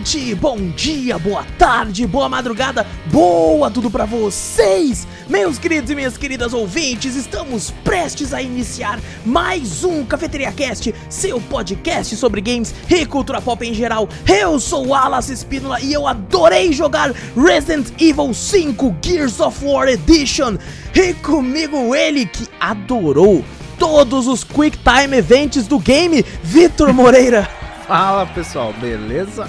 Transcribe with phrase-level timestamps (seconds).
[0.00, 6.16] noite, bom dia, boa tarde, boa madrugada, boa tudo pra vocês, meus queridos e minhas
[6.16, 7.16] queridas ouvintes.
[7.16, 13.62] Estamos prestes a iniciar mais um Cafeteria Cast, seu podcast sobre games e cultura pop
[13.66, 14.08] em geral.
[14.26, 19.86] Eu sou o Alas Espínola e eu adorei jogar Resident Evil 5 Gears of War
[19.88, 20.56] Edition.
[20.94, 23.44] E comigo ele que adorou
[23.78, 27.46] todos os Quick Time Events do game, Vitor Moreira.
[27.86, 29.46] Fala pessoal, beleza?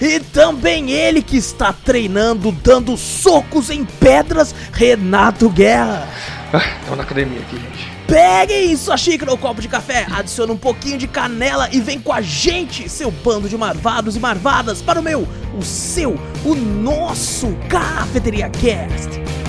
[0.00, 6.08] E também ele que está treinando, dando socos em pedras, Renato Guerra.
[6.52, 7.94] Ah, tô na academia aqui, gente.
[8.06, 12.12] Peguem sua xícara ou copo de café, adicione um pouquinho de canela e vem com
[12.12, 15.26] a gente, seu bando de marvados e marvadas, para o meu,
[15.58, 19.43] o seu, o nosso Cafeteria Cast.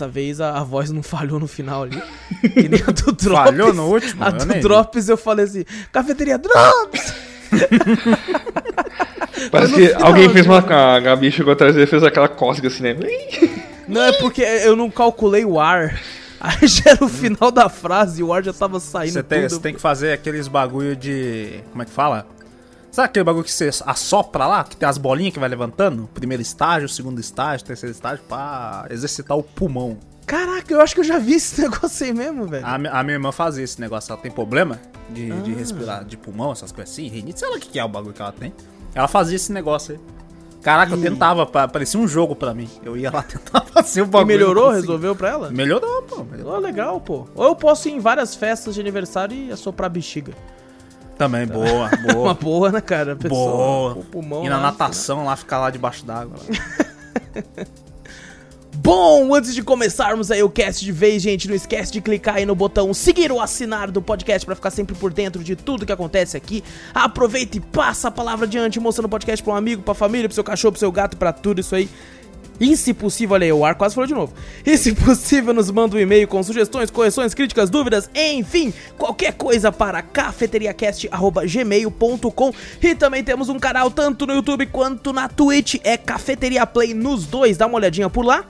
[0.00, 2.02] Dessa vez a, a voz não falhou no final ali.
[2.40, 3.50] Que nem a do Drops.
[3.50, 4.24] Falhou no último?
[4.24, 4.60] A Eu do vi.
[4.60, 7.12] Drops eu falei assim: Cafeteria Drops!
[9.50, 10.58] Parece que final, alguém fez uma.
[10.58, 12.96] A Gabi chegou atrás dele e fez aquela cócega assim, né?
[13.86, 16.00] Não, é porque eu não calculei o ar.
[16.40, 19.42] Aí já era o final da frase e o ar já tava saindo Você tem,
[19.42, 19.50] tudo.
[19.50, 21.60] você tem que fazer aqueles bagulho de.
[21.72, 22.26] Como é que fala?
[22.90, 26.08] Sabe aquele bagulho que você assopra lá, que tem as bolinhas que vai levantando?
[26.12, 29.96] Primeiro estágio, segundo estágio, terceiro estágio, pra exercitar o pulmão.
[30.26, 32.66] Caraca, eu acho que eu já vi esse negócio aí mesmo, velho.
[32.66, 35.36] A, a minha irmã fazia esse negócio, ela tem problema de, Ah.
[35.36, 37.88] de respirar de pulmão, essas coisas assim, rinite, sei lá o que que é o
[37.88, 38.52] bagulho que ela tem.
[38.94, 40.00] Ela fazia esse negócio aí.
[40.62, 42.68] Caraca, eu tentava, pa- parecia um jogo pra mim.
[42.84, 44.26] Eu ia lá tentar fazer o E bagulho.
[44.26, 44.54] melhorou?
[44.64, 44.80] não conseguia.
[44.88, 45.50] Resolveu pra ela?
[45.50, 46.24] Melhorou, pô.
[46.24, 46.54] melhorou.
[46.56, 47.26] Oh, legal, pô.
[47.34, 50.32] Ou eu posso ir em várias festas de aniversário e assoprar bexiga.
[51.20, 52.34] Também, boa, Uma boa.
[52.34, 53.14] boa, né, cara?
[53.14, 53.92] Pessoa, Boa.
[53.92, 56.38] O pulmão E na natação lá, ficar lá debaixo d'água.
[58.72, 62.46] Bom, antes de começarmos aí o cast de vez, gente, não esquece de clicar aí
[62.46, 65.92] no botão seguir ou assinar do podcast pra ficar sempre por dentro de tudo que
[65.92, 66.64] acontece aqui.
[66.94, 70.34] Aproveita e passa a palavra adiante, mostrando o podcast pra um amigo, pra família, pro
[70.34, 71.90] seu cachorro, pro seu gato, pra tudo isso aí.
[72.60, 74.34] E se possível, olha aí, o ar quase falou de novo.
[74.66, 79.72] E se possível, nos manda um e-mail com sugestões, correções, críticas, dúvidas, enfim, qualquer coisa
[79.72, 82.52] para cafeteriacast.gmail.com.
[82.82, 87.24] E também temos um canal tanto no YouTube quanto na Twitch, é Cafeteria Play nos
[87.24, 88.44] dois, dá uma olhadinha por lá.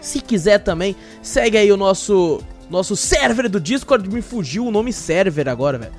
[0.00, 4.06] Se quiser também, segue aí o nosso nosso server do Discord.
[4.10, 5.92] Me fugiu o nome server agora, velho.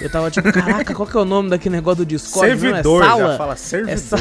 [0.00, 2.50] Eu tava tipo, caraca, qual que é o nome daquele negócio do Discord?
[2.50, 3.32] Não, servidor, é sala?
[3.32, 3.98] já fala É, servidor.
[3.98, 4.16] sa-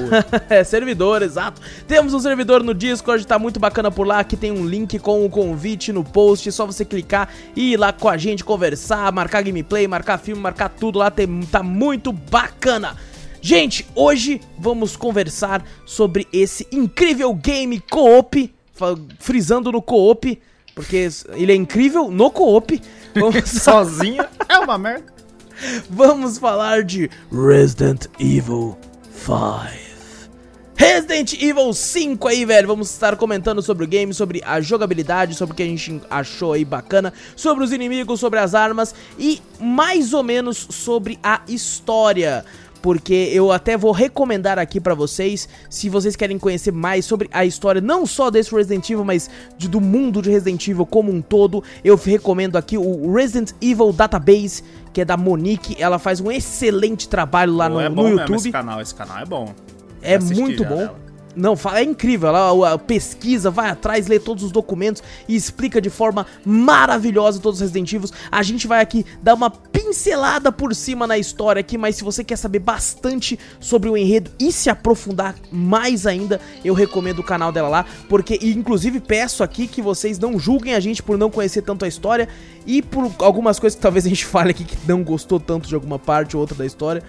[0.56, 1.62] é servidor, exato.
[1.88, 4.20] Temos um servidor no Discord, tá muito bacana por lá.
[4.20, 6.48] Aqui tem um link com o convite no post.
[6.48, 10.42] É só você clicar e ir lá com a gente conversar, marcar gameplay, marcar filme,
[10.42, 11.12] marcar tudo lá.
[11.12, 12.96] Tem, tá muito bacana.
[13.42, 18.54] Gente, hoje vamos conversar sobre esse incrível game co-op.
[19.20, 20.42] Frisando no co-op,
[20.74, 22.82] porque ele é incrível no co-op.
[23.14, 25.19] Vamos Sozinho é uma merda.
[25.90, 28.78] Vamos falar de Resident Evil
[29.12, 29.90] 5.
[30.76, 32.68] Resident Evil 5 aí, velho.
[32.68, 36.54] Vamos estar comentando sobre o game, sobre a jogabilidade, sobre o que a gente achou
[36.54, 42.46] aí bacana, sobre os inimigos, sobre as armas e mais ou menos sobre a história.
[42.82, 47.46] Porque eu até vou recomendar aqui pra vocês, se vocês querem conhecer mais sobre a
[47.46, 51.22] história, não só desse Resident Evil, mas de- do mundo de Resident Evil como um
[51.22, 54.64] todo, eu recomendo aqui o Resident Evil Database,
[54.94, 55.76] que é da Monique.
[55.78, 58.36] Ela faz um excelente trabalho lá Pô, no, é no bom mesmo YouTube.
[58.38, 59.54] esse canal, esse canal é bom.
[60.02, 60.76] É muito bom.
[60.78, 61.09] dela.
[61.40, 62.28] Não, é incrível.
[62.30, 67.62] Ela, pesquisa, vai atrás, lê todos os documentos e explica de forma maravilhosa todos os
[67.62, 68.10] Resident Evil.
[68.30, 72.26] A gente vai aqui dar uma pincelada por cima na história aqui, mas se você
[72.26, 77.54] quer saber bastante sobre o enredo e se aprofundar mais ainda, eu recomendo o canal
[77.54, 81.62] dela lá, porque inclusive peço aqui que vocês não julguem a gente por não conhecer
[81.62, 82.28] tanto a história
[82.68, 85.76] e por algumas coisas que talvez a gente fale aqui que não gostou tanto de
[85.76, 87.02] alguma parte ou outra da história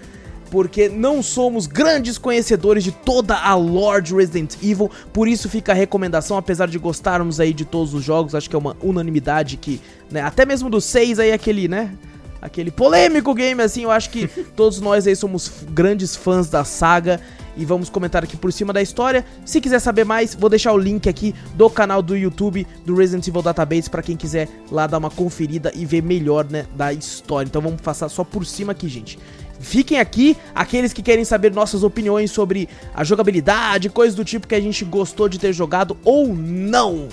[0.51, 5.71] porque não somos grandes conhecedores de toda a lore de Resident Evil, por isso fica
[5.71, 9.55] a recomendação, apesar de gostarmos aí de todos os jogos, acho que é uma unanimidade
[9.55, 9.81] que,
[10.11, 11.93] né, até mesmo do 6 aí, aquele, né,
[12.41, 17.21] aquele polêmico game, assim, eu acho que todos nós aí somos grandes fãs da saga
[17.55, 19.25] e vamos comentar aqui por cima da história.
[19.45, 23.27] Se quiser saber mais, vou deixar o link aqui do canal do YouTube do Resident
[23.27, 27.47] Evil Database pra quem quiser lá dar uma conferida e ver melhor, né, da história.
[27.47, 29.17] Então vamos passar só por cima aqui, gente.
[29.61, 34.55] Fiquem aqui, aqueles que querem saber nossas opiniões sobre a jogabilidade, coisas do tipo que
[34.55, 37.07] a gente gostou de ter jogado ou não.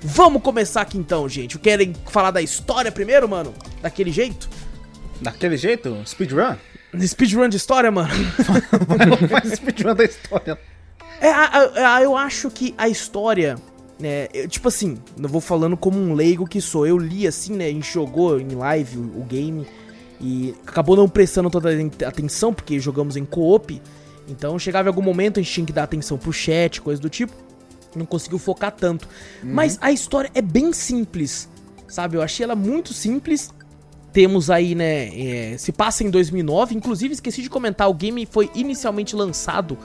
[0.00, 1.58] Vamos começar aqui então, gente.
[1.58, 3.52] Querem falar da história primeiro, mano?
[3.82, 4.48] Daquele jeito?
[5.20, 5.96] Daquele jeito?
[6.06, 6.54] Speedrun?
[7.04, 8.08] Speedrun de história, mano?
[9.28, 10.58] Faz speedrun da história.
[11.20, 13.56] É, a- a- eu acho que a história,
[13.98, 16.86] né, eu- tipo assim, eu vou falando como um leigo que sou.
[16.86, 19.66] Eu li assim, né, a gente jogou em live o, o game
[20.20, 23.80] e acabou não prestando toda a atenção porque jogamos em co-op.
[24.28, 27.08] Então chegava em algum momento a gente tinha que dar atenção pro chat, coisa do
[27.08, 27.32] tipo.
[27.94, 29.08] Não conseguiu focar tanto.
[29.42, 31.48] Mas a história é bem simples,
[31.86, 32.16] sabe?
[32.16, 33.50] Eu achei ela muito simples.
[34.12, 35.08] Temos aí, né,
[35.52, 39.78] é, se passa em 2009, inclusive esqueci de comentar, o game foi inicialmente lançado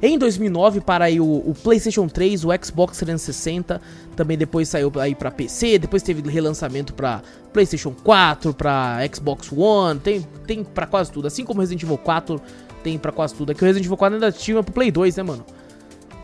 [0.00, 3.80] em 2009 para aí o, o PlayStation 3, o Xbox 360,
[4.14, 7.22] também depois saiu aí para PC, depois teve relançamento para
[7.52, 12.40] PlayStation 4, para Xbox One, tem tem para quase tudo, assim como Resident Evil 4
[12.82, 13.50] tem pra quase tudo.
[13.52, 15.44] É que o Resident Evil 4 ainda tinha pro Play 2, né, mano?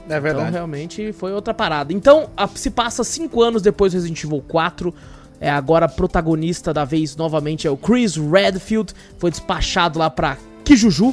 [0.05, 0.53] É Então verdade.
[0.53, 1.93] realmente foi outra parada.
[1.93, 4.95] Então, a- se passa cinco anos depois do Resident Evil 4.
[5.41, 8.93] É agora protagonista da vez novamente é o Chris Redfield.
[9.19, 11.13] Foi despachado lá pra Kijuju.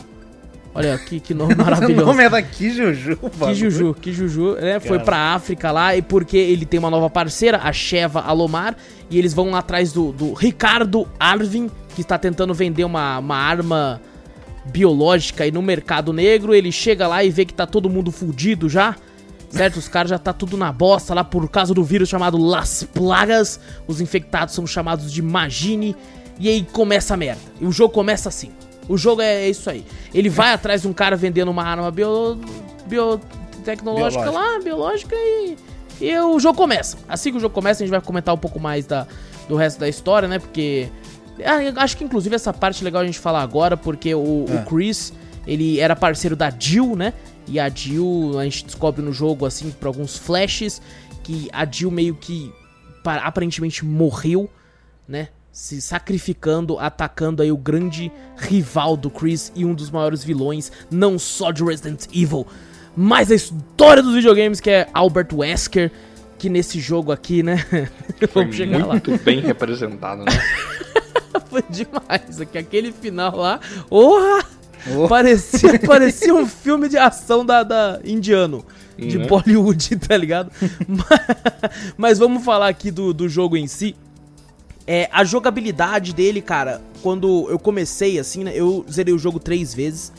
[0.73, 2.05] Olha que, que nome o maravilhoso.
[2.05, 3.17] nome é daqui, Juju.
[3.17, 4.79] Kijuju, Kijuju, né?
[4.79, 5.03] Foi Cara.
[5.03, 8.75] pra África lá e porque ele tem uma nova parceira, a Sheva Alomar,
[9.09, 13.35] e eles vão lá atrás do, do Ricardo Arvin, que está tentando vender uma, uma
[13.35, 14.01] arma
[14.65, 16.53] biológica aí no mercado negro.
[16.53, 18.95] Ele chega lá e vê que tá todo mundo fudido já.
[19.49, 19.77] Certo?
[19.77, 23.59] Os caras já tá tudo na bosta lá por causa do vírus chamado Las Plagas.
[23.85, 25.93] Os infectados são chamados de Magini.
[26.39, 27.41] E aí começa a merda.
[27.59, 28.51] E o jogo começa assim.
[28.91, 29.85] O jogo é isso aí.
[30.13, 32.37] Ele vai atrás de um cara vendendo uma arma bio,
[32.87, 34.31] biotecnológica Biológica.
[34.31, 35.57] lá, biológica, e,
[35.99, 36.97] e o jogo começa.
[37.07, 39.07] Assim que o jogo começa, a gente vai comentar um pouco mais da,
[39.47, 40.39] do resto da história, né?
[40.39, 40.89] Porque.
[41.45, 44.55] ah, acho que inclusive essa parte é legal a gente falar agora, porque o, É.
[44.55, 45.13] o Chris,
[45.47, 47.13] ele era parceiro da Jill, né?
[47.47, 50.81] E a Jill, a gente descobre no jogo, assim, por alguns flashes,
[51.23, 52.51] que a Jill meio que
[53.03, 54.49] pa- aparentemente morreu,
[55.07, 55.29] né?
[55.51, 61.19] Se sacrificando, atacando aí o grande rival do Chris e um dos maiores vilões, não
[61.19, 62.47] só de Resident Evil,
[62.95, 65.91] mas da história dos videogames, que é Albert Wesker,
[66.37, 67.57] que nesse jogo aqui, né?
[68.31, 68.93] Foi Vamos chegar lá.
[68.93, 70.31] muito bem representado, né?
[71.49, 72.39] Foi demais.
[72.39, 73.59] Aqui, aquele final lá.
[73.89, 74.45] Orra!
[74.95, 75.07] Oh.
[75.07, 78.65] Parecia, parecia um filme de ação da, da indiano.
[78.97, 79.27] De Né?
[79.27, 80.51] Bollywood, tá ligado?
[80.87, 83.95] mas, mas vamos falar aqui do, do jogo em si.
[84.93, 88.51] É, a jogabilidade dele, cara, quando eu comecei assim, né?
[88.53, 90.11] Eu zerei o jogo três vezes.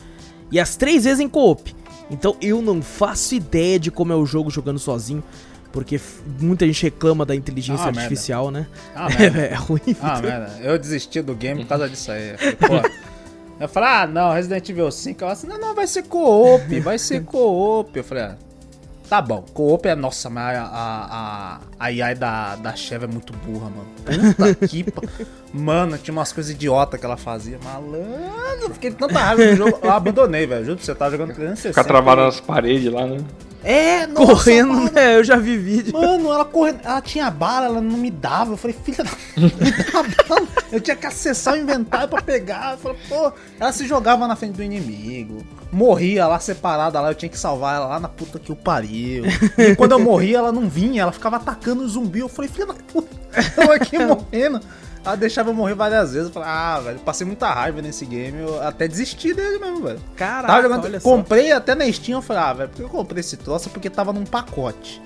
[0.51, 1.77] E as três vezes em co-op.
[2.11, 5.23] Então eu não faço ideia de como é o jogo jogando sozinho.
[5.71, 6.01] Porque
[6.41, 8.01] muita gente reclama da inteligência Ah, merda.
[8.01, 8.67] artificial, né?
[8.95, 9.41] Ah, é, merda.
[9.41, 9.97] é ruim.
[10.01, 10.59] Ah, merda.
[10.63, 12.35] Eu desisti do game por causa disso aí.
[12.39, 12.89] Falei, pô.
[13.61, 15.23] Eu falei, ah, não, Resident Evil 5.
[15.23, 17.95] Ela assim, não, não, vai ser co-op, vai ser co-op.
[17.95, 18.37] Eu falei, ah,
[19.13, 19.95] tá bom, co-op é.
[19.95, 23.87] Nossa, mas a, a, a, a AI da, da Cheva é muito burra, mano.
[24.35, 24.91] Puta que.
[24.91, 25.03] pa-
[25.53, 27.59] Mano, tinha umas coisas idiota que ela fazia.
[27.63, 29.79] Malandro, eu fiquei com tanta raiva no jogo.
[29.83, 30.65] Eu abandonei, velho.
[30.65, 31.69] Juro você, tava jogando 360.
[31.69, 33.19] Ficar travado nas paredes lá, né?
[33.63, 34.91] É, nossa, Correndo, mano.
[34.93, 35.17] né?
[35.19, 35.93] Eu já vi vídeo.
[35.93, 38.55] Mano, ela correndo, ela tinha bala, ela não me dava.
[38.55, 39.11] Eu falei, filha da.
[39.37, 40.49] me dá bala.
[40.73, 42.73] Eu tinha que acessar o inventário pra pegar.
[42.73, 45.45] Eu falei, pô, ela se jogava na frente do inimigo.
[45.73, 49.25] Morria lá separada lá, eu tinha que salvar ela lá na puta que o pariu.
[49.57, 52.19] E quando eu morria, ela não vinha, ela ficava atacando o zumbi.
[52.19, 53.09] Eu falei, filha da puta,
[53.57, 54.61] eu aqui morrendo.
[55.05, 56.29] Ela deixava eu morrer várias vezes.
[56.29, 58.39] Eu falei, ah, velho, passei muita raiva nesse game.
[58.39, 60.01] Eu até desisti dele mesmo, velho.
[60.15, 63.21] Caraca, Tava jogando, comprei até na Steam, eu falei, ah, velho, por que eu comprei
[63.21, 63.71] esse troço?
[63.71, 65.03] Porque tava num pacote.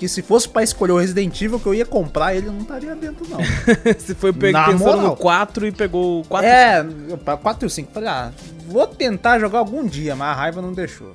[0.00, 2.96] Que se fosse pra escolher o Resident Evil que eu ia comprar, ele não estaria
[2.96, 3.36] dentro, não.
[3.98, 5.02] Você foi pe- Na pensando moral.
[5.10, 6.48] no 4 e pegou o 4.
[6.48, 7.92] é, eu- pra 4 e 5.
[7.92, 8.32] Falei, ah,
[8.66, 11.14] vou tentar jogar algum dia, mas a raiva não deixou.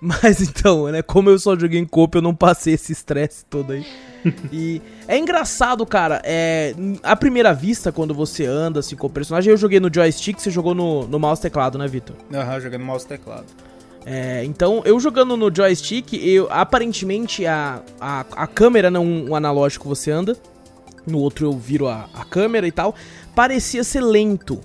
[0.00, 1.00] Mas então, né?
[1.00, 3.86] Como eu só joguei em coop, eu não passei esse estresse todo aí.
[4.52, 6.20] e é engraçado, cara.
[6.24, 10.38] É, à primeira vista, quando você anda assim com o personagem, eu joguei no joystick,
[10.38, 12.16] você jogou no, no mouse teclado, né, Vitor?
[12.32, 13.46] Aham, joguei no mouse teclado.
[14.06, 19.88] É, então, eu jogando no joystick, eu, aparentemente a, a, a câmera não um analógico
[19.88, 20.36] você anda.
[21.06, 22.94] No outro eu viro a, a câmera e tal.
[23.34, 24.60] Parecia ser lento.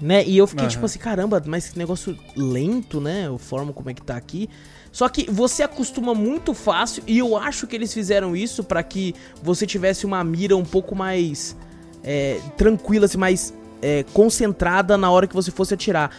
[0.00, 0.24] Né?
[0.24, 0.70] E eu fiquei Aham.
[0.70, 3.30] tipo assim, caramba, mas que negócio lento, né?
[3.34, 4.48] A forma como é que tá aqui.
[4.90, 9.14] Só que você acostuma muito fácil e eu acho que eles fizeram isso pra que
[9.42, 11.54] você tivesse uma mira um pouco mais
[12.02, 16.10] é, tranquila, assim, mais é, concentrada na hora que você fosse atirar.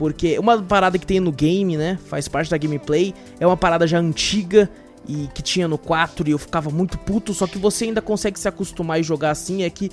[0.00, 1.98] Porque uma parada que tem no game, né?
[2.06, 4.66] Faz parte da gameplay, é uma parada já antiga
[5.06, 8.40] e que tinha no 4 e eu ficava muito puto, só que você ainda consegue
[8.40, 9.90] se acostumar e jogar assim, é que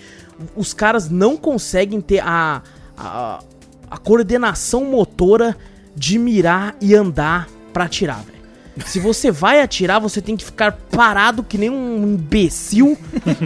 [0.55, 2.63] os caras não conseguem ter a,
[2.97, 3.43] a,
[3.91, 5.57] a coordenação motora
[5.93, 8.36] de mirar e andar pra atirar, velho.
[8.85, 12.97] Se você vai atirar, você tem que ficar parado que nem um imbecil,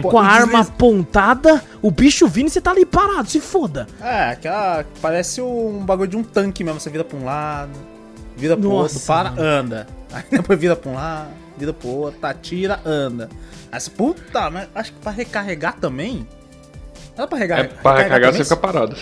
[0.02, 3.86] com a arma apontada, o bicho vindo e você tá ali parado, se foda.
[4.00, 4.84] É, aquela.
[5.00, 6.78] Parece um bagulho de um tanque mesmo.
[6.80, 7.72] Você vira pra um lado,
[8.36, 9.42] vira pro Nossa, outro, para, mano.
[9.42, 9.86] anda.
[10.12, 13.28] Aí depois vira pra um lado, vira pro outro, atira, anda.
[13.70, 16.26] Aí você, puta, mas acho que pra recarregar também.
[17.16, 17.72] Dá pra recarregar?
[17.78, 18.44] É, pra recarregar também?
[18.44, 18.96] você fica parado.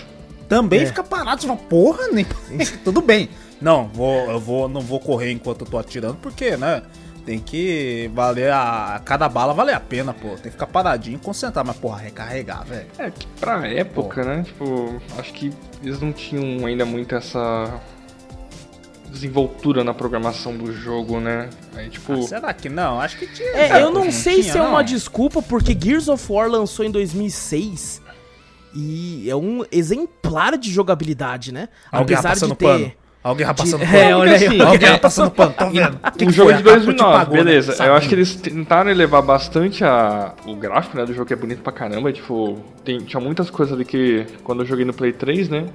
[0.47, 0.85] Também É.
[0.85, 2.25] fica parado, você fala, porra, nem.
[2.83, 3.29] Tudo bem.
[3.61, 6.81] Não, vou, eu vou, não vou correr enquanto eu tô atirando, porque, né?
[7.25, 8.99] Tem que valer a.
[9.05, 10.29] Cada bala valer a pena, pô.
[10.29, 11.63] Tem que ficar paradinho e concentrar.
[11.63, 12.87] Mas, porra, recarregar, velho.
[12.97, 14.41] É, que pra época, né?
[14.43, 15.53] Tipo, acho que
[15.83, 17.79] eles não tinham ainda muito essa
[19.09, 21.49] desenvoltura na programação do jogo, né?
[21.75, 22.99] Aí, tipo, Ah, será que não?
[22.99, 23.49] Acho que tinha.
[23.49, 24.83] É, eu não sei tinha, se é uma não?
[24.83, 28.01] desculpa, porque Gears of War lançou em 2006
[28.73, 31.67] e é um exemplar de jogabilidade, né?
[31.91, 32.65] Alguém Apesar passando de ter.
[32.65, 32.91] pano.
[33.23, 33.97] Alguém já passando de- pano.
[33.97, 35.99] É, olha aí, assim, Alguém já passando pano, tô vendo.
[36.17, 37.43] Que um jogo de A Capcom te 2009, pagou, né?
[37.43, 37.83] beleza.
[37.85, 41.35] Eu acho que eles tentaram elevar bastante a, o gráfico né, do jogo, que é
[41.35, 42.11] bonito pra caramba.
[42.11, 45.65] Tipo, tem, tinha muitas coisas ali que, quando eu joguei no Play 3, né?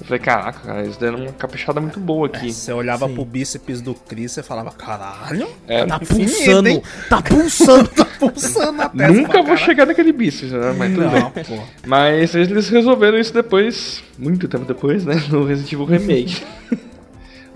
[0.00, 2.52] Eu falei, caraca, cara, eles deram uma caprichada muito boa aqui.
[2.52, 3.14] Você olhava Sim.
[3.14, 6.82] pro bíceps do Chris e falava, caralho, É, Tá Infinito, pulsando, hein?
[7.10, 7.88] tá pulsando.
[7.88, 9.12] tá pulsando a testa.
[9.12, 9.58] Nunca vou caralho.
[9.58, 10.72] chegar naquele bíceps, né?
[10.78, 11.44] Mas tudo Não, bem.
[11.44, 11.58] pô.
[11.86, 15.14] Mas eles resolveram isso depois, muito tempo depois, né?
[15.30, 16.42] No Resident Evil Remake.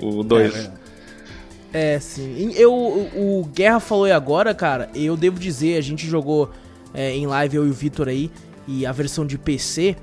[0.02, 0.54] o 2.
[1.72, 2.52] É, É, sim.
[2.56, 6.50] Eu, o o Guerra falou aí agora, cara, eu devo dizer, a gente jogou
[6.92, 8.30] é, em live, eu e o Vitor aí,
[8.66, 9.96] e a versão de PC,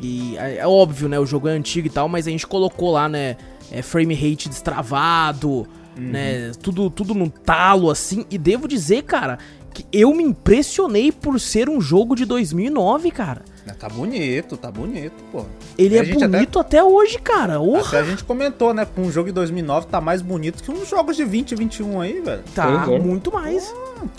[0.00, 2.92] e é, é óbvio, né, o jogo é antigo e tal, mas a gente colocou
[2.92, 3.36] lá, né,
[3.70, 9.38] é, frame rate destravado, né, tudo, tudo no talo, assim, e devo dizer, cara,
[9.74, 13.42] que eu me impressionei por ser um jogo de 2009, cara.
[13.78, 15.44] Tá bonito, tá bonito, pô.
[15.76, 16.82] Ele E é gente até- bonito até...
[16.82, 17.60] hoje, cara.
[17.60, 18.86] Orra, Até a gente comentou, né?
[18.86, 22.00] Com um jogo de 2009 tá mais bonito que uns jogos de 20 e 21
[22.00, 22.42] aí, velho.
[22.54, 22.98] tá é.
[22.98, 23.72] muito mais.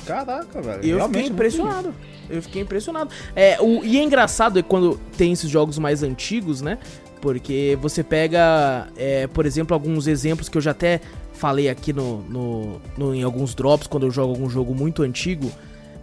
[0.05, 0.83] Caraca, velho.
[0.83, 1.93] Eu Realmente fiquei muito impressionado.
[2.29, 3.09] Eu fiquei impressionado.
[3.36, 6.77] É, o, e é engraçado é quando tem esses jogos mais antigos, né?
[7.21, 11.01] Porque você pega, é, por exemplo, alguns exemplos que eu já até
[11.33, 15.51] falei aqui no, no, no- em alguns drops, quando eu jogo algum jogo muito antigo.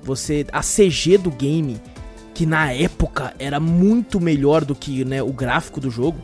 [0.02, 0.46] Você.
[0.52, 1.80] A CG do game,
[2.34, 6.18] que na época era muito melhor do que né, o gráfico do jogo.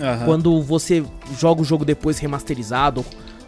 [0.00, 0.24] Aham.
[0.26, 1.02] Quando você
[1.38, 3.04] joga o jogo depois remasterizado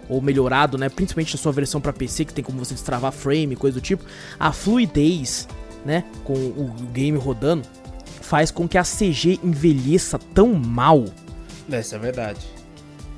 [0.09, 0.89] ou melhorado, né?
[0.89, 4.03] Principalmente a sua versão pra PC, que tem como você destravar frame, coisa do tipo,
[4.41, 5.47] a fluidez,
[5.89, 6.05] né?
[6.23, 7.67] Com o game rodando,
[8.21, 11.07] faz com que a CG envelheça tão mal.
[11.69, 12.41] Isso é verdade.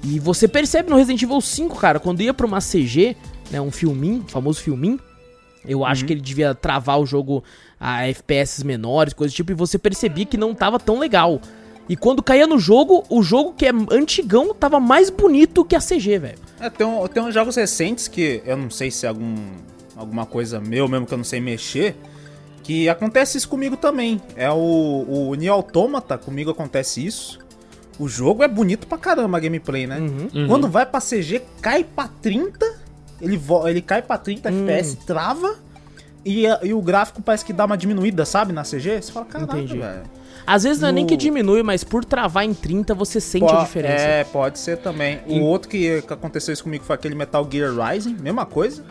[0.04, 3.16] E você percebe no Resident Evil 5, cara, quando ia pra uma CG,
[3.50, 3.60] né?
[3.60, 4.98] Um filminho, famoso filminho.
[5.66, 7.44] Eu acho que ele devia travar o jogo
[7.78, 11.40] a FPS menores, coisa do tipo, e você percebia que não tava tão legal.
[11.88, 15.80] E quando caía no jogo, o jogo que é antigão tava mais bonito que a
[15.80, 16.38] CG, velho.
[16.60, 19.34] É, tem, um- tem uns jogos recentes que eu não sei se é algum,
[19.96, 21.96] alguma coisa meu mesmo que eu não sei mexer.
[22.62, 24.20] Que acontece isso comigo também.
[24.36, 27.38] É o, o Nier Automata, comigo acontece isso.
[27.98, 29.98] O jogo é bonito pra caramba a gameplay, né?
[29.98, 30.46] Uhum.
[30.46, 32.64] Quando vai pra CG, cai pra 30,
[33.20, 34.64] ele, ele cai pra 30 Hum.
[34.68, 35.56] FPS, trava,
[36.24, 39.02] e, a- e o gráfico parece que dá uma diminuída, sabe, na CG?
[39.02, 39.78] Você fala, Entendi.
[39.78, 40.02] velho.
[40.46, 43.44] Às vezes não é nem No- que diminui, mas por travar em 30 você sente
[43.46, 44.02] Po- a diferença.
[44.04, 45.20] É, pode ser também.
[45.26, 48.82] O outro que, que aconteceu isso comigo foi aquele Metal Gear Rising, mesma coisa.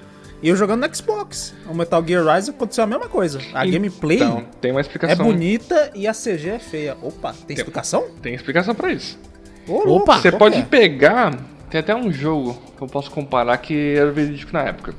[0.42, 1.54] E eu jogando no Xbox.
[1.68, 3.40] O Metal Gear Rising aconteceu a mesma coisa.
[3.54, 5.26] A gameplay Então, tem uma é explicação.
[5.26, 6.98] bonita e a CG é feia.
[7.02, 8.08] Opa, tem explicação?
[8.22, 9.20] Tem explicação pra isso.
[9.68, 10.18] Ô, Opa!
[10.20, 10.62] Você pode é?
[10.64, 11.38] pegar.
[11.70, 14.96] Tem até um jogo que eu posso comparar que era verídico na época.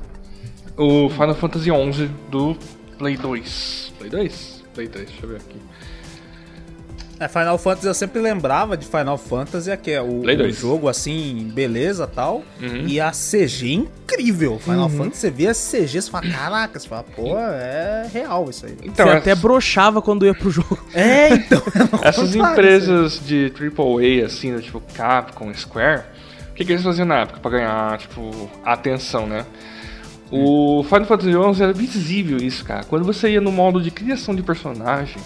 [0.76, 2.56] O Final Fantasy XI do
[2.99, 3.92] Play 2.
[3.99, 4.64] Play 2?
[4.75, 5.56] Play 3, deixa eu ver aqui.
[7.20, 10.56] É, Final Fantasy eu sempre lembrava de Final Fantasy, que é o, o 2.
[10.56, 12.42] jogo assim, beleza tal.
[12.60, 12.86] Uhum.
[12.86, 14.58] E a CG incrível.
[14.58, 18.64] Final Fantasy, você vê a CG, você fala, caraca, você fala, pô, é real isso
[18.64, 18.74] aí.
[18.82, 20.78] Então, você essa- até brochava quando ia pro jogo.
[20.94, 21.62] É, então.
[22.02, 26.02] essas empresas de AAA, assim, do tipo Capcom, Square,
[26.50, 29.44] o que, que eles faziam na época pra ganhar, tipo, atenção, né?
[30.30, 32.84] O Final Fantasy XI era visível isso, cara.
[32.84, 35.16] Quando você ia no modo de criação de personagem,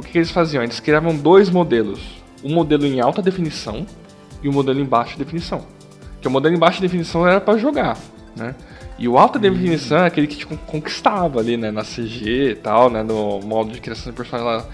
[0.00, 0.62] o que, que eles faziam?
[0.62, 2.00] Eles criavam dois modelos.
[2.42, 3.86] Um modelo em alta definição
[4.42, 5.64] e um modelo em baixa definição.
[6.20, 7.96] Que o modelo em baixa definição era pra jogar,
[8.36, 8.54] né?
[8.98, 11.70] E o alta definição é aquele que te con- conquistava ali, né?
[11.70, 13.02] Na CG e tal, né?
[13.02, 14.66] No modo de criação de personagem lá.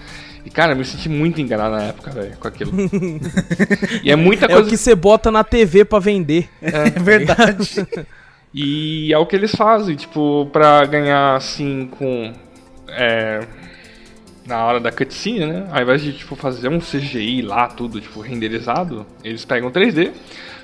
[0.45, 2.71] E, cara, eu me senti muito enganado na época, velho, com aquilo.
[4.03, 4.63] e é muita É coisa...
[4.63, 6.49] o que você bota na TV pra vender.
[6.61, 7.85] É verdade.
[8.53, 12.33] E é o que eles fazem, tipo, pra ganhar assim com.
[12.89, 13.41] É,
[14.47, 15.67] na hora da cutscene, né?
[15.71, 20.11] Ao invés de tipo, fazer um CGI lá, tudo tipo, renderizado, eles pegam 3D.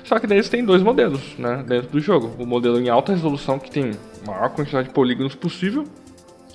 [0.04, 1.62] Só que daí eles têm dois modelos, né?
[1.66, 2.34] Dentro do jogo.
[2.38, 3.92] O modelo em alta resolução, que tem
[4.26, 5.84] a maior quantidade de polígonos possível.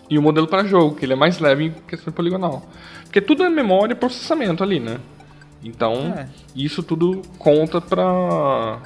[0.10, 2.68] E o modelo para jogo, que ele é mais leve em questão poligonal.
[3.04, 4.98] Porque tudo é memória e processamento ali, né?
[5.64, 6.28] Então, É.
[6.56, 8.80] isso tudo conta pra,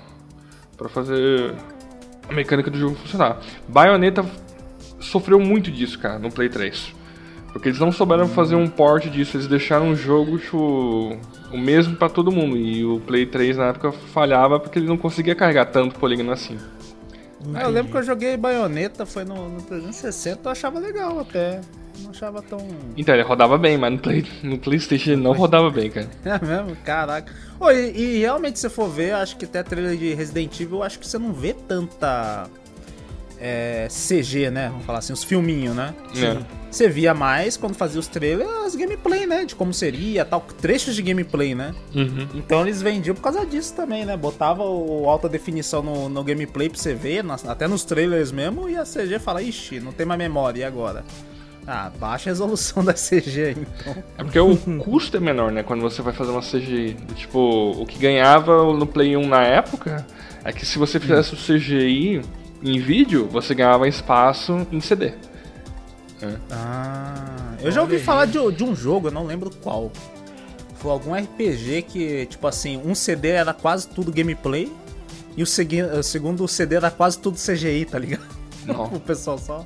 [0.78, 1.54] pra fazer
[2.30, 3.40] a mecânica do jogo funcionar.
[3.68, 4.26] Bayonetta
[5.00, 6.94] sofreu muito disso, cara, no Play 3.
[7.54, 11.16] Porque eles não souberam fazer um port disso, eles deixaram o jogo tipo,
[11.52, 12.58] o mesmo pra todo mundo.
[12.58, 16.58] E o Play 3 na época falhava porque ele não conseguia carregar tanto polígono assim.
[17.54, 21.62] Ah, eu lembro que eu joguei baioneta, foi no, no 360, eu achava legal até.
[22.00, 22.58] Não achava tão.
[22.98, 26.10] Então, ele rodava bem, mas no, Play, no Playstation ele não rodava bem, cara.
[26.26, 26.76] É mesmo?
[26.84, 27.32] Caraca.
[27.60, 30.98] Ô, e, e realmente, se for ver, acho que até trailer de Resident Evil, acho
[30.98, 32.50] que você não vê tanta.
[33.46, 34.70] É, CG, né?
[34.70, 35.94] Vamos falar assim, os filminhos, né?
[36.16, 36.38] É.
[36.72, 39.44] Você via mais quando fazia os trailers, as gameplay, né?
[39.44, 41.76] De como seria, tal, trechos de gameplay, né?
[41.94, 42.28] Uhum.
[42.34, 44.16] Então eles vendiam por causa disso também, né?
[44.16, 48.70] Botava o alta definição no, no gameplay pra você ver, nas- até nos trailers mesmo,
[48.70, 51.04] e a CG fala, ixi, não tem mais memória, e agora?
[51.68, 54.04] Ah, baixa a resolução da CG aí, então.
[54.18, 55.64] É porque o custo é menor, né?
[55.64, 56.96] Quando você vai fazer uma CGI.
[57.16, 60.06] Tipo, o que ganhava no Play 1 na época
[60.44, 62.22] é que se você fizesse o CGI
[62.64, 65.14] em vídeo, você ganhava espaço em CD.
[66.52, 69.92] Ah, eu já ouvi falar de, de um jogo, eu não lembro qual.
[70.76, 74.72] Foi algum RPG que, tipo assim, um CD era quase tudo gameplay
[75.36, 78.24] e o, segui- o segundo CD era quase tudo CGI, tá ligado?
[78.66, 78.86] Não.
[78.96, 79.66] o pessoal só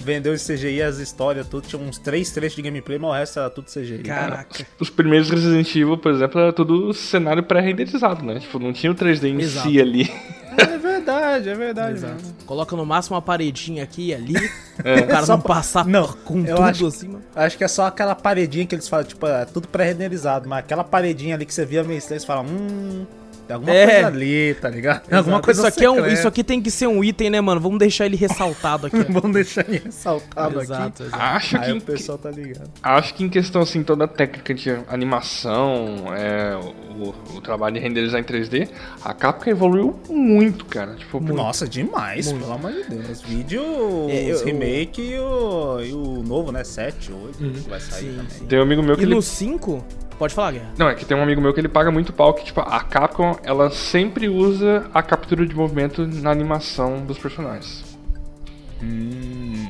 [0.00, 1.66] vendeu esse CGI, as histórias, tudo.
[1.66, 3.98] Tinha uns três trechos de gameplay, mas o resto era tudo CGI.
[4.02, 4.66] Caraca.
[4.78, 8.38] Os primeiros Resident Evil, por exemplo, era tudo cenário pré-renderizado, né?
[8.40, 9.68] Tipo, não tinha o 3D em Exato.
[9.70, 10.10] si ali.
[10.56, 11.94] É verdade, é verdade.
[11.94, 12.14] Exato.
[12.14, 12.34] mesmo.
[12.46, 14.34] Coloca no máximo uma paredinha aqui e ali.
[14.78, 17.22] O cara Só não pra- passar Não, com eu tudo acho- assim, mano.
[17.34, 20.84] Acho que é só aquela paredinha que eles falam, tipo, é tudo pré-renderizado, mas aquela
[20.84, 23.06] paredinha ali que você via meio estranho, você fala, hum,
[23.52, 23.86] tem alguma É.
[23.92, 25.02] coisa ali, tá ligado?
[25.06, 25.44] Tem alguma Exato.
[25.44, 27.60] coisa isso aqui, é um, isso aqui tem que ser um item, né, mano?
[27.60, 28.96] Vamos deixar ele ressaltado aqui.
[29.12, 31.02] Vamos deixar ele ressaltado exato, aqui.
[31.04, 31.22] exato.
[31.22, 32.70] Acho Aí que, o pessoal tá ligado.
[32.82, 37.80] acho que em questão, assim, toda a técnica de animação, é, o, o trabalho de
[37.80, 38.68] renderizar em 3D,
[39.04, 40.94] a Capcom evoluiu muito, cara.
[40.94, 42.40] Tipo, Nossa, demais, Muito.
[42.42, 43.22] pelo amor de Deus.
[43.22, 43.62] Vídeo,
[44.08, 46.64] É, eu- os remake e o, e o novo, né?
[46.64, 48.30] 7, 8, que vai sair Sim, também.
[48.30, 48.46] sim.
[48.46, 49.84] tem um amigo meu que E ele no 5,
[50.16, 50.70] pode falar, Guerra.
[50.78, 52.80] Não, é que tem um amigo meu que ele paga muito pau que, tipo, a
[52.80, 57.84] Capcom, ela sempre usa a captura de movimento na animação dos personagens.
[58.82, 59.66] Hum,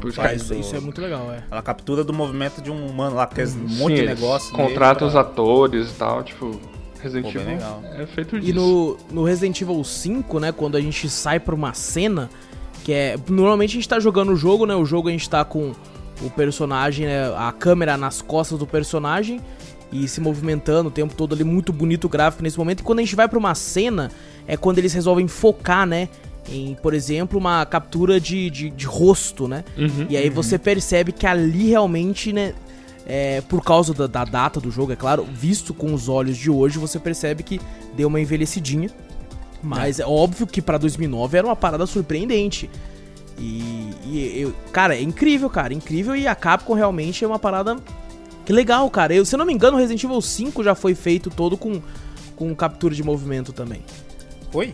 [0.00, 1.42] Tipo, os faz Isso, é muito legal, é.
[1.50, 4.54] Ela captura do movimento de um humano lá, porque é um Sim, monte de negócio.
[4.54, 6.60] Contratam os nele atores e tal, tipo,
[7.02, 7.82] Resident Evil legal.
[7.84, 8.50] é feito disso.
[8.50, 12.30] E no, no Resident Evil 5, né, quando a gente sai pra uma cena,
[12.84, 13.16] que é.
[13.28, 14.74] Normalmente a gente tá jogando o jogo, né?
[14.74, 15.72] O jogo a gente tá com
[16.22, 19.40] o personagem, né, a câmera nas costas do personagem
[19.92, 22.80] e se movimentando o tempo todo ali, muito bonito o gráfico nesse momento.
[22.80, 24.10] E quando a gente vai pra uma cena,
[24.46, 26.08] é quando eles resolvem focar, né?
[26.48, 29.64] Em, por exemplo, uma captura de, de, de rosto, né?
[29.76, 30.06] Uhum.
[30.08, 32.54] E aí você percebe que ali realmente, né?
[33.10, 36.48] é, por causa da, da data do jogo, é claro, visto com os olhos de
[36.48, 37.60] hoje, você percebe que
[37.96, 38.88] deu uma envelhecidinha.
[39.60, 42.70] Mas é, óbvio que pra 2009 era uma parada surpreendente.
[43.40, 46.14] E, e eu- cara, é incrível, cara, incrível.
[46.14, 47.76] E a Capcom realmente é uma parada
[48.44, 49.14] que legal, cara.
[49.14, 51.80] Eu, se eu não me engano, o Resident Evil 5 já foi feito todo com,
[52.36, 53.82] com captura de movimento também.
[54.50, 54.72] Foi?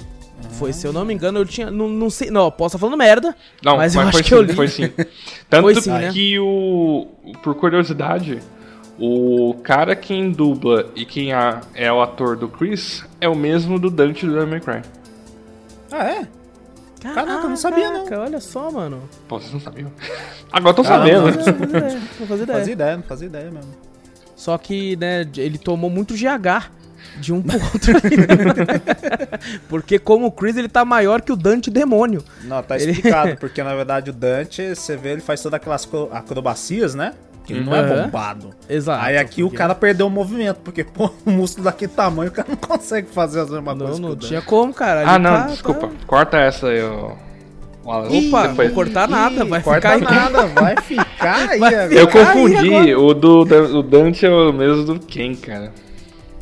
[0.53, 1.71] Foi, se eu não me engano, eu tinha.
[1.71, 2.31] Não, não sei.
[2.31, 3.35] Não, posso estar falando merda.
[3.63, 4.53] Não, mas mas, eu acho foi que sim, eu li.
[4.55, 4.89] foi sim.
[5.49, 6.11] Tanto Foi sim, né?
[6.13, 7.07] que o.
[7.43, 8.41] Por curiosidade,
[8.99, 11.31] o cara quem dubla e quem
[11.75, 14.83] é o ator do Chris é o mesmo do Dante do Devil May Cry.
[15.91, 16.29] Ah, é?
[17.15, 18.05] Caraca, eu não sabia, não.
[18.05, 19.03] Caraca, Olha só, mano.
[19.29, 19.91] Pô, vocês não sabiam.
[20.53, 21.33] Agora tô Caramba.
[21.43, 21.67] sabendo.
[21.67, 22.59] Não fazia ideia, não fazia Não ideia.
[22.59, 23.71] fazia ideia, não fazia ideia mesmo.
[24.35, 26.71] Só que, né, ele tomou muito GH
[27.21, 27.93] de um pro outro?
[29.69, 32.23] Porque como o Chris, ele tá maior que o Dante Demônio.
[32.45, 35.89] Não, tá Ele- explicado, porque na verdade o Dante, você vê, ele faz todas aquelas
[36.13, 37.15] acrobacias, né?
[37.47, 38.51] Que ele não é bombado.
[38.69, 39.05] Exato.
[39.05, 42.33] Aí aqui o porque- cara perdeu o movimento, porque, pô, o músculo daquele tamanho, o
[42.35, 44.01] cara não consegue fazer as mesmas Não, coisas.
[44.01, 44.27] não o Dante.
[44.29, 45.05] tinha como, cara.
[45.09, 45.87] Ah, não, tá- desculpa.
[45.87, 47.13] tá- Corta essa aí, ó.
[47.85, 48.27] Wallace.
[48.29, 48.73] Opa, Depois.
[48.73, 50.17] vou cortar nada, vai Corta ficar aí.
[50.19, 51.95] nada, vai ficar aí Vai agora.
[51.95, 52.75] Eu aí confundi.
[52.75, 53.01] agora.
[53.01, 53.41] O do
[53.79, 55.73] o Dante é o mesmo do Ken, cara.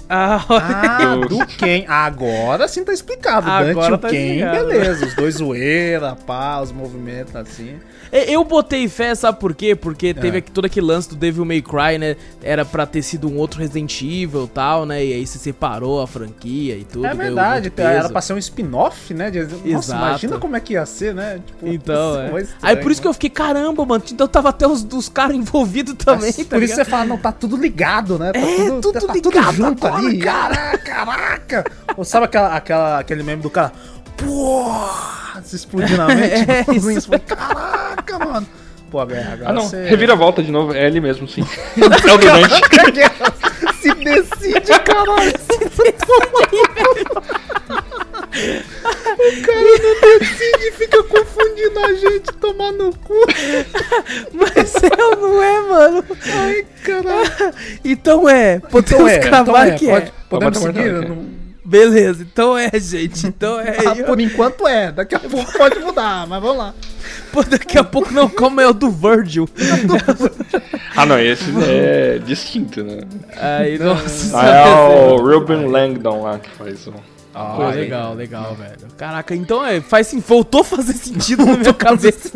[0.09, 1.85] Ah, Ah, Do- Ken.
[1.89, 3.49] Agora sim tá explicado.
[3.51, 4.67] Agora Dante e o tá Ken, explicado.
[4.67, 5.07] beleza.
[5.07, 7.77] Os dois zoeira, pá, os movimentos assim.
[8.13, 9.75] Eu botei fé, sabe por quê?
[9.75, 10.41] Porque teve É.
[10.41, 12.15] todo aquele lance do Devil May Cry, né?
[12.41, 15.05] Era pra ter sido um outro Resident Evil e tal, né?
[15.05, 17.07] E aí se separou a franquia e tudo.
[17.07, 17.89] é verdade, peso.
[17.89, 19.31] era pra ser um spin-off, né?
[19.33, 20.01] de- Nossa, Exato.
[20.07, 21.41] imagina como é que ia ser, né?
[21.45, 22.29] Tipo, Então, isso é.
[22.31, 23.11] foi Aí estranho, por isso que né?
[23.11, 24.05] eu fiquei, caramba, mano.
[24.13, 26.85] Então tava até os dos caras envolvidos também, Mas tá Por isso ligado?
[26.85, 28.33] você fala, não, tá tudo ligado, né?
[28.33, 30.19] Tá É, tudo, tudo tá tudo ligado junto agora, ali.
[30.19, 30.55] cara.
[30.57, 31.65] Caraca, caraca.
[31.97, 33.73] Ou sabe aquela, aquela, aquele meme do cara?
[34.17, 34.65] Pô!
[35.43, 36.51] Se explodir na mente.
[36.51, 38.47] É, isso Caraca, mano.
[38.91, 39.63] Pô, agora, agora Ah, não.
[39.63, 39.89] você...
[39.89, 40.73] Revira a volta de novo.
[40.73, 41.45] É ele mesmo, sim.
[41.77, 42.55] é o do Dante.
[43.81, 45.33] Se decide, caralho.
[48.35, 53.15] o cara não decide e fica confundindo a gente, tomar no cu.
[54.33, 56.05] Mas eu não é, mano.
[56.33, 57.55] Ai, caralho.
[57.85, 60.13] Então é, podemos Então é, cravar então é, que pode- é.
[60.29, 60.93] Podemos Pode seguir?
[60.93, 63.27] marcar, Não- Beleza, então é, gente.
[63.27, 63.77] Então é.
[63.87, 66.75] Ah, Eu- por enquanto é, daqui a pouco pode mudar, mas vamos lá.
[67.33, 69.49] Pô, daqui a pouco não, como é o do Virgil.
[70.97, 71.19] Ah, não.
[71.19, 73.01] Esse é distinto, né?
[73.37, 74.39] Aí, nossa.
[74.39, 74.65] Ah, é
[75.13, 76.95] o Ruben Langdon lá que faz o...
[77.35, 78.79] Pô, legal, legal, velho.
[78.97, 82.31] Caraca, então é, faz sim, voltou a fazer sentido na minha cabeça.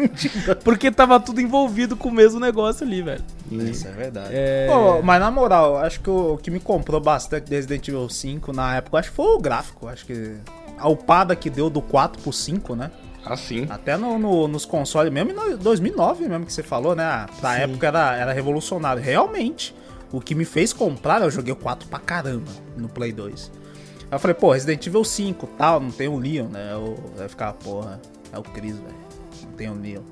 [0.65, 3.23] Porque tava tudo envolvido com o mesmo negócio ali, velho.
[3.51, 4.29] Isso é verdade.
[4.33, 4.67] É.
[4.69, 8.09] Pô, mas na moral, acho que o, o que me comprou bastante de Resident Evil
[8.09, 9.87] 5 na época, acho que foi o gráfico.
[9.89, 10.37] Acho que
[10.77, 12.91] a upada que deu do 4 pro 5, né?
[13.25, 13.67] Assim.
[13.69, 17.05] Até no, no- nos consoles, mesmo em no- 2009 mesmo que você falou, né?
[17.05, 17.63] Ah, Pra Sim.
[17.63, 19.03] época era, era revolucionário.
[19.03, 19.75] Realmente,
[20.11, 23.51] o que me fez comprar, eu joguei o 4 pra caramba no Play 2.
[24.11, 26.71] Aí eu falei, pô, Resident Evil 5 tal, não tem o Leon, né?
[26.73, 28.01] Eu, eu ficar, porra,
[28.33, 28.95] é o Chris, velho.
[29.45, 30.03] Não tem o Leon.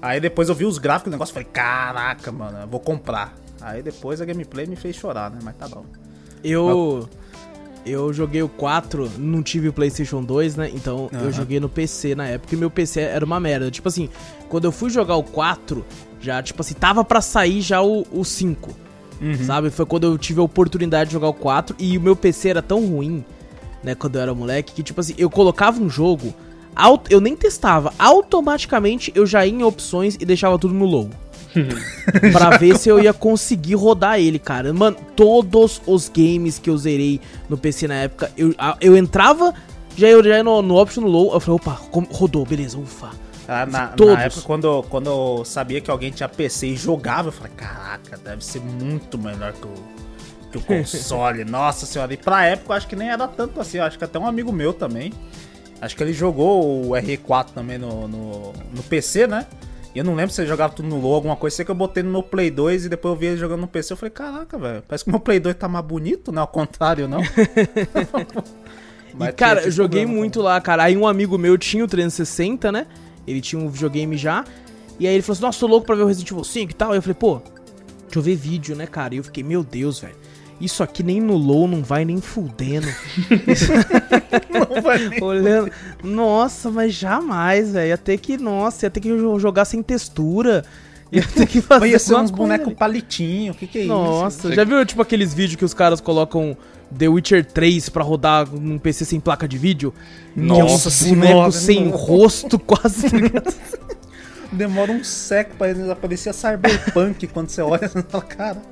[0.00, 3.34] Aí depois eu vi os gráficos do negócio e falei, caraca, mano, eu vou comprar.
[3.60, 5.38] Aí depois a gameplay me fez chorar, né?
[5.42, 5.84] Mas tá bom.
[6.42, 7.08] Eu.
[7.84, 10.70] Eu joguei o 4, não tive o PlayStation 2, né?
[10.72, 11.32] Então eu Aham.
[11.32, 13.72] joguei no PC na época e meu PC era uma merda.
[13.72, 14.08] Tipo assim,
[14.48, 15.84] quando eu fui jogar o 4,
[16.20, 18.70] já, tipo assim, tava pra sair já o, o 5.
[19.44, 19.70] Sabe?
[19.70, 22.62] Foi quando eu tive a oportunidade de jogar o 4 e o meu PC era
[22.62, 23.24] tão ruim,
[23.82, 26.34] né, quando eu era moleque, que tipo assim, eu colocava um jogo,
[27.10, 31.10] eu nem testava, automaticamente eu já ia em opções e deixava tudo no low.
[32.32, 34.72] pra ver se eu ia conseguir rodar ele, cara.
[34.72, 39.52] Mano, todos os games que eu zerei no PC na época, eu, eu entrava,
[39.94, 41.78] já ia, já ia no, no option low, eu falei, opa,
[42.10, 43.10] rodou, beleza, ufa.
[43.46, 44.18] Ah, na, na Todos.
[44.18, 48.16] época, quando, eu- quando eu sabia que alguém tinha PC e jogava, eu falei, caraca,
[48.16, 49.74] deve ser muito melhor que o,
[50.52, 51.44] que o console.
[51.44, 52.12] Nossa senhora.
[52.12, 53.78] E pra época, eu acho que nem era tanto assim.
[53.78, 55.12] Eu acho que até um amigo meu também.
[55.80, 59.46] Acho que ele jogou o RE4 também no, no, no PC, né?
[59.94, 61.56] E eu não lembro se ele jogava tudo no low, alguma coisa.
[61.56, 63.68] Sei que eu botei no meu Play 2 e depois eu vi ele jogando no
[63.68, 63.92] PC.
[63.92, 66.40] Eu falei, caraca, velho, parece que o meu Play 2 tá mais bonito, né?
[66.40, 67.20] Ao contrário, não?
[69.20, 70.84] E, cara, eu joguei problema muito lá, cara.
[70.84, 72.86] Aí um amigo meu tinha o 360, né?
[73.26, 74.44] Ele tinha um videogame já.
[74.98, 76.74] E aí ele falou assim, nossa, tô louco pra ver o Resident Evil 5 e
[76.74, 76.92] tal.
[76.92, 77.42] Aí eu falei, pô,
[78.04, 79.14] deixa eu ver vídeo, né, cara?
[79.14, 80.16] E eu fiquei, meu Deus, velho.
[80.62, 82.86] Isso aqui nem no low não vai nem fudendo.
[84.52, 85.70] Não vai nem- Olhando.
[86.04, 87.88] Nossa, mas jamais, velho.
[87.88, 90.64] Ia ter que, nossa, ia ter que jo- jogar sem textura.
[91.10, 91.88] Ia ter que fazer.
[91.88, 92.76] Ia ser uns bonecos ali.
[92.76, 93.88] palitinho, o que que é isso?
[93.92, 96.56] Nossa, já viu tipo aqueles vídeos que os caras colocam
[96.96, 99.92] The Witcher 3 pra rodar num PC sem placa de vídeo?
[100.36, 101.96] Nossa que é um boneco senhora, sem não.
[101.96, 103.08] rosto, quase.
[104.50, 108.62] Demora um século pra eles aparecer Cyberpunk quando você olha e fala, cara.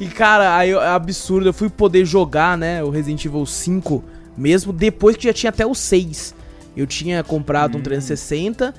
[0.00, 1.48] E cara, aí é absurdo.
[1.48, 4.02] Eu fui poder jogar, né, o Resident Evil 5
[4.36, 6.34] mesmo depois que já tinha até o 6.
[6.76, 7.80] Eu tinha comprado Hum.
[7.80, 8.74] um 360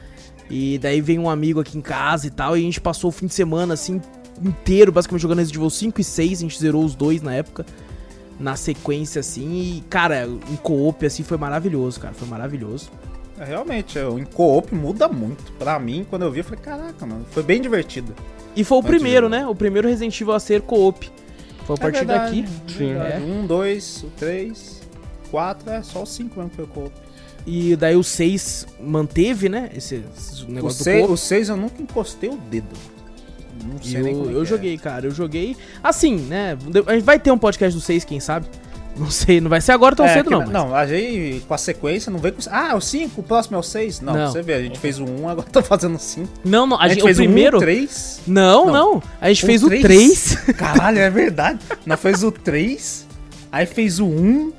[0.49, 2.57] e daí veio um amigo aqui em casa e tal.
[2.57, 4.01] E a gente passou o fim de semana assim
[4.43, 6.39] inteiro, basicamente jogando Resident Evil 5 e 6.
[6.39, 7.65] A gente zerou os dois na época.
[8.39, 12.11] Na sequência, assim, e, cara, em co-op, assim, foi maravilhoso, cara.
[12.15, 12.89] Foi maravilhoso.
[13.37, 15.51] É, Realmente, o em co-op muda muito.
[15.59, 18.15] Pra mim, quando eu vi, eu falei, caraca, mano, foi bem divertido.
[18.55, 19.45] E foi o Antes primeiro, né?
[19.47, 21.09] O primeiro Resident Evil a ser co-op.
[21.65, 22.49] Foi a É partir verdade, daqui.
[22.71, 22.87] Sim.
[22.93, 23.13] verdade.
[23.13, 23.19] É.
[23.25, 24.81] Um, dois, o três,
[25.29, 26.91] quatro, é só o cinco mesmo que foi o co-op.
[27.47, 29.69] E daí o 6 manteve, né?
[29.75, 31.13] Esse, esse O negócio do seis, co-op.
[31.13, 32.67] o seis eu nunca encostei o dedo.
[33.65, 34.45] Não E sei nem como eu, é eu é.
[34.45, 35.55] joguei, cara, eu joguei.
[35.83, 36.57] Assim, né?
[36.87, 38.47] A gente vai ter um podcast do 6, quem sabe?
[38.97, 40.39] Não sei, não vai ser agora tão É, cedo, que não.
[40.41, 42.41] mas- Não, a gente com a sequência não veio com.
[42.51, 44.01] Ah, o 5, o próximo é o 6?
[44.01, 44.31] Não, Não.
[44.31, 46.27] você vê, a gente fez o 1, um, agora tá fazendo o 5.
[46.43, 47.57] Não, não, a A gente gente, o fez primeiro.
[47.57, 48.21] o 1, 3.
[48.27, 48.73] Não, Não.
[48.73, 49.83] não, A gente O fez o três?
[49.85, 50.35] 3.
[50.57, 51.59] Caralho, é verdade.
[51.85, 53.07] Nós fez o 3,
[53.51, 54.51] aí fez o 1,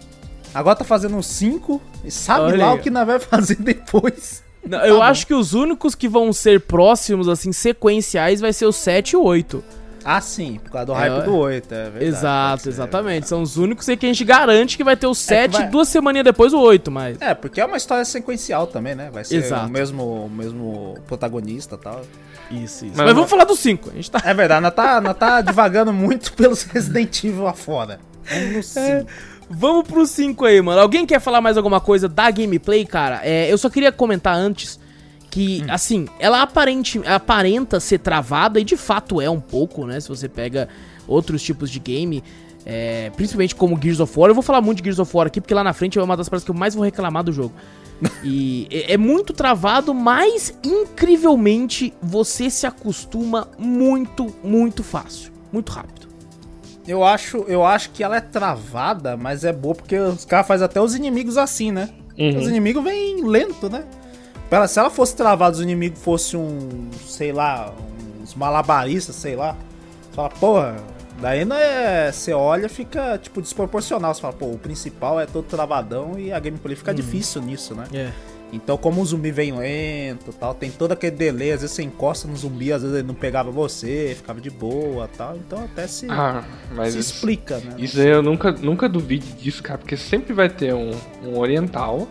[0.54, 4.42] agora tá fazendo o 5, e sabe Olha lá o que nós vai fazer depois.
[4.66, 5.02] Não, eu Tá bom.
[5.10, 9.16] acho que os únicos que vão ser próximos, assim, sequenciais, vai ser o 7 e
[9.16, 9.62] o 8.
[10.04, 11.22] Ah, sim, por causa do É, hype é.
[11.22, 12.04] do 8, é verdade.
[12.04, 12.68] Exato, ser.
[12.70, 13.28] exatamente.
[13.28, 15.88] São os únicos aí que a gente garante que vai ter o 7 vai- duas
[15.88, 17.20] semaninhas depois o 8, mas.
[17.20, 19.10] É, porque é uma história sequencial também, né?
[19.12, 19.66] Vai ser Exato.
[19.66, 22.00] o mesmo, o mesmo protagonista e tal.
[22.50, 22.94] Isso, isso.
[22.96, 23.90] Mas- Mas, vamos falar do 5.
[23.90, 24.20] A gente tá.
[24.24, 27.98] É verdade, nós tá, nós tá divagando muito pelos Resident Evil lá fora.
[28.30, 29.06] Vamos no 5.
[29.48, 30.80] Vamos pro 5 aí, mano.
[30.80, 33.20] Alguém quer falar mais alguma coisa da gameplay, cara?
[33.22, 34.78] É, eu só queria comentar antes
[35.32, 39.98] que, assim, ela aparente, aparenta ser travada e de fato é um pouco, né?
[39.98, 40.68] Se você pega
[41.08, 42.22] outros tipos de game,
[42.66, 44.28] é, principalmente como Gears of War.
[44.28, 46.18] Eu vou falar muito de Gears of War aqui, porque lá na frente é uma
[46.18, 47.54] das partes que eu mais vou reclamar do jogo.
[48.22, 55.32] E é, é muito travado, mas incrivelmente você se acostuma muito, muito fácil.
[55.50, 56.08] Muito rápido.
[56.86, 60.64] Eu acho, eu acho que ela é travada, mas é boa porque os caras fazem
[60.64, 61.88] até os inimigos assim, né?
[62.18, 62.38] Uhum.
[62.38, 63.84] Os inimigos vêm lento, né?
[64.52, 67.72] Ela- se ela fosse travada, os inimigos fossem um, sei lá,
[68.22, 69.56] uns malabaristas, sei lá.
[70.02, 70.76] Você fala, porra,
[71.20, 72.12] daí não é.
[72.12, 74.14] Você olha fica, tipo, desproporcional.
[74.14, 77.84] Você fala, pô, o principal é todo travadão e a gameplay fica difícil nisso, né?
[77.94, 78.10] É.
[78.54, 82.28] Então, como o zumbi vem lento tal, tem todo aquele delay, às vezes você encosta
[82.28, 85.36] no zumbi, às vezes ele não pegava você, ficava de boa tal.
[85.36, 87.76] Então até se, Ah, mas se isso, explica, né?
[87.78, 90.90] isso aí eu nunca, nunca duvide disso, cara, porque sempre vai ter um,
[91.24, 92.06] um oriental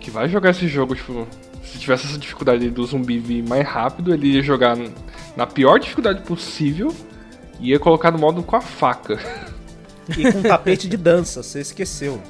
[0.00, 1.26] que vai jogar esse jogo, tipo,
[1.72, 4.76] se tivesse essa dificuldade do zumbi vir mais rápido, ele ia jogar
[5.36, 6.94] na pior dificuldade possível
[7.60, 9.18] e ia colocar no modo com a faca.
[10.16, 12.20] E com um tapete de dança, você esqueceu.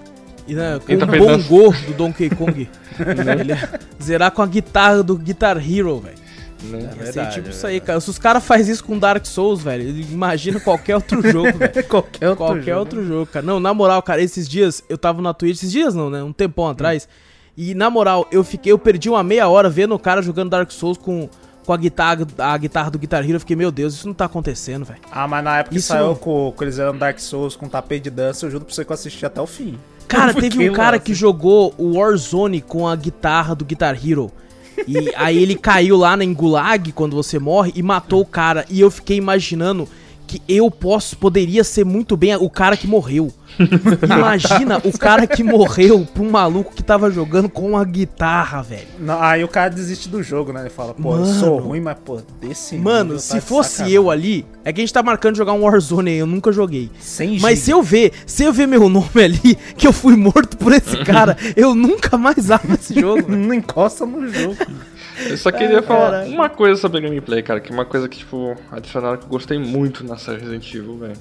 [0.46, 2.68] E né, com tá o pensando- bongô do Donkey Kong.
[3.40, 6.22] Ele ia zerar com a guitarra do Guitar Hero, velho.
[6.64, 6.90] Né?
[6.96, 7.98] Verdade, tipo é isso aí, cara.
[8.00, 11.84] Se os caras fazem isso com Dark Souls, velho, imagina qualquer outro jogo, velho.
[11.88, 12.78] Qualquer outro Qualquer jogo.
[12.78, 13.44] outro jogo, cara.
[13.44, 16.22] Não, na moral, cara, esses dias eu tava na Twitch, esses dias não, né?
[16.22, 17.08] Um tempão atrás.
[17.56, 20.70] E na moral, eu fiquei, eu perdi uma meia hora vendo o cara jogando Dark
[20.70, 21.28] Souls com,
[21.66, 23.34] com a guitarra, a guitarra do Guitar Hero.
[23.34, 25.00] Eu fiquei, meu Deus, isso não tá acontecendo, velho.
[25.10, 26.14] Ah, mas na época que Isso saiu não.
[26.14, 28.90] com, com eles eram Dark Souls com tapete de dança, eu juro pra você que
[28.90, 29.78] eu assisti até o fim.
[30.08, 34.32] Cara, teve um cara que jogou o Warzone com a guitarra do Guitar Hero.
[34.86, 38.64] E aí ele caiu lá na Gulag quando você morre e matou o cara.
[38.70, 39.86] E eu fiquei imaginando
[40.32, 43.30] que eu posso, poderia ser muito bem o cara que morreu.
[44.02, 48.86] Imagina o cara que morreu pra um maluco que tava jogando com a guitarra, velho.
[48.98, 50.60] Não, aí o cara desiste do jogo, né?
[50.60, 53.94] Ele fala, pô, eu sou ruim, mas pô, desse Mano, se tá fosse sacanagem.
[53.94, 56.90] eu ali, é que a gente tá marcando jogar um Warzone aí, eu nunca joguei.
[56.98, 60.56] Sem Mas se eu ver, se eu ver meu nome ali, que eu fui morto
[60.56, 63.30] por esse cara, eu nunca mais abro esse jogo.
[63.36, 64.56] Não encosta no jogo.
[65.28, 66.26] Eu só queria falar cara.
[66.26, 69.28] uma coisa sobre a gameplay, cara, que é uma coisa que, tipo, adicionaram que eu
[69.28, 71.16] gostei muito nessa Resident Evil, velho.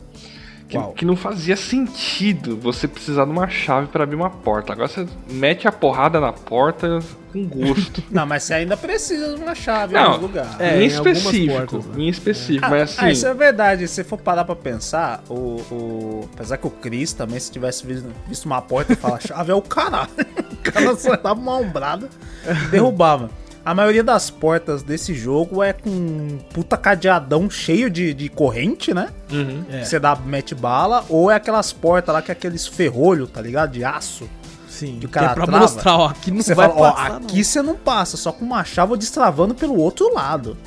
[0.68, 4.72] Que, que não fazia sentido você precisar de uma chave pra abrir uma porta.
[4.72, 7.00] Agora você mete a porrada na porta
[7.34, 8.02] com gosto.
[8.10, 10.56] Não, mas você ainda precisa de uma chave em Não, algum lugar.
[10.60, 11.94] É, em em específico, portas, né?
[11.98, 13.86] em específico, Ah, mas ah, isso assim, é verdade.
[13.86, 15.34] Se for parar pra pensar, o,
[15.70, 19.52] o- apesar que o Chris também, se tivesse visto, visto uma porta e falar chave,
[19.52, 20.10] é o caralho.
[20.62, 22.08] O cara só dava uma ombrada
[22.46, 23.30] e derrubava.
[23.64, 28.92] A maioria das portas desse jogo é com um puta cadeadão cheio de, de corrente,
[28.94, 29.10] né?
[29.32, 29.64] uhum.
[29.72, 29.84] É.
[29.84, 33.72] Você dá, mete bala, ou é aquelas portas lá que é aqueles ferrolho, tá ligado?
[33.74, 34.28] De aço.
[34.68, 35.60] Sim, Que o que cara é pra trava.
[35.60, 37.44] mostrar, ó, aqui não Você vai fala, ó, passar, aqui não.
[37.44, 40.58] você não passa, só com uma chave ou destravando pelo outro lado.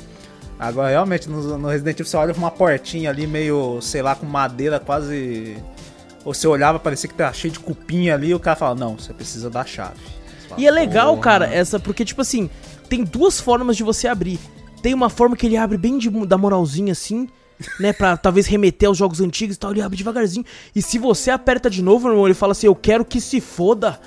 [0.57, 4.15] Agora, realmente, no, no Resident Evil você olha pra uma portinha ali meio, sei lá,
[4.15, 5.57] com madeira quase.
[6.23, 8.97] Ou você olhava, parecia que tá cheio de cupim ali, e o cara fala, não,
[8.97, 9.99] você precisa da chave.
[10.47, 12.49] Fala, E é legal, "Porra." cara, essa, porque, tipo assim,
[12.89, 14.39] tem duas formas de você abrir.
[14.81, 17.27] Tem uma forma que ele abre bem de, da moralzinha, assim,
[17.79, 20.45] né, pra talvez remeter aos jogos antigos e tal, ele abre devagarzinho.
[20.75, 23.41] E se você aperta de novo, meu irmão, ele fala assim, eu quero que se
[23.41, 23.99] foda.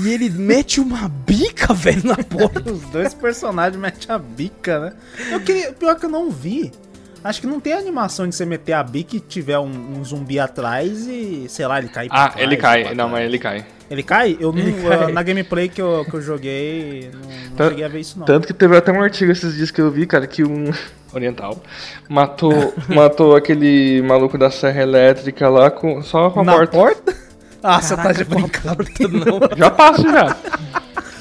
[0.00, 2.72] E ele mete uma bica, velho, na porta.
[2.72, 4.92] Os dois personagens metem a bica, né?
[5.30, 6.72] Eu queria, pior que eu não vi.
[7.24, 10.38] Acho que não tem animação de você meter a bica e tiver um, um zumbi
[10.38, 12.94] atrás e, sei lá, ele cai Ah, trás, ele cai.
[12.94, 13.64] Não, mas ele cai.
[13.90, 14.36] Ele cai?
[14.38, 15.12] Eu não, Ele cai.
[15.12, 18.26] Na gameplay que eu, que eu joguei, não, não Tan- cheguei a ver isso não.
[18.26, 20.70] Tanto que teve até um artigo esses dias que eu vi, cara, que um
[21.14, 21.62] oriental
[22.08, 26.72] matou, matou aquele maluco da serra elétrica lá com, só com a Na porta.
[26.76, 27.24] porta?
[27.66, 29.24] Ah, você tá Caraca, de brincadeira.
[29.24, 29.56] Não.
[29.56, 30.36] Já passo já.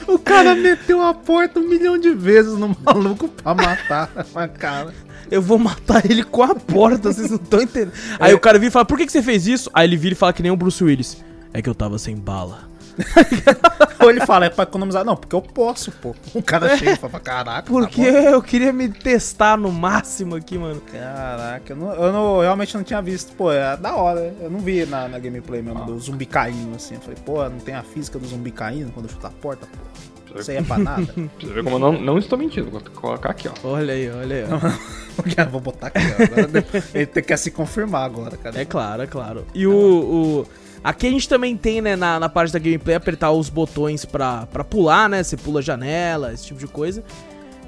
[0.05, 4.93] O cara meteu a porta um milhão de vezes no maluco pra matar a cara.
[5.33, 7.91] Eu vou matar ele com a porta, vocês não estão entendendo.
[8.19, 9.69] Aí o cara vira e fala, por que, que você fez isso?
[9.73, 11.23] Aí ele vira e fala que nem o Bruce Willis.
[11.51, 12.71] É que eu tava sem bala.
[13.99, 15.03] Ou ele fala, é pra economizar.
[15.03, 16.15] Não, porque eu posso, pô.
[16.35, 17.63] O cara chega e fala, caraca.
[17.63, 20.81] Porque tá eu queria me testar no máximo aqui, mano.
[20.91, 23.33] Caraca, eu, não, eu não- realmente não tinha visto.
[23.35, 24.35] Pô, é da hora.
[24.39, 26.95] Eu não vi na, na gameplay mesmo do zumbi caindo assim.
[26.95, 30.12] Eu falei, pô, não tem a física do zumbi caindo quando chuta a porta, pô.
[30.35, 30.77] Isso aí é pra
[31.39, 32.69] você ver como eu não, não estou mentindo.
[32.71, 33.53] Vou colocar aqui, ó.
[33.67, 34.43] Olha aí, olha aí.
[34.51, 35.45] ó.
[35.51, 36.23] Vou botar aqui, ó.
[36.23, 38.59] Agora ele tem que se confirmar agora, cara.
[38.59, 39.45] É claro, é claro.
[39.53, 40.45] E o, o-
[40.83, 44.45] Aqui a gente também tem, né, na, na parte da gameplay, apertar os botões pra,
[44.47, 45.23] pra pular, né?
[45.23, 47.01] Você pula janela, esse tipo de coisa.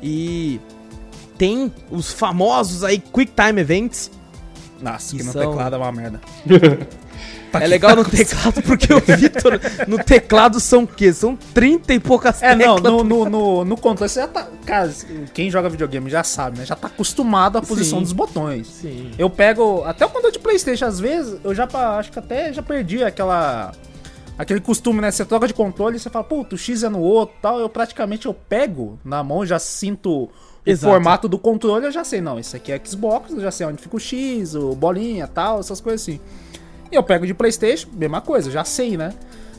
[0.04, 0.60] E
[1.38, 4.12] tem os famosos aí Quick Time Events.
[4.82, 6.19] Nossa, Que que no são- teclado é uma merda.
[7.62, 11.12] É legal no teclado porque o Vitor, no teclado são o quê?
[11.13, 14.48] São 30 e poucas É, não, no, no, no, no controle você já tá.
[14.65, 14.91] Cara,
[15.34, 16.65] quem joga videogame já sabe, né?
[16.65, 18.04] Já tá acostumado à posição Sim.
[18.04, 18.68] dos botões.
[18.68, 19.12] Sim.
[19.18, 19.84] Eu pego.
[19.84, 23.72] Até o controle de Playstation, às vezes, eu já acho que até já perdi aquela.
[24.38, 25.12] Aquele costume, né?
[25.12, 27.60] Você troca de controle e você fala, puta, o X é no outro e tal.
[27.60, 30.30] Eu praticamente eu pego na mão, já sinto o
[30.65, 30.91] Exato.
[30.91, 33.82] formato do controle, eu já sei, não, esse aqui é Xbox, eu já sei onde
[33.82, 36.20] fica o X, o bolinha tal, essas coisas assim.
[36.95, 39.13] Eu pego de Playstation, mesma coisa, já sei, né?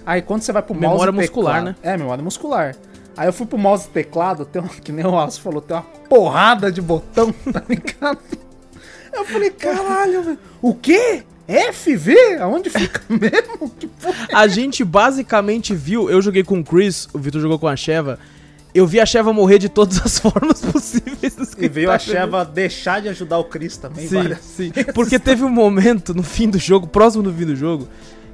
[0.05, 1.93] Aí quando você vai pro mouse Memória muscular, teclado- né?
[1.93, 2.77] É, memória muscular.
[3.17, 5.77] Aí eu fui pro mouse e teclado, tem um, que nem o Wallace falou, tem
[5.77, 8.19] uma porrada de botão, tá ligado?
[9.13, 10.39] Eu falei, caralho, velho.
[10.61, 11.23] O quê?
[11.73, 12.15] FV?
[12.41, 13.71] Aonde fica mesmo?
[13.79, 14.29] Que porra?
[14.35, 18.19] A gente basicamente viu, eu joguei com o Chris, o Vitor jogou com a Sheva.
[18.77, 21.35] Eu vi a Sheva morrer de todas as formas possíveis.
[21.35, 24.71] nos E veio a Sheva deixar de ajudar o Chris também, Sim, sim.
[24.71, 24.93] vezes.
[24.93, 27.89] Porque teve um momento no fim do jogo, próximo do fim do jogo,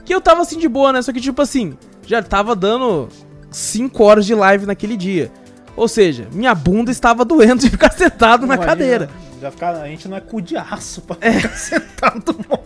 [0.05, 1.01] que eu tava assim de boa, né?
[1.01, 3.09] Só que, tipo assim, já tava dando
[3.53, 5.31] 5 horas de live naquele dia.
[5.77, 9.09] Ou seja, minha bunda estava doendo de ficar sentado na cadeira.
[9.41, 12.59] Já ficar, a gente não é cu de aço pra ficar sentado no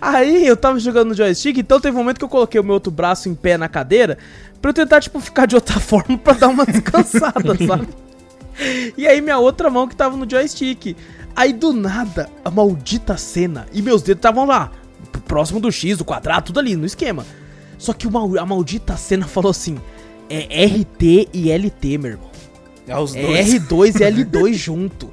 [0.00, 2.74] Aí eu tava jogando no joystick, então teve um momento que eu coloquei o meu
[2.74, 4.18] outro braço em pé na cadeira
[4.60, 7.88] pra eu tentar, tipo, ficar de outra forma pra dar uma descansada, sabe?
[8.96, 10.96] E aí minha outra mão que tava no joystick.
[11.36, 13.66] Aí do nada, a maldita cena.
[13.72, 14.72] E meus dedos estavam lá,
[15.26, 17.24] próximo do X, do quadrado, tudo ali, no esquema.
[17.78, 19.78] Só que o mal- a maldita cena falou assim:
[20.28, 22.28] é RT e LT, meu irmão.
[22.88, 23.54] É os É dois.
[23.54, 25.10] R2 e L2 junto.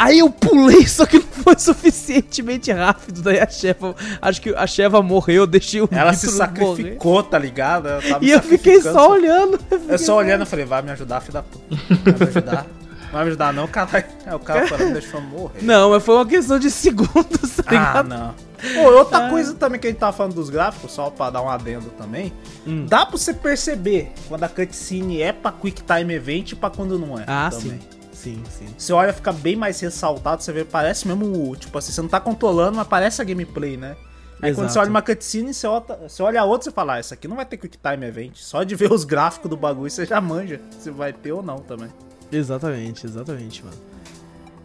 [0.00, 3.20] Aí eu pulei, só que não foi suficientemente rápido.
[3.20, 6.66] Daí a Sheva, acho que a Sheva morreu, eu deixei o Ela se Vitor morrer.
[6.76, 7.88] sacrificou, tá ligado?
[8.20, 9.58] E eu fiquei só olhando.
[9.88, 11.64] Eu só olhando e falei, vai me ajudar, filho da puta.
[12.04, 12.66] Vai me ajudar.
[13.08, 14.04] Não vai me ajudar não, caralho.
[14.26, 15.62] Aí o cara falando, deixa eu morrer.
[15.62, 18.08] Não, mas foi uma questão de segundos, tá Ah, ligado?
[18.08, 18.34] não.
[18.74, 21.48] Pô, outra coisa também que a gente tava falando dos gráficos, só pra dar um
[21.48, 22.32] adendo também.
[22.66, 22.86] Hum.
[22.88, 26.98] Dá pra você perceber quando a cutscene é pra Quick Time Event e pra quando
[26.98, 27.24] não é.
[27.26, 27.70] Ah, também.
[27.70, 27.80] sim.
[28.18, 28.66] Sim, sim.
[28.76, 32.18] Você olha, fica bem mais ressaltado, você vê, parece mesmo, tipo assim, você não tá
[32.18, 33.96] controlando, mas parece a gameplay, né?
[34.42, 34.72] Aí quando Exato.
[34.72, 37.28] você olha uma cutscene, você olha, você olha a outra e fala, ah, essa aqui
[37.28, 38.36] não vai ter Quick Time Event.
[38.36, 41.58] Só de ver os gráficos do bagulho, você já manja se vai ter ou não
[41.58, 41.88] também.
[42.30, 43.76] Exatamente, exatamente, mano.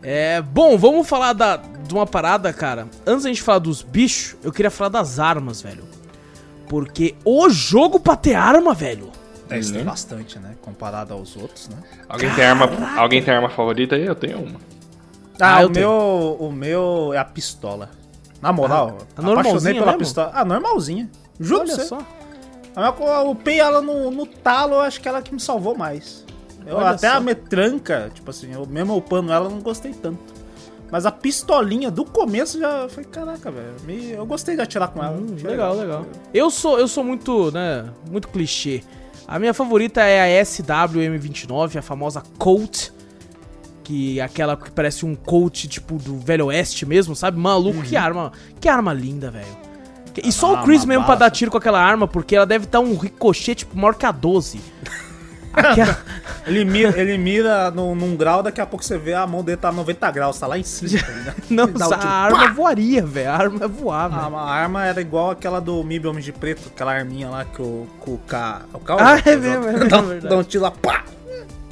[0.02, 2.88] É, bom, vamos falar da, de uma parada, cara.
[3.06, 5.84] Antes da gente falar dos bichos, eu queria falar das armas, velho.
[6.68, 9.12] Porque o jogo pra ter arma, velho.
[9.50, 9.88] É, isso tem Uhum.
[9.88, 10.56] bastante, né?
[10.62, 11.78] Comparado aos outros, né?
[12.08, 14.06] Alguém tem, arma, alguém tem arma favorita aí?
[14.06, 14.60] Eu tenho uma.
[15.40, 17.90] Ah, Ah, o, meu, o meu é a pistola.
[18.42, 20.00] Na moral, a normalzinha apaixonei pela mesmo?
[20.00, 20.32] pistola.
[20.34, 21.10] Ah, normalzinha.
[21.40, 21.86] Juro Olha você.
[21.86, 21.98] só.
[22.76, 25.78] A minha- Eu upei ela no, no talo, eu acho que ela que me salvou
[25.78, 26.26] mais.
[26.66, 27.18] Eu Olha até só.
[27.18, 30.20] a metranca, tipo assim, eu mesmo upando ela, eu não gostei tanto.
[30.92, 33.74] Mas a pistolinha do começo já foi, caraca, velho.
[34.16, 35.18] Eu gostei de atirar com ela.
[35.18, 36.06] Hum, Achei legal, legal.
[36.34, 38.84] Eu sou, eu sou muito, né, muito clichê.
[39.28, 42.90] A minha favorita é a SWM29, a famosa Colt.
[43.84, 47.38] Que é aquela que parece um Colt, tipo, do Velho Oeste mesmo, sabe?
[47.38, 49.46] Maluco, que arma, que arma linda, velho.
[50.24, 51.20] E só Ah, o Chris mesmo pra bala.
[51.22, 54.12] dar tiro com aquela arma, porque ela deve estar um ricochete tipo, maior que a
[54.12, 54.62] 12.
[55.54, 55.98] Aquela...
[56.46, 59.56] Ele mira, ele mira num, num grau, daqui a pouco você vê a mão dele
[59.56, 61.36] tá 90 graus, tá lá em cima, ligado?
[61.50, 62.54] Não, a arma pá!
[62.54, 63.30] voaria, velho.
[63.30, 66.70] A arma é voar, Ah, a arma era igual aquela do Mib Homem de Preto,
[66.74, 68.64] aquela arminha lá que o, que o K.
[68.74, 71.06] O K Ah, é mesmo, é mesmo, dá, é um- um tiro lá, pá!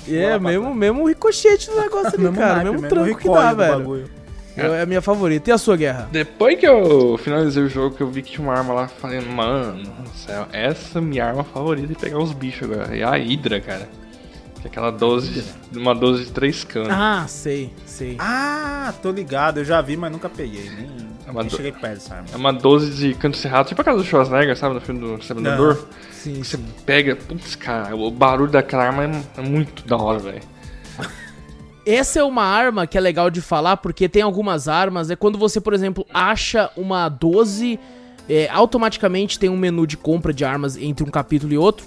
[0.08, 2.56] É, mesmo, mesmo ricochete do negócio ali, cara.
[2.64, 4.10] naipe, Mesmo tranco que dá, velho.
[4.58, 5.50] Eu- É a minha favorita.
[5.50, 6.10] E a sua guerra?
[6.12, 9.22] Depois que eu finalizei o jogo, que eu vi que tinha uma arma lá, falei,
[9.22, 12.96] mano, do céu, essa é minha arma favorita é pegar os bichos agora.
[12.98, 13.88] É a Hydra, cara.
[14.62, 15.44] Que é aquela 12,
[15.76, 16.90] uma 12 de 3 canos.
[16.92, 18.16] Ah, sei, sei.
[18.20, 20.70] Ah, tô ligado, eu já vi, mas nunca peguei.
[20.70, 20.88] Nem,
[21.28, 22.28] É uma nem do- cheguei perto dessa arma.
[22.32, 24.76] É uma 12 de canto cerrado, tipo aquela do Schwarzenegger, sabe?
[24.76, 25.88] No filme do Exterminador.
[26.12, 26.66] Sim, Você sim.
[26.86, 30.42] pega, putz, cara, o barulho daquela arma é, é muito da hora, velho.
[31.86, 35.10] Essa é uma arma que é legal de falar, porque tem algumas armas.
[35.10, 37.80] É quando você, por exemplo, acha uma 12,
[38.30, 41.86] é, automaticamente tem um menu de compra de armas entre um capítulo e outro.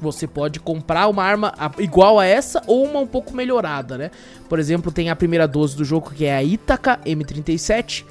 [0.00, 4.10] Você pode comprar uma arma igual a essa ou uma um pouco melhorada, né?
[4.48, 8.04] Por exemplo, tem a primeira 12 do jogo que é a Itaca M37.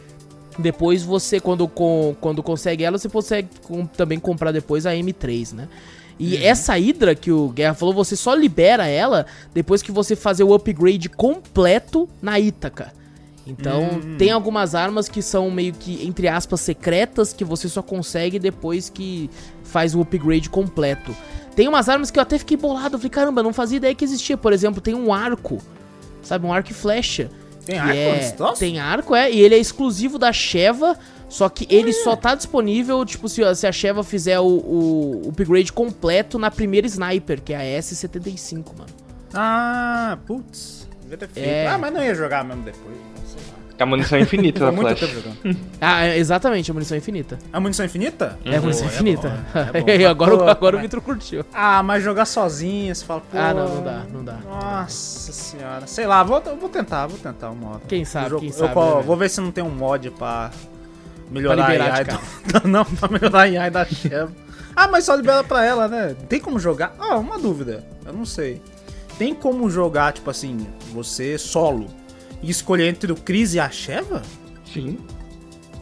[0.58, 5.54] Depois você, quando, com, quando consegue ela, você consegue com- também comprar depois a M3,
[5.54, 5.68] né?
[6.20, 10.44] E essa Hydra que o Guerra falou, você só libera ela depois que você fazer
[10.44, 12.92] o upgrade completo na Ítaca.
[13.48, 18.38] Então, tem algumas armas que são meio que, entre aspas, secretas, que você só consegue
[18.38, 19.30] depois que
[19.64, 21.16] faz o upgrade completo.
[21.56, 24.04] Tem umas armas que eu até fiquei bolado, eu falei, caramba, não fazia ideia que
[24.04, 24.38] existia.
[24.38, 25.58] Por exemplo, tem um arco,
[26.22, 27.32] sabe, um arco e flecha.
[27.66, 28.20] Tem arco é-?
[28.60, 30.98] Tem arco, é, e ele é exclusivo da Sheva,
[31.30, 35.72] só que ele só tá disponível, tipo, se, se a Sheva fizer o, o upgrade
[35.72, 38.90] completo na primeira Sniper, que é a S75, mano.
[39.34, 40.88] Ah, putz.
[41.02, 41.46] Devia ter feito.
[41.48, 41.68] É.
[41.68, 42.96] Ah, mas não ia jogar mesmo depois.
[43.26, 43.60] Sei lá.
[43.80, 45.16] A munição é infinita da muito flash.
[45.80, 47.38] Ah, é, exatamente, a munição infinita.
[47.54, 48.38] A munição infinita?
[48.44, 49.30] É a munição Pô, infinita.
[49.54, 49.90] bom, é bom.
[49.90, 51.46] E agora, Pô, agora o mas- Vitor curtiu.
[51.54, 53.38] Ah, mas jogar sozinho, você fala, pô.
[53.38, 54.34] Ah, não, não dá, não dá.
[54.34, 55.88] Nossa senhora.
[55.88, 57.82] Sei lá, vou, vou tentar, vou tentar uma hora.
[57.88, 59.70] Quem sabe, O jogo- quem eu sabe, co- né, vou ver se não tem um
[59.70, 60.52] mod pra
[61.30, 62.12] melhorar Pra liberar a AI de
[62.62, 64.32] do- Não, pra melhorar a AI da Cheva.
[64.76, 66.16] Ah, mas só libera pra ela, né?
[66.28, 66.96] Tem como jogar?
[67.00, 67.86] Ah, uma dúvida.
[68.06, 68.62] Eu não sei.
[69.18, 71.88] Tem como jogar, tipo assim, você solo
[72.42, 74.22] e escolher entre o Chris e a Sheva?
[74.72, 74.98] Sim,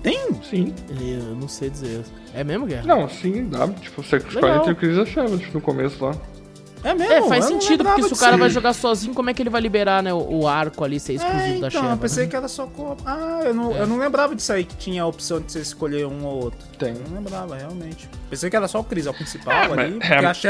[0.01, 0.29] Tem?
[0.49, 0.73] sim.
[0.99, 2.01] Eu não sei dizer.
[2.33, 2.85] É mesmo, Guerra?
[2.85, 3.67] Não, sim, dá.
[3.67, 4.57] Tipo, você escolhe Legal.
[4.61, 6.15] entre o Chris e a Sheva, tipo, no começo lá.
[6.83, 7.13] É mesmo?
[7.13, 8.39] É, faz sentido, porque se o cara disso.
[8.39, 11.13] vai jogar sozinho, como é que ele vai liberar, né, o, o arco ali ser
[11.13, 11.89] exclusivo É, da então, Sheva?
[11.93, 14.75] eu pensei que era só co Ah, eu não, eu não lembrava disso aí, que
[14.77, 16.59] tinha a opção de você escolher um ou outro.
[16.77, 16.93] Tem.
[16.93, 18.07] Eu não lembrava, realmente.
[18.29, 19.97] Pensei que era só o Chris, é o principal É, ali.
[19.99, 20.27] mas- Porque é.
[20.27, 20.47] a, Che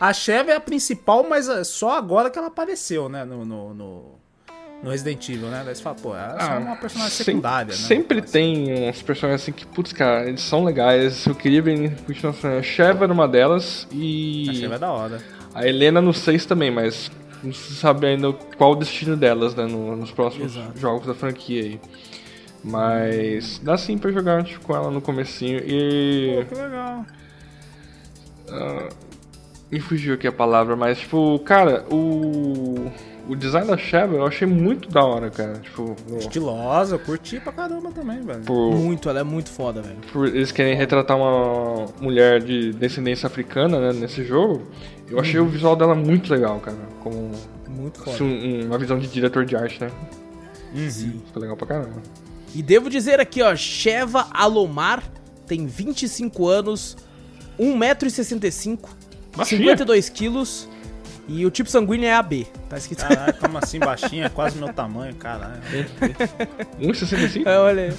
[0.00, 3.24] a Cheva é a principal, mas é só agora que ela apareceu, né?
[3.24, 4.04] No, no, no,
[4.82, 5.62] no Resident Evil, né?
[5.64, 7.76] Daí você fala, pô, ela é só Ah, uma personagem secundária, né?
[7.78, 11.24] Sempre Mas- tem uns personagens assim que, putz, cara, eles são legais.
[11.26, 12.58] Eu queria ver em continuação.
[12.58, 14.46] A Sheva era uma delas e.
[14.50, 15.37] A Cheva é da hora.
[15.58, 17.10] A Helena no 6 também, mas
[17.42, 20.78] não se sabe ainda qual o destino delas, né, no- nos próximos Exato.
[20.78, 21.80] jogos da franquia aí.
[22.64, 26.44] Mas dá sim pra jogar tipo, com ela no comecinho e...
[26.48, 27.06] Pô, que legal.
[29.70, 32.90] Me fugiu aqui a palavra, mas tipo, cara, o...
[33.28, 35.58] O design da Sheva eu achei muito da hora, cara.
[35.58, 38.40] Tipo, Estilosa, eu curti pra caramba também, velho.
[38.40, 39.98] por, Muito, ela é muito foda, velho.
[40.10, 44.62] por eles querem retratar uma mulher de descendência africana, né, nesse jogo.
[45.10, 46.76] Eu achei o visual dela muito legal, cara.
[47.02, 47.30] Como
[47.68, 48.10] Muito foda.
[48.12, 48.24] assim,
[48.62, 49.90] um- uma visão de diretor de arte, né?
[50.90, 51.22] Sim.
[51.26, 52.02] Ficou legal pra caramba.
[52.54, 55.02] E devo dizer aqui, ó, Sheva Alomar
[55.46, 56.96] tem 25 anos,
[57.58, 58.78] 1,65m,
[59.36, 59.58] Baixinha.
[59.60, 60.68] 52 quilos
[61.26, 62.46] e o tipo sanguíneo é AB.
[62.68, 63.00] Tá escrito.
[63.06, 64.26] Caralho, como assim baixinha?
[64.26, 65.60] É quase meu tamanho, caralho.
[66.80, 67.46] 1,65?
[67.46, 67.92] É, olha aí.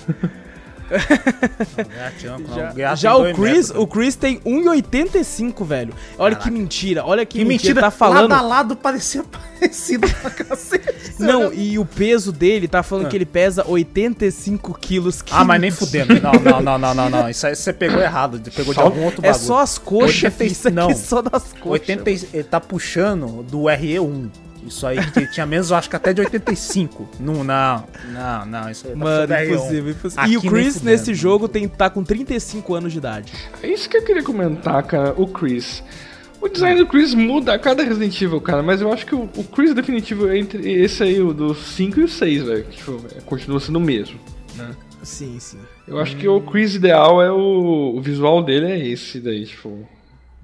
[2.76, 5.94] Já, já o Chris, metros, o Chris tem 1,85, velho.
[6.18, 8.30] Olha que mentira, olha que, Que mentira, Tá falando.
[8.30, 9.24] lado a lado parecia
[9.60, 11.14] parecido pra cacete.
[11.20, 13.10] Não, e o peso dele tá falando Ah.
[13.10, 15.24] que ele pesa 85 quilos.
[15.32, 16.14] Ah, mas nem fudendo.
[16.22, 17.30] Não, não, não, não, não, não.
[17.30, 18.40] Isso aí você pegou errado.
[18.56, 19.46] Pegou de Só- algum outro É bagulho.
[19.48, 20.52] só as coxas, 80 filho.
[20.52, 20.90] Isso aqui não.
[20.90, 21.72] é só das coxas.
[21.72, 24.30] 80, e- ele tá puxando do RE1.
[24.66, 27.10] Isso aí que tinha menos, eu acho que até de 85.
[27.20, 28.70] Não, não, não, não.
[28.70, 29.46] Isso aí tá Mano, RE1.
[29.54, 30.26] impossível, impossível.
[30.30, 33.34] E o Chris, nesse jogo, tem, tá com 35 anos de idade.
[33.64, 35.14] É isso que eu queria comentar, cara.
[35.18, 35.84] O Chris.
[36.42, 38.64] O design do Chris muda a cada Resident Evil, cara.
[38.64, 42.00] Mas eu acho que o, o Chris definitivo é entre esse aí, o do 5
[42.00, 42.64] e o 6, velho.
[42.64, 44.18] que, Tipo, é, continua sendo o mesmo.
[44.56, 44.70] Né?
[45.04, 45.60] Sim, sim.
[45.88, 47.94] Eu acho que o Chris ideal é o.
[47.96, 49.88] O visual dele é esse daí, tipo.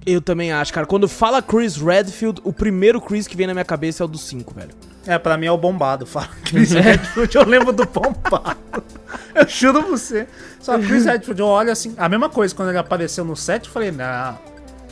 [0.04, 0.86] Eu também acho, cara.
[0.86, 4.18] Quando fala Chris Redfield, o primeiro Chris que vem na minha cabeça é o do
[4.18, 4.70] 5, velho.
[5.06, 6.04] É, pra mim é o bombado.
[6.06, 8.56] Fala Chris Redfield, eu lembro do bombado.
[9.34, 10.26] Eu juro você.
[10.60, 11.94] Só Chris Redfield, eu olho assim.
[11.96, 14.38] A mesma coisa, quando ele apareceu no set, eu falei, não.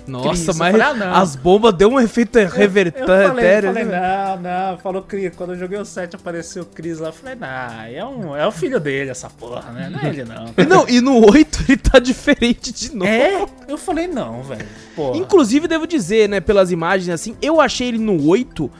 [0.06, 1.14] Nossa, Chris, eu mas falei, ah, não.
[1.14, 3.72] as bombas deu um efeito Eu falei, revertério.
[3.72, 4.36] falei, né?
[4.36, 5.34] não, não, falou Chris.
[5.34, 7.08] Quando eu joguei o set, apareceu o Chris lá.
[7.08, 9.88] Eu falei, não, é, um, é o filho dele, essa porra, né?
[9.90, 10.54] Não é ele, não.
[10.68, 13.10] Não, e no 8 ele tá diferente de novo.
[13.10, 13.46] É?
[13.66, 14.66] Eu falei, não, velho.
[15.14, 18.70] Inclusive, devo dizer, né, pelas imagens assim, eu achei ele no 8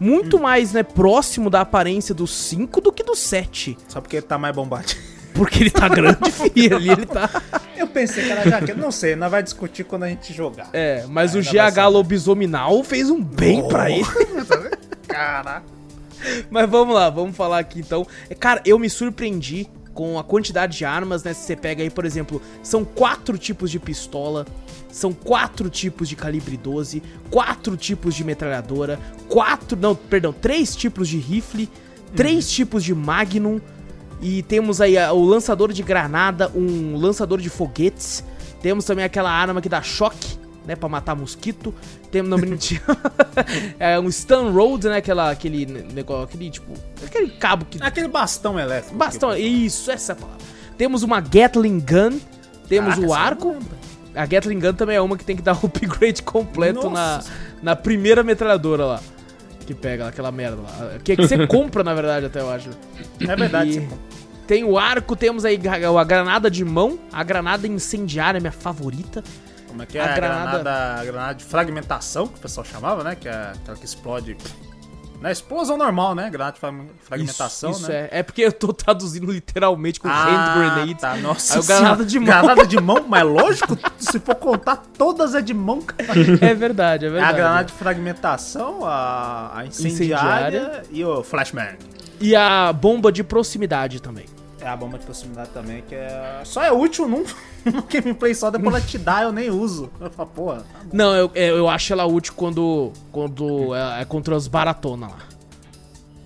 [0.00, 3.78] muito mais, né, próximo da aparência do 5 do que do 7.
[3.86, 4.92] Só porque ele tá mais bombado.
[5.34, 6.76] Porque ele tá grande, filho.
[6.76, 7.28] Ali ele tá.
[7.76, 8.78] Eu pensei que era jaqueta.
[8.78, 10.68] Não sei, nós vai discutir quando a gente jogar.
[10.72, 11.88] É, mas o Ainda vai GH.
[11.88, 14.04] Lobisominal fez um bem pra ele.
[15.08, 15.64] Caraca.
[16.50, 18.06] Mas vamos lá, vamos falar aqui então.
[18.30, 21.32] É, Cara, eu me surpreendi com a quantidade de armas, né?
[21.34, 24.46] Se você pega aí, por exemplo, são quatro tipos de pistola,
[24.90, 31.08] são quatro tipos de calibre 12, quatro tipos de metralhadora, quatro, não, perdão, três tipos
[31.08, 31.68] de rifle,
[32.14, 33.60] três tipos de magnum
[34.22, 38.24] e temos aí o lançador de granada, um lançador de foguetes,
[38.62, 41.74] temos também aquela arma que dá choque, né, pra matar mosquito.
[42.12, 42.82] Temos, não, mentira.
[43.80, 46.72] é um stun road, né, aquela, aquele negócio, aquele tipo,
[47.04, 48.96] aquele cabo que Aquele bastão elétrico.
[48.96, 50.40] Bastão, isso, essa é a palavra.
[50.78, 52.20] Temos uma Gatling Gun,
[52.68, 53.56] temos Caraca, o arco.
[54.14, 57.24] A Gatling Gun também é uma que tem que dar o upgrade completo na,
[57.60, 59.00] na primeira metralhadora lá.
[59.66, 60.98] Que pega aquela merda lá.
[61.02, 62.70] Que, é que você compra, na verdade, até eu acho.
[63.20, 63.78] É verdade.
[63.78, 63.88] E
[64.46, 69.22] tem o arco, temos aí a a granada de mão, a granada incendiária, minha favorita.
[69.68, 70.00] Como é que é?
[70.02, 71.00] A A, granada- granada...
[71.00, 73.14] a granada de fragmentação, que o pessoal chamava, né?
[73.14, 74.36] Que é aquela que explode.
[75.22, 76.28] Na explosão normal, né?
[76.28, 76.56] Granada
[77.04, 78.08] fragmentação, isso, isso né?
[78.10, 78.18] é.
[78.18, 80.94] É porque eu tô traduzindo literalmente com hand Ah, grenade.
[80.96, 81.16] tá.
[81.16, 82.26] Nossa Aí o granada de mão.
[82.26, 86.12] Granada de mão, mas lógico, se for contar, todas é de mão, cara.
[86.42, 87.36] É verdade, é É a verdade.
[87.36, 90.82] granada de fragmentação, a, a incendiária, Incendiária.
[90.90, 91.76] e o flashbang.
[92.20, 94.26] E a bomba de proximidade também.
[94.62, 96.40] É a bomba de proximidade também, que é.
[96.44, 97.24] Só é útil num,
[97.90, 99.90] gameplay só, depois ela te dá, eu nem uso.
[100.00, 100.80] Eu falo, porra, tá.
[100.92, 105.18] Não, eu, é, eu acho ela útil quando, quando é, é contra os baratona lá.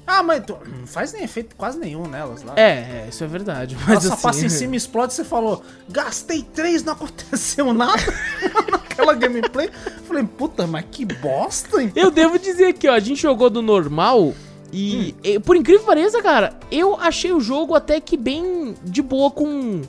[0.06, 2.52] Ah, mas tu- não faz nem efeito quase nenhum nelas lá.
[2.56, 3.76] É, é, isso é verdade.
[3.86, 7.72] Mas Ela só assim, passa em cima e explode, você falou, gastei três, não aconteceu
[7.74, 8.00] nada
[8.70, 9.68] naquela gameplay.
[10.06, 11.90] Falei, puta, mas que bosta, hein?
[11.96, 14.32] Eu devo dizer que, ó, a gente jogou do normal
[14.76, 15.20] e, Hum.
[15.24, 19.30] e, por incrível que pareça, cara, eu achei o jogo até que bem de boa
[19.30, 19.80] com,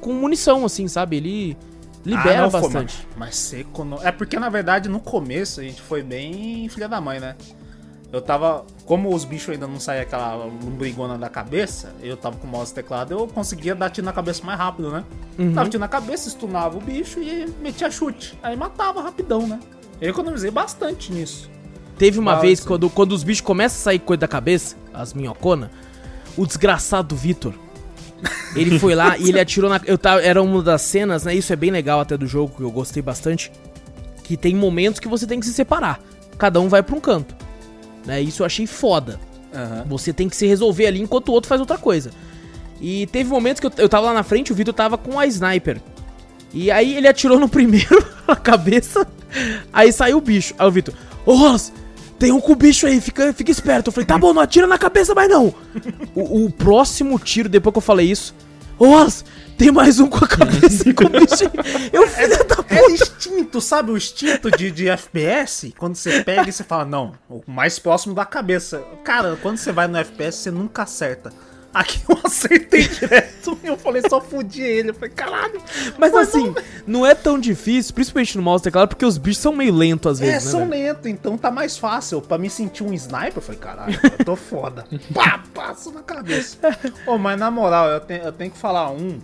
[0.00, 1.16] com munição, assim, sabe?
[1.18, 1.56] Ele
[2.04, 3.06] libera Ah, não, foi, bastante.
[3.16, 4.02] mas, mas seco não.
[4.02, 7.36] É porque, na verdade, no começo a gente foi bem filha da mãe, né?
[8.12, 8.64] Eu tava.
[8.86, 12.72] Como os bichos ainda não saíam aquela lombrigona da cabeça, eu tava com o mouse
[12.72, 15.04] e teclado, eu conseguia dar tiro na cabeça mais rápido, né?
[15.38, 15.52] Uhum.
[15.52, 18.36] Dava tiro na cabeça, stunava o bicho e metia chute.
[18.42, 19.60] Aí matava rapidão, né?
[20.00, 21.48] Eu economizei bastante nisso.
[22.00, 25.68] Teve uma vez, quando, quando os bichos começam a sair coisa da cabeça, as minhoconas,
[26.34, 27.52] o desgraçado do Vitor,
[28.56, 29.78] ele foi lá e ele atirou na...
[29.84, 31.34] Eu tava, era uma das cenas, né?
[31.34, 33.52] Isso é bem legal até do jogo, que eu gostei bastante.
[34.24, 36.00] Que tem momentos que você tem que se separar.
[36.38, 37.36] Cada um vai pra um canto.
[38.06, 38.22] Né?
[38.22, 39.20] Isso eu achei foda.
[39.86, 42.12] Você tem que se resolver ali enquanto o outro faz outra coisa.
[42.80, 45.26] E teve momentos que eu, eu tava lá na frente, o Vitor tava com a
[45.26, 45.78] sniper.
[46.50, 49.06] E aí ele atirou no primeiro, na cabeça.
[49.70, 50.54] Aí saiu o bicho.
[50.58, 50.94] Aí o Vitor,
[51.26, 51.70] ô Ross,
[52.20, 53.88] tem um com o bicho aí, fica, fica esperto.
[53.88, 55.54] Eu falei, tá bom, não atira na cabeça mais não.
[56.14, 58.34] O, o próximo tiro, depois que eu falei isso,
[58.78, 59.24] Ross,
[59.56, 61.90] tem mais um com a cabeça com o bicho aí.
[61.92, 62.92] Eu, filho da É puta.
[62.92, 63.90] instinto, sabe?
[63.90, 68.14] O instinto de, de FPS, quando você pega e você fala, não, o mais próximo
[68.14, 68.82] da cabeça.
[69.02, 71.32] Cara, quando você vai no FPS, você nunca acerta.
[71.72, 74.90] Aqui eu acertei direto e eu falei, só fudi ele.
[74.90, 75.62] Eu falei, caralho.
[75.98, 76.52] Mas assim,
[76.86, 80.20] não é tão difícil, principalmente no mouse teclado, porque os bichos são meio lentos às
[80.20, 80.50] É, vezes, né?
[80.50, 80.70] são velho?
[80.70, 82.20] lento, então tá mais fácil.
[82.20, 84.84] Pra mim sentir um sniper, eu falei, caralho, eu tô foda.
[85.14, 86.56] Pá, passo na cabeça.
[87.06, 89.20] Ô, mas na moral, eu, tenho- eu tenho que falar um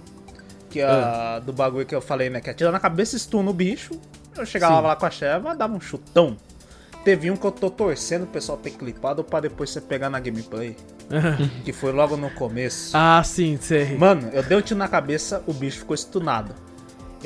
[0.70, 2.40] que é do bagulho que eu falei, né?
[2.40, 3.98] Que atira na cabeça, stun o bicho.
[4.36, 4.82] Eu chegava Sim.
[4.86, 6.36] lá com a Sheva, dava um chutão.
[7.06, 10.18] Teve um que eu tô torcendo o pessoal ter clipado pra depois você pegar na
[10.18, 10.74] gameplay.
[11.64, 12.96] que foi logo no começo.
[12.96, 13.96] ah, sim, sei.
[13.96, 16.52] Mano, eu dei um tiro na cabeça, o bicho ficou estunado.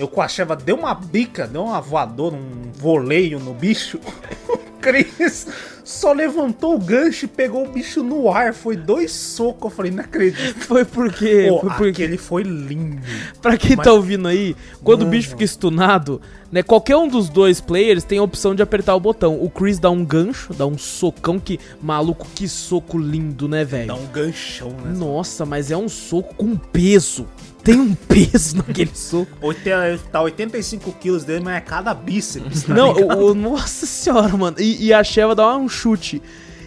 [0.00, 4.00] Eu com a Sheva deu uma bica, deu uma voadora, um voleio no bicho.
[4.48, 5.46] O Chris
[5.84, 8.54] só levantou o gancho e pegou o bicho no ar.
[8.54, 9.70] Foi dois socos.
[9.70, 10.58] Eu falei, não acredito.
[10.60, 11.48] Foi porque.
[11.50, 13.02] Pô, foi porque aquele foi lindo.
[13.42, 15.10] Pra quem Mas- tá ouvindo aí, quando o Mano.
[15.10, 16.18] bicho fica stunado,
[16.50, 16.62] né?
[16.62, 19.38] Qualquer um dos dois players tem a opção de apertar o botão.
[19.38, 21.60] O Chris dá um gancho, dá um socão que.
[21.82, 23.88] Maluco, que soco lindo, né, velho?
[23.88, 24.94] Dá um ganchão, né?
[24.96, 27.26] Nossa, mas é um soco com peso.
[27.62, 29.30] Tem um peso naquele soco.
[30.10, 32.62] Tá 85 quilos dele, mas é cada bíceps.
[32.64, 34.56] tá Não, o, o- nossa senhora, mano.
[34.58, 36.22] E, e a Sheva dá um chute.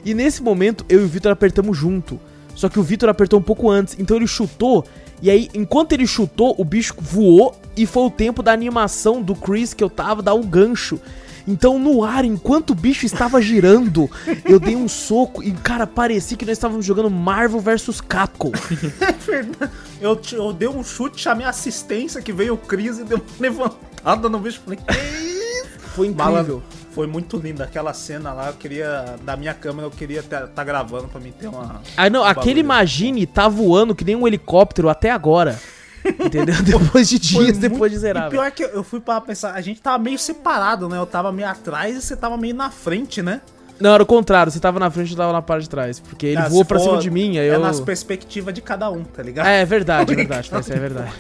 [0.06, 2.20] E nesse momento, eu e o Vitor apertamos junto.
[2.56, 3.96] Só que o Vitor apertou um pouco antes.
[3.98, 4.86] Então ele chutou.
[5.22, 7.56] E aí, enquanto ele chutou, o bicho voou.
[7.76, 11.00] E foi o tempo da animação do Chris que eu tava dar um gancho.
[11.48, 14.10] Então, no ar, enquanto o bicho estava girando,
[14.46, 18.52] eu dei um soco e, cara, parecia que nós estávamos jogando Marvel vs Capcom.
[19.02, 19.72] É verdade.
[20.00, 23.18] Eu, te- eu dei um chute, chamei a assistência que veio o Chris e deu
[23.18, 24.62] uma levantada no bicho.
[24.64, 25.80] Falei, que isso?
[25.94, 26.32] Foi incrível.
[26.32, 28.48] Malandro, foi muito linda aquela cena lá.
[28.48, 31.82] Eu queria, da minha câmera, eu queria estar tá gravando pra mim ter uma.
[31.96, 32.60] Ah, não, um aquele bagulho.
[32.60, 35.60] Imagine tá voando que nem um helicóptero até agora.
[36.06, 36.56] Entendeu?
[36.64, 38.28] Depois de dias, muito- depois de zerar.
[38.28, 40.98] E pior que eu- fui pra pensar, a gente tava meio separado, né?
[40.98, 43.42] Eu tava meio atrás e você tava meio na frente, né?
[43.80, 44.52] Não, era o contrário.
[44.52, 46.00] Você tava na frente e eu tava na parte de trás.
[46.00, 47.60] Porque ele Ah, voou pra for- cima de mim, aí É eu.
[47.60, 49.48] nas perspectivas de cada um, tá ligado?
[49.48, 50.52] É, é verdade, é verdade.
[50.60, 51.12] Isso é verdade.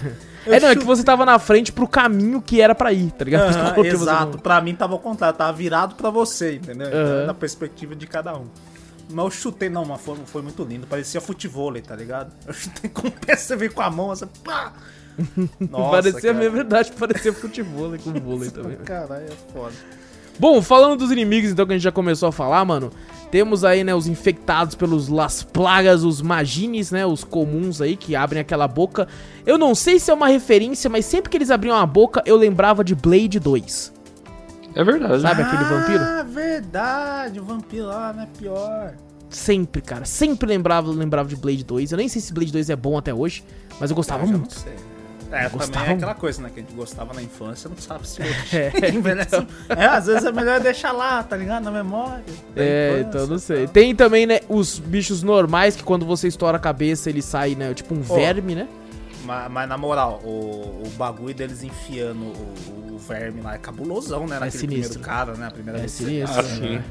[0.45, 3.11] Eu É, não, é que você tava na frente pro caminho que era pra ir,
[3.11, 3.51] tá ligado?
[3.73, 6.87] Coloquei você exato, pra mim tava ao contrário, tava virado pra você, entendeu?
[6.87, 7.23] Então, Aham.
[7.23, 8.45] é Na perspectiva de cada um.
[9.13, 12.33] Mas eu chutei, não, mas foi, foi muito lindo, parecia futevôlei, tá ligado?
[12.47, 14.73] Eu chutei com o pé, você veio com a mão, você pá!
[15.69, 16.45] Nossa, parecia, cara.
[16.45, 18.77] é verdade, parecia futebol com vôlei também.
[18.77, 19.73] Caralho, é foda.
[20.39, 22.91] Bom, falando dos inimigos, então, que a gente já começou a falar, mano.
[23.29, 28.15] Temos aí, né, os infectados pelos Las Plagas, os Magines, né, os comuns aí, que
[28.15, 29.07] abrem aquela boca.
[29.45, 32.35] Eu não sei se é uma referência, mas sempre que eles abriam a boca, eu
[32.35, 33.93] lembrava de Blade 2.
[34.75, 35.21] É verdade.
[35.21, 36.03] Sabe aquele vampiro?
[36.03, 37.39] Ah, verdade.
[37.39, 38.93] O vampiro lá não é pior.
[39.29, 40.05] Sempre, cara.
[40.05, 41.91] Sempre lembrava, lembrava de Blade 2.
[41.91, 43.43] Eu nem sei se Blade 2 é bom até hoje,
[43.79, 44.53] mas eu gostava Eu muito.
[44.55, 44.73] Não sei.
[45.31, 46.03] É, Gostava também é muito.
[46.03, 46.51] aquela coisa, né?
[46.53, 49.47] Que a gente gostava na infância, não sabe se hoje É, envelhece.
[49.69, 51.63] É, às vezes é melhor deixar lá, tá ligado?
[51.63, 52.23] Na memória.
[52.55, 53.65] É, infância, então não sei.
[53.65, 53.73] tal.
[53.73, 57.73] Tem também, né, os bichos normais que quando você estoura a cabeça ele sai, né,
[57.73, 58.67] tipo um verme, né?
[59.23, 64.27] Mas, mas na moral, o, o bagulho deles enfiando o, o verme lá é cabulosão,
[64.27, 64.35] né?
[64.39, 64.99] Naquele sinistro.
[64.99, 65.47] primeiro cara, né?
[65.47, 66.39] A primeira É vez sinistro.
[66.39, 66.75] Ah, sim.
[66.75, 66.83] né?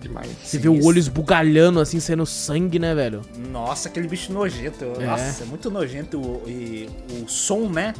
[0.00, 0.30] Demais.
[0.44, 3.22] Você vê o olho esbugalhando assim, saindo sangue, né, velho?
[3.50, 4.84] Nossa, aquele bicho nojento.
[5.00, 5.06] É.
[5.06, 6.20] Nossa, é muito nojento.
[6.20, 6.88] o- E
[7.22, 7.94] o som, né?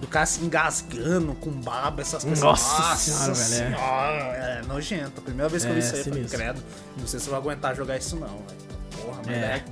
[0.00, 2.42] Do cara se engasgando com baba, essas coisas.
[2.42, 3.76] Nossa senhora, velho, é.
[3.76, 4.62] senhora, é.
[4.66, 5.12] nojento.
[5.18, 6.38] A primeira vez que eu vi É, isso aí, eu falei, sinistro.
[6.38, 6.62] credo.
[6.98, 8.28] Não sei se eu vou aguentar jogar isso, não.
[8.28, 9.04] velho.
[9.04, 9.40] Porra, mas É.
[9.40, 9.64] é.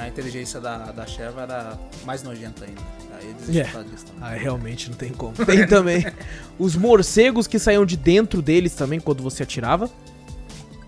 [0.00, 2.80] A inteligência da, da Sheva era mais nojenta ainda.
[3.20, 3.64] Aí É.
[3.64, 4.22] por causa disso também.
[4.22, 5.34] Ah, realmente não tem como.
[5.44, 6.06] Tem também
[6.58, 9.90] os morcegos que saíam de dentro deles também quando você atirava.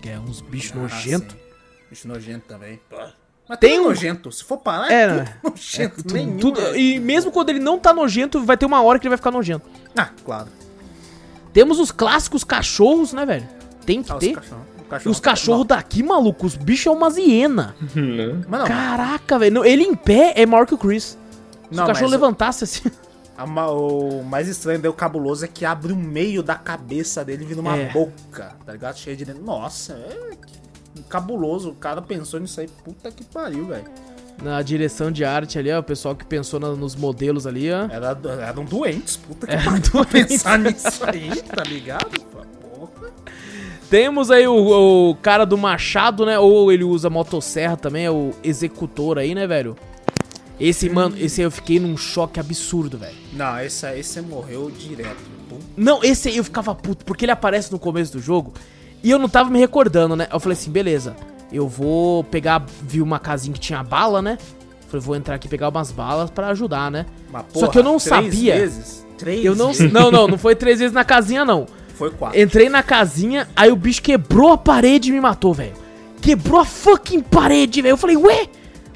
[0.01, 1.35] Que é uns bichos Ah, nojentos.
[1.89, 2.79] Bicho nojento também.
[3.49, 4.31] Mas Tem tem um- nojento.
[4.31, 6.03] Se for parar, É, é, tudo nojento.
[6.03, 6.37] Tu- nenhum.
[6.37, 9.09] tudo- é- e mesmo quando ele não tá nojento, vai ter uma hora que ele
[9.09, 9.69] vai ficar nojento.
[9.97, 10.47] Ah, claro.
[11.51, 13.47] Temos os clássicos cachorros, né, velho?
[13.85, 14.35] Tem que Ah, os ter.
[14.35, 14.63] cachorros.
[14.91, 17.75] O E cachorro os cachorros daqui, maluco, os bichos é umas hiena.
[17.95, 18.41] Né?
[18.47, 19.63] Mas não, Caraca, velho.
[19.65, 21.17] Ele em pé é maior que o Chris.
[21.69, 22.89] Se Não, o cachorro levantasse assim.
[23.37, 27.47] A o mais estranho do cabuloso é que abre o meio da cabeça dele e
[27.47, 27.89] vira uma É.
[27.91, 28.97] boca, tá ligado?
[28.97, 29.41] Cheia de dentro.
[29.43, 31.69] Nossa, é que- cabuloso.
[31.69, 32.67] O cara pensou nisso aí.
[32.83, 33.85] Puta que pariu, velho.
[34.43, 37.85] Na direção de arte ali, ó, o pessoal que pensou na- nos modelos ali, ó.
[37.89, 38.17] Era,
[38.47, 39.81] eram doentes, puta que É, pariu.
[39.81, 40.11] pra doentes.
[40.43, 42.19] Pensar nisso aí, tá ligado?
[42.21, 42.45] Porra.
[43.91, 46.39] Temos aí o, o cara do machado, né?
[46.39, 49.75] Ou ele usa motosserra também, é o executor aí, né, velho?
[50.57, 53.17] Esse, mano, esse aí eu fiquei num choque absurdo, velho.
[53.33, 55.17] Não, esse aí você morreu direto.
[55.75, 58.53] Não, esse aí eu ficava puto, porque ele aparece no começo do jogo
[59.03, 60.25] e eu não tava me recordando, né?
[60.31, 61.13] Eu falei assim, beleza,
[61.51, 64.37] eu vou pegar, vi uma casinha que tinha bala, né?
[64.87, 67.05] Falei, vou entrar aqui pegar umas balas pra ajudar, né?
[67.29, 68.55] Mas, Só que eu não três sabia.
[68.55, 69.91] Vezes, três Eu não, vezes.
[69.91, 71.67] não, não, não foi três vezes na casinha, não.
[72.01, 72.41] Foi quatro.
[72.41, 75.73] Entrei na casinha, aí o bicho quebrou a parede e me matou, velho.
[76.19, 77.93] Quebrou a fucking parede, velho.
[77.93, 78.47] Eu falei, ué,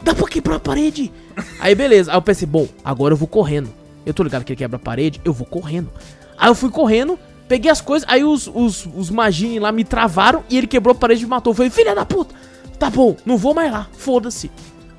[0.01, 1.11] dá pra quebrar a parede?
[1.59, 3.69] Aí beleza, aí eu pensei, bom, agora eu vou correndo.
[4.05, 5.91] Eu tô ligado que ele quebra a parede, eu vou correndo.
[6.37, 10.43] Aí eu fui correndo, peguei as coisas, aí os, os, os magini lá me travaram
[10.49, 11.51] e ele quebrou a parede e me matou.
[11.51, 12.33] Eu falei, filha da puta,
[12.79, 14.49] tá bom, não vou mais lá, foda-se.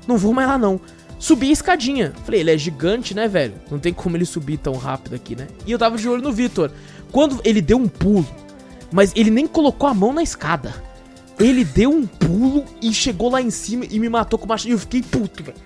[0.07, 0.79] Não vou mais lá não.
[1.19, 2.13] Subi a escadinha.
[2.23, 3.55] Falei, ele é gigante, né, velho?
[3.71, 5.47] Não tem como ele subir tão rápido aqui, né?
[5.65, 6.71] E eu tava de olho no Vitor.
[7.11, 8.25] Quando ele deu um pulo,
[8.91, 10.73] mas ele nem colocou a mão na escada.
[11.39, 14.69] Ele deu um pulo e chegou lá em cima e me matou com o machado.
[14.69, 15.57] E eu fiquei puto, velho.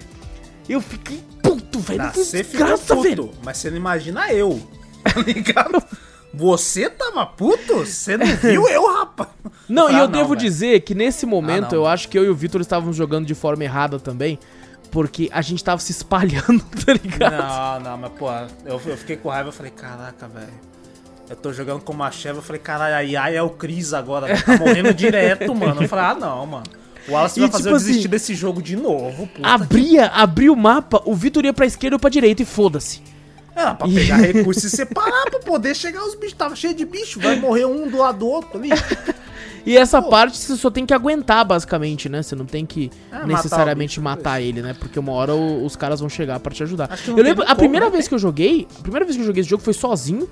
[0.68, 2.00] Eu fiquei puto, velho.
[2.00, 3.32] Tá, você ficou puto, velho.
[3.44, 4.60] mas você não imagina eu.
[5.04, 5.84] Tá ligado?
[6.34, 7.80] Você tava puto?
[7.86, 9.30] Você não viu eu, rapaz?
[9.68, 10.40] Não, e Ah, eu não, devo velho.
[10.42, 13.34] dizer que nesse momento Ah, eu acho que eu e o Vitor estávamos jogando de
[13.34, 14.38] forma errada também.
[14.92, 17.32] Porque a gente tava se espalhando, tá ligado?
[17.34, 18.30] Não, não, mas pô,
[18.66, 20.54] eu, eu fiquei com raiva, eu falei, caraca, velho.
[21.32, 24.28] Eu tô jogando com uma cheva, eu falei, caralho, a Yaya é o Cris agora,
[24.44, 25.82] tá morrendo direto, mano.
[25.84, 26.64] Eu falei, ah não, mano.
[27.08, 29.30] O Wallace E, vai fazer tipo eu desistir assim, desse jogo de novo.
[29.42, 33.02] Abria, abria o mapa, o Vitor ia pra esquerda ou pra direita e foda-se.
[33.56, 36.34] Ah, pra pegar recurso e separar pra poder chegar os bichos.
[36.34, 38.70] Tava cheio de bicho, vai morrer um do lado do outro ali.
[39.64, 40.10] E essa Pô.
[40.10, 42.24] parte você só tem que aguentar, basicamente, né?
[42.24, 44.74] Você não tem que É, matar necessariamente bicho, matar ele, né?
[44.74, 46.88] Porque uma hora o- os caras vão chegar pra te ajudar.
[46.88, 47.98] Que Eu lembro, teve a primeira como, né?
[48.00, 50.28] vez que eu joguei, a primeira vez que eu joguei esse jogo foi sozinho,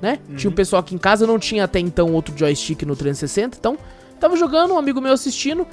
[0.00, 0.18] né?
[0.28, 0.36] Uhum.
[0.36, 3.78] Tinha um pessoal aqui em casa, não tinha até então outro joystick no 360, então
[4.18, 5.66] tava jogando, um amigo meu assistindo,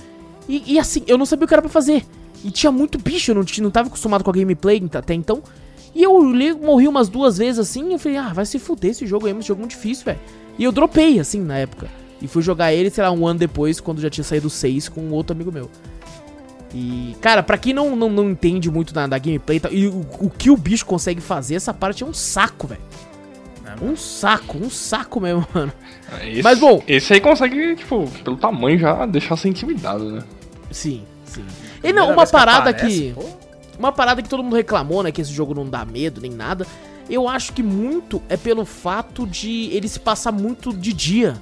[0.48, 2.06] e, e assim, eu não sabia o que era pra fazer.
[2.44, 5.42] E tinha muito bicho, eu não, não tava acostumado com a gameplay até então.
[5.94, 6.22] E eu
[6.62, 9.36] morri umas duas vezes assim, e eu falei, ah, vai se fuder esse jogo aí,
[9.38, 10.20] esse jogo é muito difícil, velho.
[10.58, 11.88] E eu dropei, assim, na época.
[12.22, 14.90] E fui jogar ele, sei lá, um ano depois, quando já tinha saído o 6
[14.90, 15.70] com um outro amigo meu.
[16.74, 19.88] E, cara, pra quem não, não, não entende muito da, da gameplay e tal, e
[19.88, 22.82] o, o que o bicho consegue fazer, essa parte é um saco, velho.
[23.82, 25.72] É, Um saco, um saco mesmo, mano.
[26.24, 26.82] Esse, Mas, bom.
[26.88, 30.24] Esse aí consegue, tipo, pelo tamanho já deixar você intimidado, né?
[30.72, 31.46] Sim, sim.
[31.84, 33.78] E não, uma parada aparece, que.
[33.78, 35.12] Uma parada que todo mundo reclamou, né?
[35.12, 36.66] Que esse jogo não dá medo nem nada.
[37.10, 41.38] Eu acho que muito é pelo fato de ele se passar muito de dia.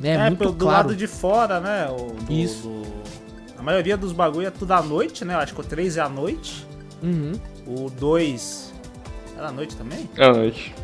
[0.00, 0.10] Né?
[0.14, 0.88] É, muito pelo, do claro.
[0.88, 1.86] lado de fora, né?
[1.88, 2.68] O, do- Isso.
[2.68, 2.82] do-
[3.58, 5.34] A maioria dos bagulho é tudo à noite, né?
[5.34, 6.66] Eu acho que o 3 é à noite.
[7.02, 7.32] Uhum.
[7.66, 8.72] O 2.
[9.38, 10.10] Era à noite também?
[10.16, 10.74] É, noite.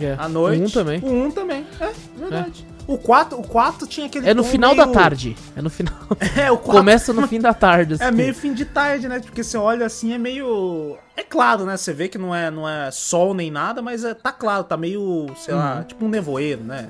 [0.00, 0.14] É.
[0.18, 0.62] À noite.
[0.62, 1.00] Um também.
[1.00, 1.66] O 1 também.
[1.80, 2.66] É, verdade.
[2.86, 4.28] O 4, o 4 tinha aquele.
[4.28, 5.36] É no final da meio- tarde.
[5.56, 5.94] É no final.
[6.36, 7.94] É, o 4 Começa no fim da tarde.
[8.00, 8.16] É assim.
[8.16, 9.20] meio fim de tarde, né?
[9.20, 10.96] Porque você olha assim, é meio.
[11.16, 11.76] É claro, né?
[11.76, 14.76] Você vê que não é, não é sol nem nada, mas é, tá claro, tá
[14.76, 15.60] meio, sei Uhum.
[15.60, 16.88] lá, tipo um nevoeiro, né?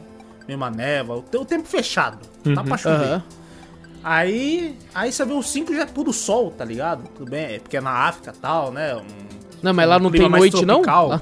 [0.49, 1.17] Meio uma névoa.
[1.19, 2.19] O, te- o tempo fechado.
[2.55, 3.07] Tá pra chover.
[3.07, 3.23] Aham.
[4.03, 4.77] Aí.
[4.95, 7.07] Aí você vê o 5 já é tudo sol, tá ligado?
[7.17, 8.95] Tudo bem, é porque é na África e tal, né?
[8.97, 9.03] Um,
[9.63, 10.83] Não, mas lá não clima tem mais noite, não?
[10.83, 11.09] tropical.
[11.09, 11.21] Lá-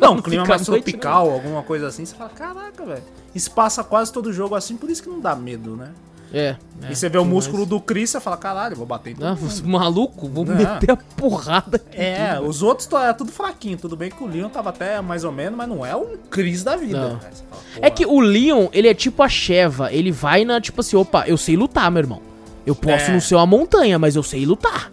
[0.00, 2.04] Não, um clima mais noite, tropical, alguma coisa assim.
[2.04, 3.02] Você fala, caraca, velho.
[3.34, 5.90] Isso passa quase todo jogo assim, por isso que não dá medo, né?
[6.34, 6.56] É.
[6.82, 9.14] é, e você vê o músculo do Chris, você fala, caralho, eu vou bater em
[9.16, 9.36] todo Ah,
[9.68, 10.54] maluco, vou Não.
[10.54, 11.94] meter a porrada aqui.
[12.00, 13.76] É, os outros to- é tudo fraquinho.
[13.76, 16.64] Tudo bem que o Leon tava até mais ou menos, mas não é um Chris
[16.64, 16.98] da vida.
[17.00, 17.14] Não.
[17.16, 17.20] né?
[17.50, 19.92] Fala, É que o Leon, ele é tipo a Sheva.
[19.92, 22.22] Ele vai na, tipo assim, opa, eu sei lutar, meu irmão.
[22.64, 23.12] Eu posso É.
[23.12, 24.90] não ser uma montanha, mas eu sei lutar.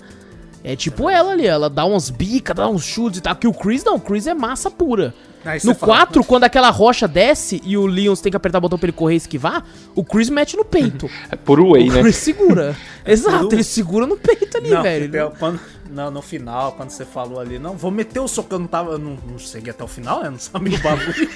[0.72, 3.36] É tipo ela ali, ela dá umas bicas, dá uns chutes e tal.
[3.36, 5.16] Que o Chris não, o Chris é massa pura.
[5.44, 8.60] Aí você No fala, 4, quando aquela rocha desce e o Leon tem que apertar
[8.60, 9.66] o botão pra ele correr e esquivar,
[9.96, 11.10] o Chris mete no peito.
[11.32, 12.02] É por o né?
[12.02, 12.78] Chris segura.
[13.04, 15.32] Exato, puro- ele segura no peito ali, Não, velho.
[15.40, 15.60] Quando,
[15.90, 18.92] não, no final, quando você falou ali, não, vou meter o soco, eu não tava,
[18.92, 20.30] eu não, não cheguei até o final, né?
[20.30, 21.30] Não sabia o bagulho.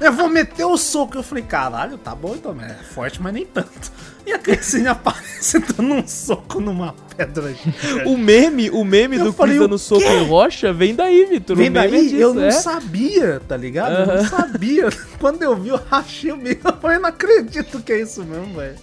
[0.00, 1.16] Eu vou meter o soco.
[1.16, 3.92] Eu falei, caralho, tá bom então, é forte, mas nem tanto.
[4.26, 8.06] E a Crescine aparece dando um soco numa pedra gigante.
[8.08, 11.56] O meme, o meme Eu do falei, Chris dando soco em rocha vem daí, Vitor.
[11.56, 12.50] O Vem é daí, disso, eu não é.
[12.50, 13.92] sabia, tá ligado?
[14.10, 14.88] Eu não sabia.
[15.18, 16.68] Quando eu vi, eu rachei o bico.
[16.68, 18.76] Eu falei, não acredito que é isso mesmo, velho.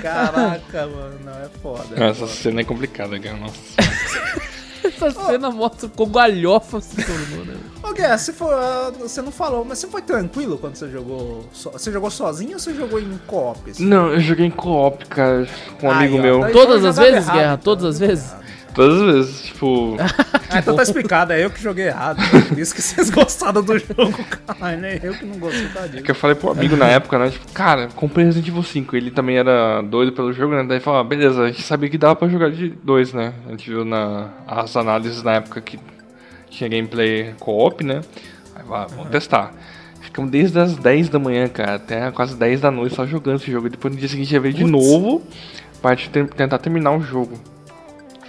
[0.00, 1.96] Caraca, mano, não, é foda.
[1.96, 2.32] é Essa foda.
[2.32, 3.36] cena é complicada, cara.
[3.36, 3.56] Nossa.
[5.00, 7.54] Essa cena mostra com galhofa se tornou, né?
[7.82, 11.44] Ô, Guerra, você, foi, ah, você não falou, mas você foi tranquilo quando você jogou.
[11.52, 13.70] so- Você jogou sozinho ou você jogou em co-op?
[13.70, 13.84] assim?
[13.84, 15.46] Não, eu joguei em co-op, cara,
[15.80, 16.52] com um Aí, amigo ó, meu.
[16.52, 17.54] Todas as vezes, errado, Guerra?
[17.54, 18.34] então, Todas as vezes?
[18.74, 19.96] Todas as vezes, tipo.
[20.50, 22.22] Ah, então tá explicado, é eu que joguei errado.
[22.48, 24.98] Por isso que vocês gostaram do jogo, caralho, né?
[25.02, 26.02] Eu que não gostei da É disso.
[26.04, 27.30] que eu falei pro amigo na época, né?
[27.30, 28.96] Tipo, cara, comprei Resident Evil 5.
[28.96, 30.64] Ele também era doido pelo jogo, né?
[30.64, 33.34] Daí falou, ah, beleza, a gente sabia que dava pra jogar de dois, né?
[33.46, 35.78] A gente viu na, as análises na época que
[36.48, 38.00] tinha gameplay co-op, né?
[38.54, 39.52] Aí, vai, vamos testar.
[40.00, 43.50] Ficamos desde as 10 da manhã, cara, até quase 10 da noite só jogando esse
[43.50, 43.66] jogo.
[43.66, 44.70] E depois no dia seguinte ver de Putz.
[44.70, 45.22] novo
[45.80, 47.38] pra tentar terminar o jogo.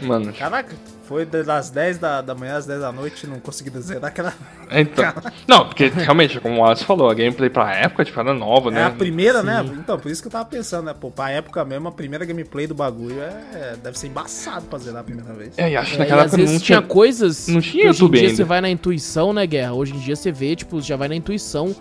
[0.02, 0.76] Mano, Caraca,
[1.08, 4.34] foi das 10 da, da manhã às 10 da noite não consegui zerar aquela.
[4.72, 5.06] então.
[5.48, 8.74] Não, porque realmente, como o Alisson falou, a gameplay pra época, tipo, era nova, É
[8.74, 8.86] né?
[8.86, 9.64] a primeira, né?
[9.78, 10.96] Então, por isso que eu tava pensando, né?
[11.00, 15.02] Pô, pra época mesmo, a primeira gameplay do bagulho é, deve ser embaçado pra zerar
[15.02, 15.58] a primeira vez.
[15.58, 17.90] É, e acho que É, e naquela às época vezes não tinha coisas não tinha
[17.90, 18.36] hoje em dia ainda.
[18.36, 19.74] você vai na intuição, né, Guerra?
[19.74, 21.76] Hoje em dia você vê, tipo, já vai na intuição.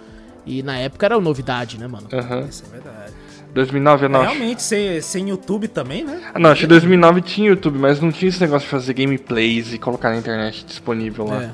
[0.45, 2.09] E na época era novidade, né, mano?
[2.13, 2.47] Aham.
[2.49, 3.13] Isso é verdade.
[3.55, 4.21] 2009 eu não.
[4.23, 6.21] acho- Realmente, sem, sem YouTube também, né?
[6.35, 9.73] Ah, não, acho que 2009 tinha YouTube, mas não tinha esse negócio de fazer gameplays
[9.73, 11.43] e colocar na internet disponível lá.
[11.45, 11.51] É.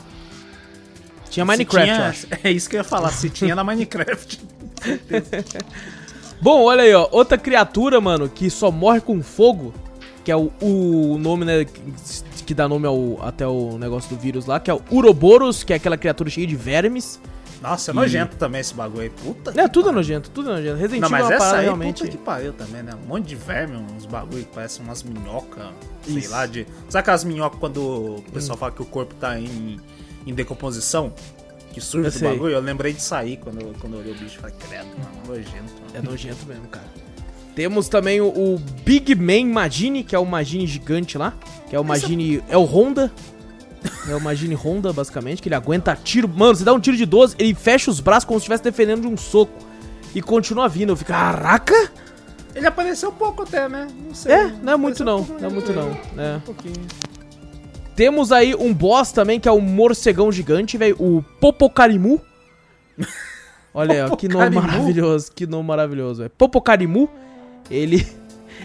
[1.30, 2.38] Tinha Minecraft, tinha-.
[2.44, 4.40] É isso que eu ia falar, se tinha na Minecraft.
[6.40, 7.08] Bom, olha aí, ó.
[7.10, 9.74] Outra criatura, mano, que só morre com fogo.
[10.24, 11.64] Que é o, o nome, né?
[11.64, 14.60] Que, que dá nome ao, até o negócio do vírus lá.
[14.60, 17.20] Que é o Uroboros, que é aquela criatura cheia de vermes.
[17.60, 19.10] Nossa, é E- nojento também esse bagulho aí.
[19.10, 19.92] Puta É, que tudo é pariu.
[19.92, 20.76] nojento, tudo é nojento.
[20.76, 21.98] Resident Evil é mas uma essa aí, realmente.
[22.02, 22.92] puta que pariu também, né?
[23.04, 25.66] Um monte de verme, uns bagulho que parecem umas minhocas,
[26.06, 26.66] sei lá, de...
[26.88, 27.78] Sabe aquelas minhocas quando
[28.18, 29.78] o pessoal fala que o corpo tá em,
[30.26, 31.12] em decomposição?
[31.72, 32.52] Que surge esse bagulho?
[32.54, 35.10] Eu lembrei de sair quando, eu- quando eu olhei o bicho e falei, credo, mano,
[35.26, 35.52] nojento.
[35.54, 35.92] mano.
[35.94, 36.86] É nojento mesmo, cara.
[37.54, 41.34] Temos também o, o Big Man Magini, que é o Magini gigante lá.
[41.68, 42.40] Que é o Magini.
[42.48, 43.12] É o Honda.
[44.08, 46.28] É o Magini Honda, basicamente, que ele aguenta tiro.
[46.28, 49.02] Mano, você dá um tiro de 12, ele fecha os braços como se estivesse defendendo
[49.02, 49.52] de um soco.
[50.14, 50.92] E continua vindo.
[50.92, 51.74] Eu fico, caraca!
[52.54, 53.86] Ele apareceu pouco até, né?
[54.06, 54.32] Não sei.
[54.32, 55.20] É, não é muito não.
[55.24, 55.90] Não é muito não.
[56.16, 56.36] É.
[56.36, 56.86] Um pouquinho.
[57.94, 60.96] Temos aí um boss também, que é o morcegão gigante, velho.
[60.98, 62.20] O Popocarimu.
[63.74, 65.30] Olha aí, ó, que nome maravilhoso.
[65.32, 66.30] Que nome maravilhoso, velho.
[66.30, 67.08] Popocarimu.
[67.70, 68.06] Ele.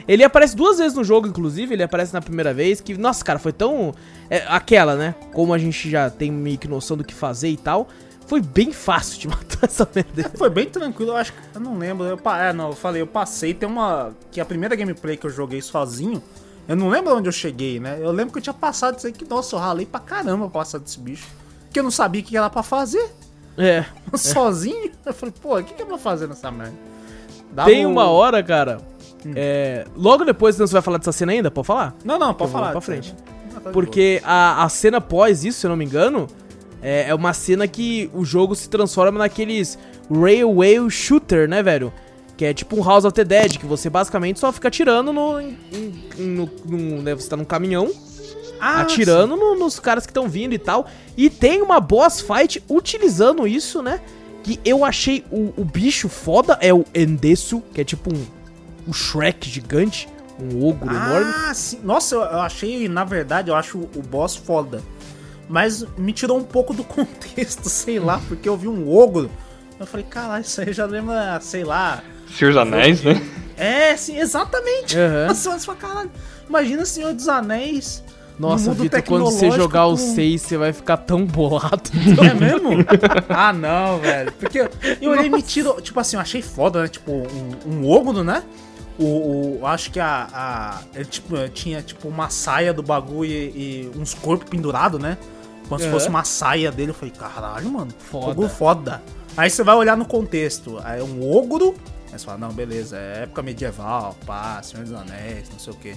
[0.08, 1.74] Ele aparece duas vezes no jogo, inclusive.
[1.74, 2.82] Ele aparece na primeira vez.
[2.82, 3.94] Que, nossa, cara, foi tão.
[4.30, 5.16] é, aquela, né?
[5.34, 7.88] Como a gente já tem meio que noção do que fazer e tal.
[8.28, 10.32] Foi bem fácil de matar essa merda.
[10.38, 11.40] Foi bem tranquilo, eu acho que.
[11.56, 12.06] Eu não lembro.
[12.06, 13.54] Eu, é, não, eu falei, eu passei.
[13.54, 14.12] Tem uma.
[14.32, 16.22] Que a primeira gameplay que eu joguei sozinho.
[16.68, 17.98] Eu não lembro onde eu cheguei, né?
[18.00, 20.62] Eu lembro que eu tinha passado isso aí que, nossa, eu ralei pra caramba pra
[20.62, 21.28] passar desse bicho.
[21.74, 23.12] Que eu não sabia o que era pra fazer.
[23.58, 23.84] É.
[24.16, 24.92] Sozinho.
[25.06, 26.74] Eu falei, pô, o que, que é pra fazer nessa merda?
[27.52, 28.80] Dava Tem o- uma hora, cara.
[29.36, 31.50] É, logo depois você vai falar dessa cena ainda?
[31.52, 31.96] Pode falar?
[32.04, 32.72] Não, não, pode falar.
[32.72, 33.16] pra frente.
[33.56, 36.28] Ah, tá Porque a, a cena pós isso, se eu não me engano,
[36.82, 39.78] é, é uma cena que o jogo se transforma naqueles
[40.12, 41.92] Railway Shooter, né, velho?
[42.36, 45.40] Que é tipo um House of the Dead, que você basicamente só fica atirando no.
[45.40, 47.92] em- em- no, no- né, você tá num caminhão.
[48.60, 50.88] Ah, atirando no- nos caras que estão vindo e tal.
[51.18, 54.00] E tem uma boss fight utilizando isso, né?
[54.42, 58.26] Que eu achei o, o bicho foda, é o Endesu, que é tipo um,
[58.88, 60.08] um Shrek gigante,
[60.40, 61.34] um ogro enorme.
[61.48, 61.80] Ah, sim.
[61.84, 64.82] Nossa, eu, achei, na verdade, eu acho o boss foda.
[65.50, 69.30] Mas me tirou um pouco do contexto, sei lá, porque eu vi um ogro.
[69.80, 72.02] Eu falei, caralho, isso aí já lembra, sei lá.
[72.36, 73.22] Senhor dos Anéis, né?
[73.58, 74.98] É, sim, exatamente.
[74.98, 75.28] Aham.
[75.28, 76.12] Nossa, você fala, caralho,
[76.48, 78.04] imagina Senhor dos Anéis.
[78.40, 81.84] Nossa, Vitor, quando você jogar o com- 6, você vai ficar tão bolado.
[82.28, 82.70] É mesmo?
[83.30, 84.32] ah, não, velho.
[84.34, 84.70] Porque eu-
[85.00, 85.80] eu olhei e me tirou.
[85.80, 86.88] Tipo assim, eu achei foda, né?
[86.88, 88.42] Tipo, um, um ogro, né?
[89.00, 90.28] O, o- acho que a.
[90.32, 95.18] a ele, tipo, tinha tipo uma saia do bagulho e, e uns corpos pendurados, né?
[95.68, 95.94] Como se Aham.
[95.94, 96.92] fosse uma saia dele.
[96.92, 97.92] Eu falei, caralho, mano.
[97.98, 98.32] Foda.
[98.32, 99.02] Ogro foda.
[99.36, 100.78] Aí você vai olhar no contexto.
[100.86, 101.74] É um ogro.
[102.12, 105.76] Aí você fala, não, beleza, é época medieval, pá, Senhor dos Anéis, não sei o
[105.76, 105.96] quê.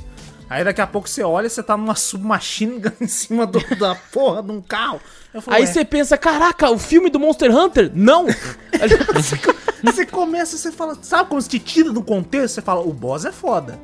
[0.49, 3.61] Aí daqui a pouco você olha e você tá numa submachine gun em cima do-
[3.77, 5.01] da porra de um carro.
[5.41, 7.91] Falo, Aí "Ué, você pensa, caraca, o filme do Monster Hunter?
[7.95, 8.27] Não!
[9.83, 12.55] Você começa, você fala, sabe quando você te tira do contexto?
[12.55, 13.79] Você fala, o boss é foda.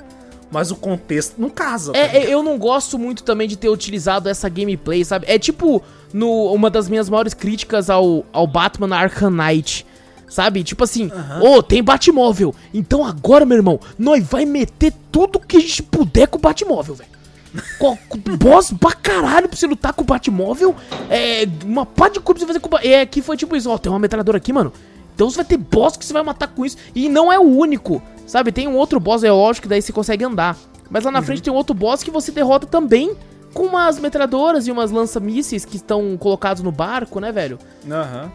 [0.51, 1.93] Mas o contexto não casa.
[1.93, 5.27] tá É, é, eu não gosto muito também de ter utilizado essa gameplay, sabe?
[5.29, 5.83] É tipo
[6.13, 9.87] no, uma das minhas maiores críticas ao, ao Batman Arkham Knight.
[10.33, 10.65] Sabe?
[10.65, 11.11] Tipo assim,
[11.43, 12.55] ô, tem Batmóvel.
[12.73, 16.95] Então agora, meu irmão, nós vai meter tudo que a gente puder com o Batmóvel,
[16.95, 17.11] velho.
[18.39, 20.75] Boss pra caralho pra você lutar com o Batmóvel.
[21.11, 21.47] É.
[21.67, 23.77] Uma pá de coisa pra você fazer com o É, aqui foi tipo isso, ó.
[23.77, 24.73] Tem uma metralhadora aqui, mano.
[25.15, 26.79] Então você vai ter boss que você vai matar com isso.
[26.95, 28.03] E não é o único.
[28.27, 28.53] Sabe?
[28.53, 30.57] Tem um outro boss, é lógico, que daí você consegue andar.
[30.89, 33.15] Mas lá na frente tem um outro boss que você derrota também
[33.53, 37.59] com umas metralhadoras e umas lança-mísseis que estão colocados no barco, né, velho?
[37.87, 38.33] Aham.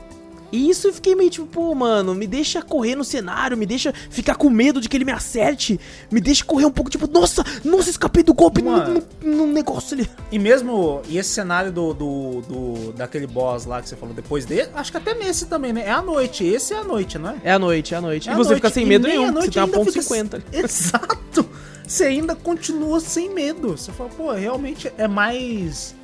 [0.51, 3.93] E isso eu fiquei meio tipo, pô, mano, me deixa correr no cenário, me deixa
[4.09, 5.77] ficar com medo de que ele me acerte,
[6.09, 9.03] me deixa correr um pouco, tipo, nossa, nossa, escapei do golpe no, Mano.
[9.21, 10.09] no- no negócio ali.
[10.31, 14.45] E mesmo, e esse cenário do, do, do- daquele boss lá que você falou depois
[14.45, 15.83] dele, acho que até nesse também, né?
[15.85, 17.35] É a noite, esse é a noite, não é?
[17.43, 18.29] É a noite, é a noite.
[18.29, 20.43] É e você noite, fica sem medo nenhum, você tem ainda ponto fica- 50.
[20.53, 21.49] Exato!
[21.85, 23.69] Você ainda continua sem medo.
[23.77, 25.95] Você fala, pô, realmente é mais.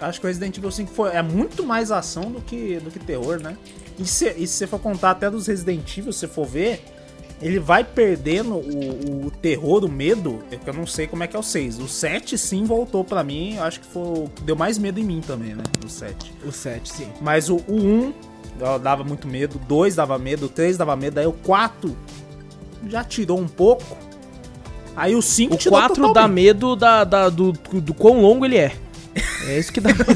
[0.00, 2.98] Acho que o Resident Evil 5 foi, é muito mais ação do que, do que
[2.98, 3.56] terror, né?
[3.98, 6.82] E se, e se você for contar até dos Resident Evil, se você for ver,
[7.42, 10.42] ele vai perdendo o, o terror, o medo.
[10.50, 11.78] é que Eu não sei como é que é o 6.
[11.80, 13.56] O 7 sim voltou pra mim.
[13.56, 15.62] eu Acho que foi deu mais medo em mim também, né?
[15.84, 16.32] O 7.
[16.46, 17.08] O 7, sim.
[17.20, 18.14] Mas o, o 1
[18.62, 21.94] ó, dava muito medo, o 2 dava medo, o 3 dava medo, aí o 4
[22.88, 23.96] já tirou um pouco.
[24.96, 28.72] Aí o 5 O 4 dá medo da, da- do, do quão longo ele é.
[29.46, 30.04] É isso que dá medo.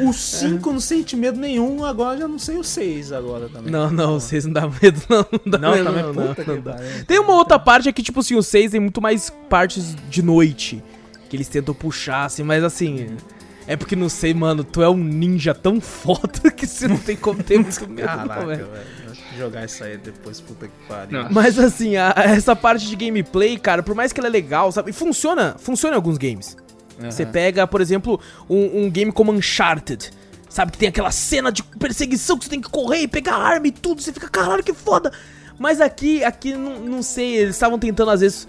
[0.00, 3.70] O 5 não sente medo nenhum, agora já não sei o 6 agora também.
[3.70, 5.26] não, não, vocês não dá medo, não.
[5.44, 6.76] Não, dá Não, medo, não, não, não dá.
[7.06, 10.82] Tem uma outra parte aqui, tipo assim, o 6 tem muito mais partes de noite.
[11.28, 13.16] Que eles tentam puxar, assim, mas assim.
[13.66, 17.16] É porque não sei, mano, tu é um ninja tão foda que você não tem
[17.16, 18.66] como ter muito medo, não, Caraca, velho.
[18.66, 19.03] velho.
[19.36, 21.22] Jogar isso aí depois, puta que pariu.
[21.22, 21.28] Não.
[21.30, 24.92] Mas assim, a- essa parte de gameplay, cara, por mais que ela é legal, sabe?
[24.92, 26.56] Funciona, funciona em alguns games.
[27.00, 27.10] Aham.
[27.10, 30.10] Você pega, por exemplo, um, um game como Uncharted.
[30.48, 33.66] Sabe, que tem aquela cena de perseguição que você tem que correr e pegar arma
[33.66, 35.10] e tudo, você fica, caralho, que foda.
[35.58, 38.46] Mas aqui, aqui, não, não sei, eles estavam tentando às vezes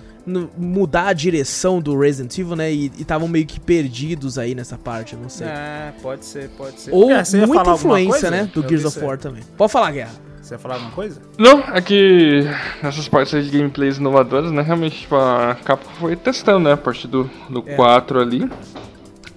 [0.58, 2.72] mudar a direção do Resident Evil, né?
[2.72, 5.48] E estavam meio que perdidos aí nessa parte, não sei.
[5.48, 6.92] É, pode ser, pode ser.
[6.94, 8.50] Ou É, muita influência, né?
[8.54, 9.44] Do Eu Gears of War também.
[9.58, 10.12] Pode falar, Guerra.
[10.46, 11.20] Você ia falar alguma coisa?
[11.40, 12.48] Não, é que
[12.84, 14.62] nessas partes de gameplays inovadoras, né?
[14.62, 16.74] Realmente, tipo, a Capcom foi testando, né?
[16.74, 17.76] A partir do, do É.
[17.76, 18.48] 4 ali.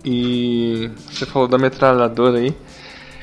[0.04, 2.54] E você falou da metralhadora aí.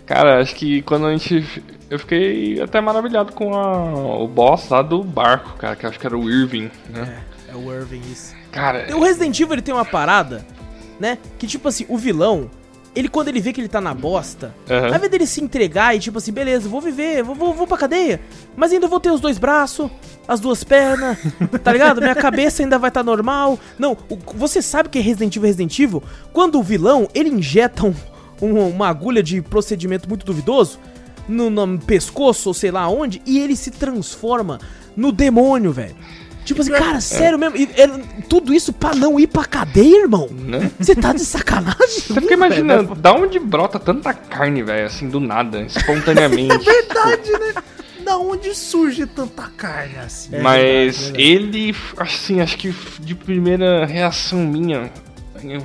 [0.03, 1.63] Cara, acho que quando a gente.
[1.87, 5.99] Eu fiquei até maravilhado com a, o boss lá do barco, cara, que eu acho
[5.99, 7.21] que era o Irving, né?
[7.47, 8.33] É, é o Irving isso.
[8.51, 10.43] Cara, O Resident Evil ele tem uma parada,
[10.99, 11.19] né?
[11.37, 12.49] Que tipo assim, o vilão,
[12.95, 14.87] ele quando ele vê que ele tá na bosta, Aham.
[14.89, 17.77] ao invés dele se entregar e tipo assim, beleza, vou viver, vou, vou, vou pra
[17.77, 18.21] cadeia,
[18.55, 19.89] mas ainda vou ter os dois braços,
[20.27, 21.17] as duas pernas,
[21.63, 22.01] tá ligado?
[22.01, 23.59] Minha cabeça ainda vai estar tá normal.
[23.77, 26.01] Não, o- você sabe que é Resident Evil Resident Evil?
[26.33, 27.93] Quando o vilão, ele injeta um-
[28.41, 30.79] um- uma agulha de procedimento muito duvidoso
[31.27, 34.59] no, no pescoço ou sei lá onde, e ele se transforma
[34.95, 35.95] no demônio, velho.
[36.45, 37.57] Tipo assim, cara, sério mesmo?
[37.57, 37.87] E, é,
[38.29, 40.29] tudo isso pra não ir pra cadeia, irmão?
[40.31, 40.71] né?
[40.79, 41.75] Você tá de sacanagem?
[41.87, 46.57] Você fica imaginando, da onde brota tanta carne, velho, assim, do nada, espontaneamente.
[46.63, 47.53] Verdade, né?
[48.05, 50.35] Da onde surge tanta carne assim?
[50.35, 54.91] É Mas verdade, ele, assim, acho que de primeira reação minha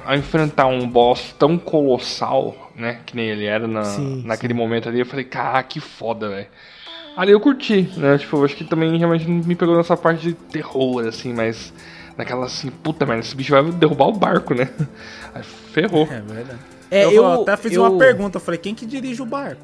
[0.06, 3.00] a enfrentar um boss tão colossal, né?
[3.04, 6.46] Que nem ele era na, Sim, naquele momento ali, eu falei, cara, que foda, velho.
[7.16, 8.16] Ali eu curti, né?
[8.18, 11.72] Tipo, eu acho que também realmente me pegou nessa parte de terror, assim, mas
[12.16, 14.68] naquela assim, puta merda, esse bicho vai derrubar o barco, né?
[15.34, 16.08] Aí ferrou.
[16.10, 16.58] É verdade.
[16.90, 19.60] É, eu, eu- até fiz eu- uma pergunta, eu falei, quem que dirige o barco?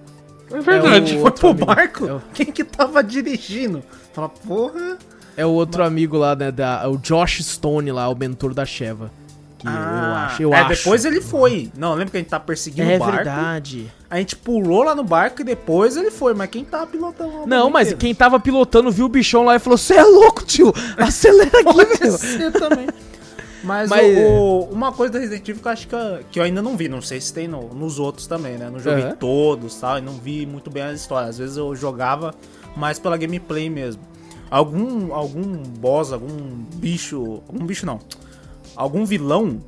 [0.53, 1.17] É verdade.
[1.17, 1.67] o- Foi pro amigo.
[1.67, 2.07] barco?
[2.07, 3.83] É o- Quem que tava dirigindo?
[4.13, 4.97] Fala, porra.
[5.37, 6.51] É o outro amigo lá, né?
[6.53, 9.11] Da, o Josh Stone lá, o mentor da Sheva.
[9.67, 10.69] Que eu acho, eu é, acho.
[10.85, 11.71] depois ele foi.
[11.77, 13.15] Não, lembra que a gente tá perseguindo É o barco?
[13.17, 13.93] verdade.
[14.09, 16.35] A gente pulou lá no barco e depois ele foi.
[16.35, 17.99] Mas quem tava pilotando lá Não, mas inteiro?
[18.01, 20.73] quem tava pilotando viu o bichão lá e falou: Você é louco, tio!
[20.97, 22.13] Acelera aqui, meu!
[22.19, 22.87] ser também.
[23.65, 26.01] Mas, Mas- o- o- uma coisa do Resident Evil que eu acho que eu,
[26.31, 28.71] que eu ainda não vi, não sei se tem no- nos outros também, né?
[28.71, 29.17] Não joguei Aham.
[29.17, 31.31] todos tal, e não vi muito bem as histórias.
[31.31, 32.33] Às vezes eu jogava
[32.77, 34.01] mais pela gameplay mesmo.
[34.49, 35.43] Algum, algum
[35.81, 36.29] boss, algum
[36.77, 37.43] bicho.
[37.49, 37.99] Algum bicho não.
[38.77, 39.61] Algum vilão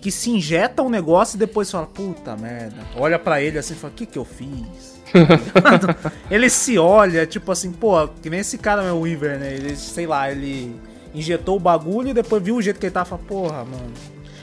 [0.00, 2.76] que se injeta um negócio e depois fala, puta merda.
[2.96, 5.00] Olha pra ele assim e fala, o que que eu fiz?
[6.30, 9.54] ele se olha, tipo assim, pô, que nem esse cara, meu Weaver, né?
[9.54, 10.74] Ele, sei lá, ele
[11.14, 13.92] injetou o bagulho e depois viu o jeito que ele tava e fala, porra, mano.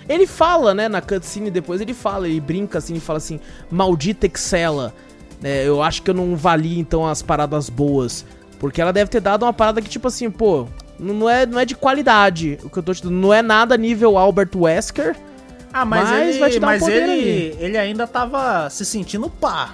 [0.07, 4.25] Ele fala, né, na cutscene depois, ele fala, ele brinca assim, ele fala assim, maldita
[4.25, 4.93] Excela.
[5.39, 8.25] né, eu acho que eu não vali, então, as paradas boas.
[8.59, 10.67] Porque ela deve ter dado uma parada que, tipo assim, pô,
[11.01, 13.15] não é, não é de qualidade o que eu tô te dando.
[13.15, 15.15] Não é nada nível Albert Wesker.
[15.73, 18.85] Ah, mas, Mas ele, vai te dar um mas poder ele, ele ainda tava se
[18.85, 19.73] sentindo pá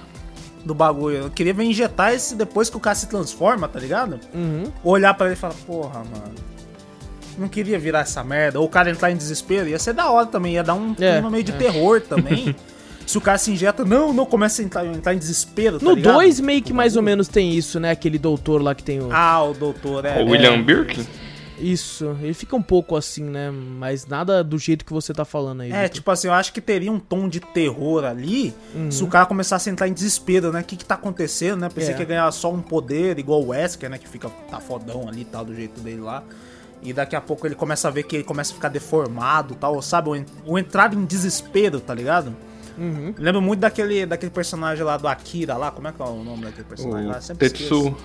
[0.64, 1.16] do bagulho.
[1.16, 4.20] Eu queria ver injetar esse depois que o cara se transforma, tá ligado?
[4.32, 4.64] Uhum.
[4.84, 6.34] Olhar pra ele e falar, porra, mano.
[7.36, 8.58] Não queria virar essa merda.
[8.60, 9.68] Ou o cara entrar em desespero.
[9.68, 10.54] Ia ser da hora também.
[10.54, 12.54] Ia dar um É, clima meio de terror também.
[13.08, 15.78] se o cara se injeta, não, não começa a entrar, entrar em desespero.
[15.78, 16.14] Tá No ligado?
[16.14, 17.90] 2 meio que mais ou menos tem isso, né?
[17.90, 19.08] Aquele doutor lá que tem o...
[19.10, 20.22] Ah, o doutor, é.
[20.22, 21.06] O William Birkin?
[21.60, 23.50] Isso, ele fica um pouco assim, né?
[23.50, 25.72] Mas nada do jeito que você tá falando aí.
[25.72, 25.88] É, Vitor.
[25.88, 28.90] tipo assim, eu acho que teria um tom de terror ali Uhum.
[28.92, 30.60] se o cara começasse a entrar em desespero, né?
[30.60, 31.68] O que que tá acontecendo, né?
[31.68, 31.96] Pensei É.
[31.96, 33.98] que ia ganhar só um poder, igual o Wesker, né?
[33.98, 36.22] Que fica, tá fodão ali e tal, do jeito dele lá.
[36.80, 39.56] E daqui a pouco ele começa a ver que ele começa a ficar deformado e
[39.56, 40.10] tal, sabe?
[40.46, 42.36] O entrar em desespero, tá ligado?
[42.78, 43.14] Uhum.
[43.18, 46.44] Lembro muito daquele, daquele personagem lá do Akira lá, como é que é o nome
[46.44, 47.18] daquele personagem lá?
[47.18, 47.64] O Sempre Tetsu.
[47.64, 47.96] esqueço.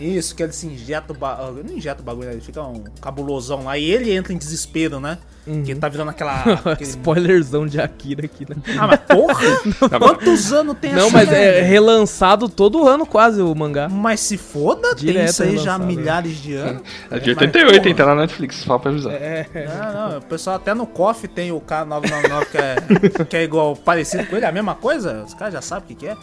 [0.00, 1.64] Isso, que ele se injeta o bagulho.
[1.64, 2.32] Não injeta o bagulho, né?
[2.34, 3.76] ele fica um cabulosão lá.
[3.78, 5.18] E ele entra em desespero, né?
[5.44, 6.42] Que ele tá virando aquela.
[6.64, 8.56] aquele- Spoilerzão de Akira aqui, né?
[8.78, 9.40] Ah, mas porra!
[9.98, 13.88] Quantos anos tem Não, mas é relançado todo ano quase o mangá.
[13.88, 16.82] Mas se foda, tem Direto isso aí já há relançado, milhares de anos.
[17.10, 17.94] É de Mas, 88, hein?
[17.94, 19.12] Tá na Netflix, só pra avisar.
[19.12, 23.74] Não, não, o pessoal até no KOF tem o K999 que é, que é igual,
[23.74, 26.16] parecido com ele, é a mesma coisa, os caras já sabem o que, que é.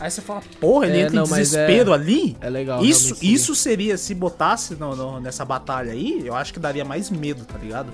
[0.00, 2.36] Aí você fala, porra, ele É, entra não, em desespero é- ali?
[2.40, 6.58] é legal, Isso, isso seria, se botasse no- no- nessa batalha aí, eu acho que
[6.58, 7.92] daria mais medo, tá ligado?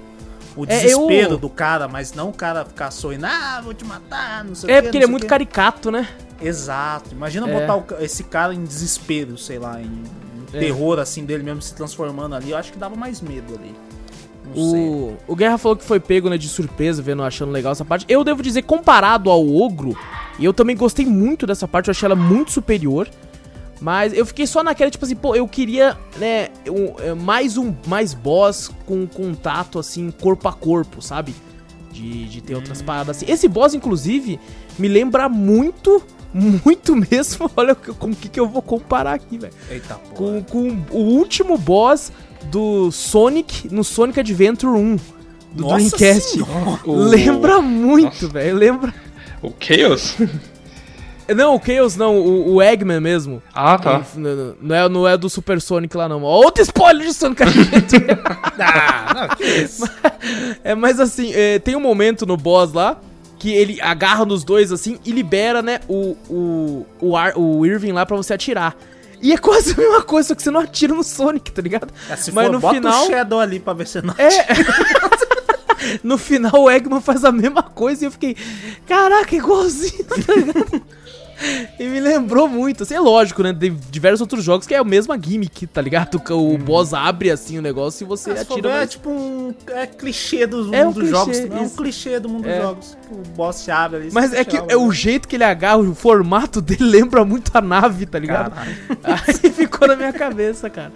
[0.57, 3.85] O É, desespero eu- do cara, mas não o cara ficar sorrindo, ah, vou te
[3.85, 5.29] matar, não sei o É quê, porque ele é muito quê.
[5.29, 6.09] caricato, né?
[6.41, 7.11] Exato.
[7.13, 7.61] Imagina É.
[7.61, 10.03] botar o esse cara em desespero, sei lá, em, em
[10.57, 10.59] É.
[10.59, 12.51] terror assim dele mesmo se transformando ali.
[12.51, 13.75] Eu acho que dava mais medo ali.
[14.47, 14.81] Não sei.
[14.81, 18.05] O, o Guerra falou que foi pego, né, de surpresa, vendo, achando legal essa parte.
[18.09, 19.97] Eu devo dizer, comparado ao Ogro,
[20.41, 23.09] e eu também gostei muito dessa parte, eu achei ela muito superior.
[23.81, 27.75] Mas eu fiquei só naquela, tipo assim, pô, eu queria, né, um, é, mais um,
[27.87, 31.35] mais boss com contato, assim, corpo a corpo, sabe?
[31.91, 33.31] De, de ter outras paradas assim.
[33.31, 34.39] Esse boss, inclusive,
[34.79, 39.53] me lembra muito, muito mesmo, olha com o que, que eu vou comparar aqui, velho
[39.71, 40.43] Eita porra.
[40.43, 42.13] com, com o último boss
[42.51, 44.97] do Sonic no Sonic Adventure 1
[45.53, 46.31] do Nossa Dreamcast.
[46.31, 46.81] Senhora!
[46.87, 48.57] Lembra muito, velho.
[48.57, 48.95] Lembra.
[49.43, 50.17] O Chaos?
[51.33, 53.41] Não, o Chaos não, o, o Eggman mesmo.
[53.55, 54.03] Ah, tá.
[54.17, 56.23] Não, não é, não é do Super Sonic lá, não.
[56.23, 58.05] Outro spoiler de Sonic Adventure.
[58.59, 59.89] Ah, não, que isso?
[60.65, 62.99] é, mas assim, é, tem um momento no boss lá
[63.39, 67.93] que ele agarra nos dois assim e libera, né, o, o, o, Ar- o Irving
[67.93, 68.77] lá pra você atirar.
[69.23, 71.93] E é quase a mesma coisa, só que você não atira no Sonic, tá ligado?
[72.11, 74.15] É, se Mas for, no bota final- o Shadow ali pra ver se não...
[74.19, 74.47] É.
[76.03, 78.37] no final o Eggman faz a mesma coisa e eu fiquei,
[78.87, 80.83] caraca, igualzinho, tá ligado?
[81.79, 83.57] E me lembrou muito, assim, é lógico, né?
[83.59, 86.21] Tem diversos outros jogos que é a mesma gimmick, tá ligado?
[86.29, 86.59] O Uhum.
[86.59, 88.69] boss abre assim o negócio e você Se for atira.
[88.69, 91.39] é mas- tipo um é clichê do mundo É um dos jogos.
[91.39, 91.77] clichê, É um isso.
[91.77, 92.57] clichê do mundo É.
[92.57, 92.97] dos jogos.
[93.11, 94.11] O boss se abre ali.
[94.13, 94.95] Mas é que é o né?
[94.95, 98.51] jeito que ele agarra, o formato dele lembra muito a nave, tá ligado?
[98.53, 98.77] Caralho.
[99.43, 100.93] Aí ficou na minha cabeça, cara.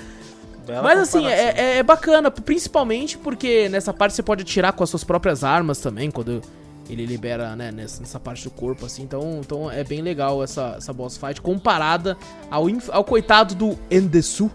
[0.67, 4.83] Bela Mas assim, é, é- é bacana, principalmente porque nessa parte você pode atirar com
[4.85, 6.41] as suas próprias armas também, quando
[6.89, 9.03] ele libera, né, nessa, nessa parte do corpo, assim.
[9.03, 12.17] Então, então é bem legal essa, essa boss fight, comparada
[12.51, 14.51] ao, ao coitado do Endesu,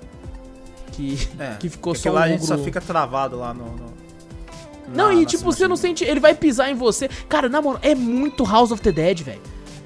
[0.92, 3.66] que, É, que ficou só lá um só fica travado lá no...
[3.66, 3.94] no-
[4.94, 6.04] Não, na- e tipo, você não sente...
[6.04, 7.08] Ele vai pisar em você.
[7.28, 9.42] Cara, na moral, é muito House of the Dead, velho.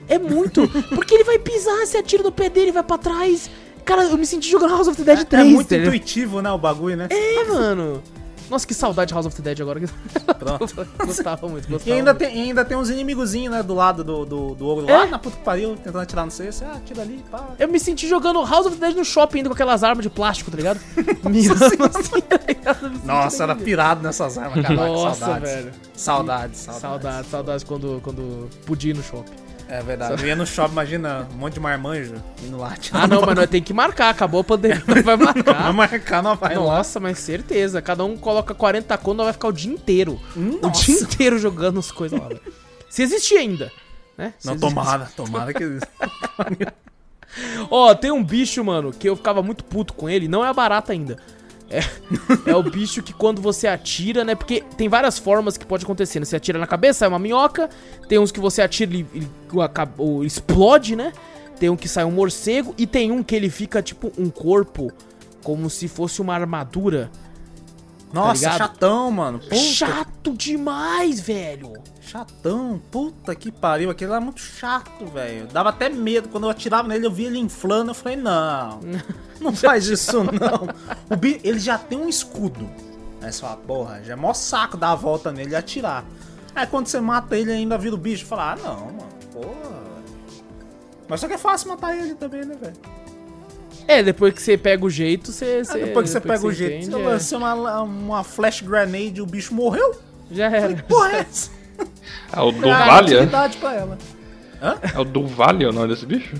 [0.09, 0.67] É muito.
[0.93, 3.49] porque ele vai pisar, você atira no pé dele, vai pra trás...
[3.85, 5.87] Cara, eu me senti jogando House of the Dead É, 3, é muito entendeu?
[5.87, 7.07] intuitivo, né, o bagulho, né?
[7.09, 8.01] É, mano.
[8.49, 9.79] Nossa, que saudade de House of the Dead agora.
[10.37, 10.87] Pronto.
[11.05, 12.19] gostava muito, gostava E ainda muito.
[12.29, 14.95] tem, ainda tem uns inimigozinhos, né, do lado do, do, do ogro É?
[14.97, 16.31] lá na puta que pariu, tentando atirar no.
[16.31, 17.47] Você, ah, atira ali, pá.
[17.57, 20.09] Eu me senti jogando House of the Dead no shopping ainda com aquelas armas de
[20.09, 20.79] plástico, tá ligado?
[21.27, 22.91] Mirando assim, tá ligado?
[23.05, 24.75] Nossa, era pirado nessas armas, cara.
[24.75, 25.51] Nossa, saudades.
[25.51, 25.71] velho.
[25.95, 26.81] Saudades, saudades.
[26.81, 29.31] Saudades, saudades quando, quando podia ir no shopping.
[29.73, 30.21] É verdade.
[30.21, 32.13] Eu ia no shopping, imagina, um monte de marmanjo
[32.43, 32.75] indo lá.
[32.91, 34.09] Ah, não, mas nós tem que marcar.
[34.09, 35.73] Acabou a pandemia, vai Vai marcar.
[35.73, 36.77] marcar, não vai lá.
[36.77, 37.81] Nossa, mas certeza.
[37.81, 40.19] Cada um coloca 40 conto, nós vai ficar o dia inteiro.
[40.35, 40.85] O Nossa.
[40.85, 42.29] dia inteiro jogando as coisas lá.
[42.87, 43.71] Se existir ainda,
[44.15, 44.35] né?
[44.37, 44.75] Se Não, existir.
[44.75, 45.63] tomara, tomara que...
[47.71, 50.27] Ó, tem um bicho, mano, que eu ficava muito puto com ele.
[50.27, 51.17] Não é a barata ainda.
[51.73, 51.81] É,
[52.51, 54.35] é o bicho que quando você atira, né?
[54.35, 56.25] Porque tem várias formas que pode acontecer, né?
[56.25, 57.67] Você atira na cabeça, é uma minhoca.
[58.07, 59.27] Tem uns que você atira e ele,
[59.97, 61.11] ou explode, né?
[61.59, 62.75] Tem um que sai um morcego.
[62.77, 64.91] E tem um que ele fica tipo um corpo,
[65.43, 67.09] como se fosse uma armadura.
[68.13, 68.57] Nossa, ligado?
[68.59, 69.39] chatão, mano.
[69.39, 71.73] Puta, Chato demais, velho.
[71.99, 73.89] Chatão, puta que pariu.
[73.89, 75.47] Aquele era muito chato, velho.
[75.47, 76.29] Dava até medo.
[76.29, 77.89] Quando eu atirava nele, eu via ele inflando.
[77.89, 78.79] Eu falei, não,
[79.41, 80.67] não faz isso não.
[81.09, 81.41] O bi...
[81.43, 82.69] Ele já tem um escudo.
[83.19, 86.05] Aí você fala, porra, já é mó saco dar a volta nele e atirar.
[86.53, 88.25] Aí quando você mata ele ainda vira o bicho.
[88.27, 89.83] Fala, ah, não, mano, porra.
[91.07, 92.77] Mas só que é fácil matar ele também, né, velho?
[93.87, 95.63] É, depois que você pega o jeito, você.
[95.63, 97.05] Você- depois que você pega o jeito, entende, você é.
[97.05, 99.99] lança uma, uma flash grenade e o bicho morreu.
[100.31, 100.73] Já era.
[100.83, 101.51] Porra, é essa?
[102.35, 103.27] É o Ah, Duvalia?
[103.59, 103.97] pra ela.
[104.95, 106.35] É o Duvalia o nome desse bicho?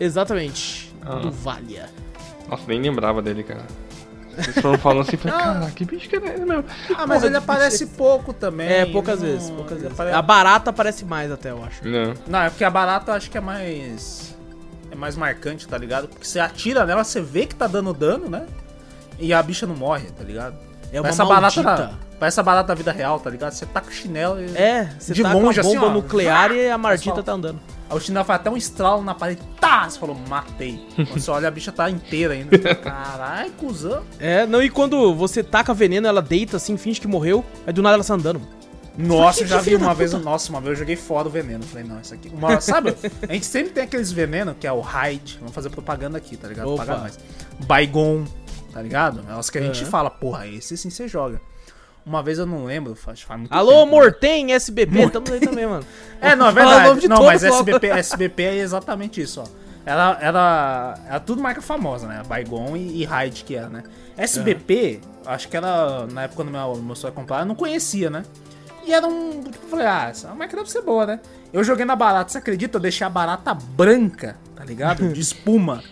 [0.00, 0.94] Exatamente.
[1.04, 1.16] Ah.
[1.16, 1.86] Do Valia.
[2.48, 3.62] Nossa, nem lembrava dele, cara.
[4.36, 6.64] Vocês foram falando assim, falei, cara, que bicho que era ele mesmo?
[6.96, 8.68] Ah, mas ele aparece pouco também.
[8.68, 9.92] É, poucas não- vezes, poucas vezes.
[9.92, 11.86] apare- A barata aparece mais até, eu acho.
[11.86, 12.14] Não.
[12.26, 14.34] Não, é porque a barata eu acho que é mais.
[14.90, 16.08] É mais marcante, tá ligado?
[16.08, 18.46] Porque você atira nela, você vê que tá dando dano, né?
[19.18, 20.56] E a bicha não morre, tá ligado?
[20.92, 23.52] É uma Parece a barata da, Parece a barata da vida real, tá ligado?
[23.52, 24.56] Você tá com o chinelo e.
[24.56, 25.90] É, você De tá longe, com a assim, bomba ó.
[25.90, 27.60] nuclear e a fala- tá andando.
[27.90, 29.40] Aí o chinelo faz até um estralo na parede.
[29.60, 29.88] Tá!
[29.88, 30.84] Você falou, matei.
[30.96, 32.56] Quando você olha, a bicha tá inteira ainda.
[32.56, 34.02] Você fala, Caralho, cuzão.
[34.18, 37.82] É, não, e quando você taca veneno, ela deita assim, finge que morreu, aí do
[37.82, 38.40] nada ela tá andando.
[38.98, 40.12] Nossa, eu já vi uma vez.
[40.12, 41.62] Nossa, uma vez eu joguei fora o veneno.
[41.62, 42.28] Falei, não, isso aqui.
[42.28, 42.94] Uma, sabe?
[43.28, 45.36] A gente sempre tem aqueles venenos que é o Hyde.
[45.38, 46.72] Vamos fazer propaganda aqui, tá ligado?
[46.72, 46.84] Opa.
[46.84, 47.18] Pagar mais.
[47.60, 48.24] Baigon,
[48.72, 49.24] tá ligado?
[49.30, 49.90] É os que a gente Aham.
[49.90, 51.40] fala, porra, esse sim você joga.
[52.04, 53.90] Uma vez eu não lembro, faz, faz muito Alô, tempo, né?
[53.90, 55.84] Mortem, SBP, tamo aí também, mano.
[56.20, 57.00] É, não, é verdade.
[57.00, 57.44] de Não, mas.
[57.44, 59.44] SBP, SBP é exatamente isso, ó.
[59.84, 62.22] Ela era, era tudo marca famosa, né?
[62.26, 63.82] Baigon e, e Hyde que era, né?
[64.16, 68.24] SBP, acho que era na época quando meu meu ia comprar, eu não conhecia, né?
[68.88, 69.42] E era um.
[69.42, 71.20] Tipo, eu falei, ah, essa marca deve ser boa, né?
[71.52, 72.78] Eu joguei na barata, você acredita?
[72.78, 75.12] Eu deixei a barata branca, tá ligado?
[75.12, 75.82] De espuma.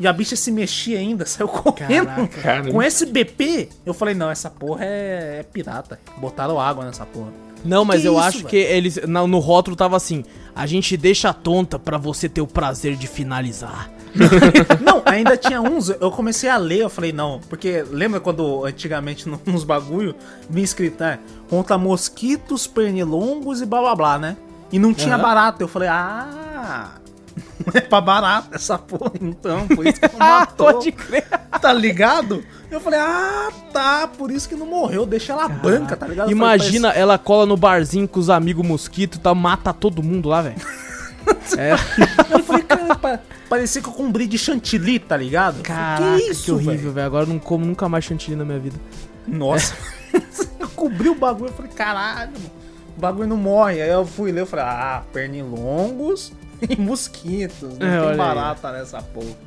[0.00, 2.06] E a bicha se mexia ainda, saiu correndo.
[2.42, 2.70] Caraca.
[2.70, 5.98] Com SBP, eu falei, não, essa porra é, é pirata.
[6.18, 7.32] Botaram água nessa porra.
[7.64, 8.48] Não, mas Que eu isso, acho velho?
[8.50, 12.46] que eles na- no rótulo tava assim: a gente deixa tonta pra você ter o
[12.46, 13.90] prazer de finalizar.
[14.80, 19.28] Não, ainda tinha uns, eu comecei a ler, eu falei, não, porque lembra quando antigamente
[19.28, 20.14] no- nos bagulho
[20.48, 21.18] vinha escrito, né?
[21.48, 24.36] Contra mosquitos, pernilongos e blá blá blá, né?
[24.72, 25.22] E não tinha Aham.
[25.22, 25.62] barata.
[25.62, 26.90] Eu falei, ah,
[27.74, 30.72] é pra barata essa porra, então, por isso que não Ah, matou.
[30.74, 31.26] pode crer.
[31.60, 32.44] Tá ligado?
[32.70, 36.30] Eu falei, ah, tá, por isso que não morreu, deixa ela branca, tá ligado?
[36.30, 40.28] Eu falei, Imagina ela cola no barzinho com os amigos mosquito, tá, mata todo mundo
[40.28, 40.56] lá, velho.
[41.58, 41.72] É,
[42.32, 45.62] Eu falei, cara, pa- parecia que eu comprei de chantilly, tá ligado?
[45.62, 47.06] Caraca, que, velho?" horrível, velho.
[47.06, 48.76] Agora eu não como nunca mais chantilly na minha vida.
[49.26, 49.74] Nossa.
[50.60, 52.32] eu cobri o bagulho, eu falei, caralho,
[52.96, 53.82] o bagulho não morre.
[53.82, 56.32] Aí eu fui ler, eu falei, ah, pernilongos
[56.68, 57.78] e mosquitos.
[57.78, 58.16] Não É, tem aí.
[58.16, 59.46] barata nessa porra.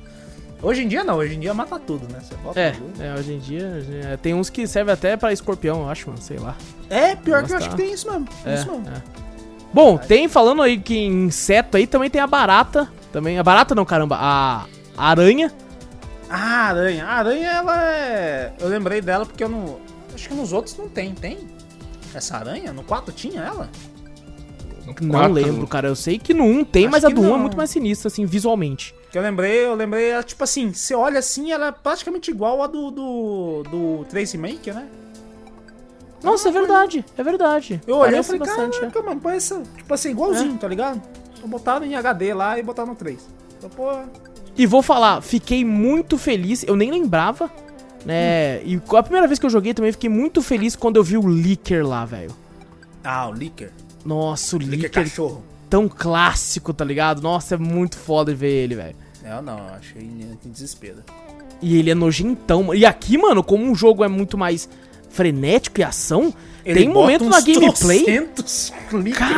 [0.61, 2.19] Hoje em dia não, hoje em dia mata tudo, né?
[2.21, 3.01] Você bota É, tudo.
[3.01, 6.21] é, hoje em dia é, tem uns que servem até pra escorpião, eu acho, mano,
[6.21, 6.53] sei lá.
[6.89, 8.27] É, pior que eu acho que tem isso mesmo.
[8.45, 8.83] É, isso mesmo.
[8.89, 9.01] é.
[9.73, 13.85] Bom, tem falando aí que inseto aí também tem a barata, também a barata não,
[13.85, 14.65] caramba, a
[14.97, 15.51] aranha.
[16.29, 17.05] Ah, aranha.
[17.05, 18.53] A aranha, ela é.
[18.59, 19.79] Eu lembrei dela porque eu não.
[20.13, 21.37] Acho que nos outros não tem, tem?
[22.13, 22.71] Essa aranha?
[22.73, 23.69] No 4 tinha ela?
[24.85, 25.33] Não Quatro.
[25.33, 25.87] lembro, cara.
[25.87, 27.39] Eu sei que no 1 tem, Acho mas a do 1 é não.
[27.39, 28.93] muito mais sinistra, assim, visualmente.
[29.11, 32.61] Que eu lembrei, eu lembrei, ela, tipo assim, você olha assim, ela é praticamente igual
[32.61, 34.87] a do, do, do Trace Maker, né?
[36.23, 37.81] Nossa, é verdade, é verdade.
[37.87, 38.79] Eu olhei e falei, bastante, é.
[38.81, 41.01] caraca, mano, parece, tipo assim, igualzinho, tá ligado?
[41.39, 43.17] Só botaram em HD lá e botaram no 3.
[43.57, 43.89] Então, pô,
[44.57, 47.49] E vou falar, fiquei muito feliz, eu nem lembrava,
[48.05, 48.61] né?
[48.63, 51.27] E a primeira vez que eu joguei também fiquei muito feliz quando eu vi o
[51.27, 52.31] Licker lá, velho.
[53.03, 53.71] ah, o Licker.
[54.05, 55.43] Nossa, o Licker Licker cachorro.
[55.69, 57.21] tão clássico, tá ligado?
[57.21, 58.95] Nossa, é muito foda ver ele, velho.
[59.23, 60.01] Eu não, eu achei
[60.41, 61.03] que desespero.
[61.61, 62.73] E ele é nojentão.
[62.73, 64.69] E aqui, mano, como um jogo é muito mais
[65.09, 66.33] frenético e ação,
[66.63, 68.05] Ele tem momento na gameplay.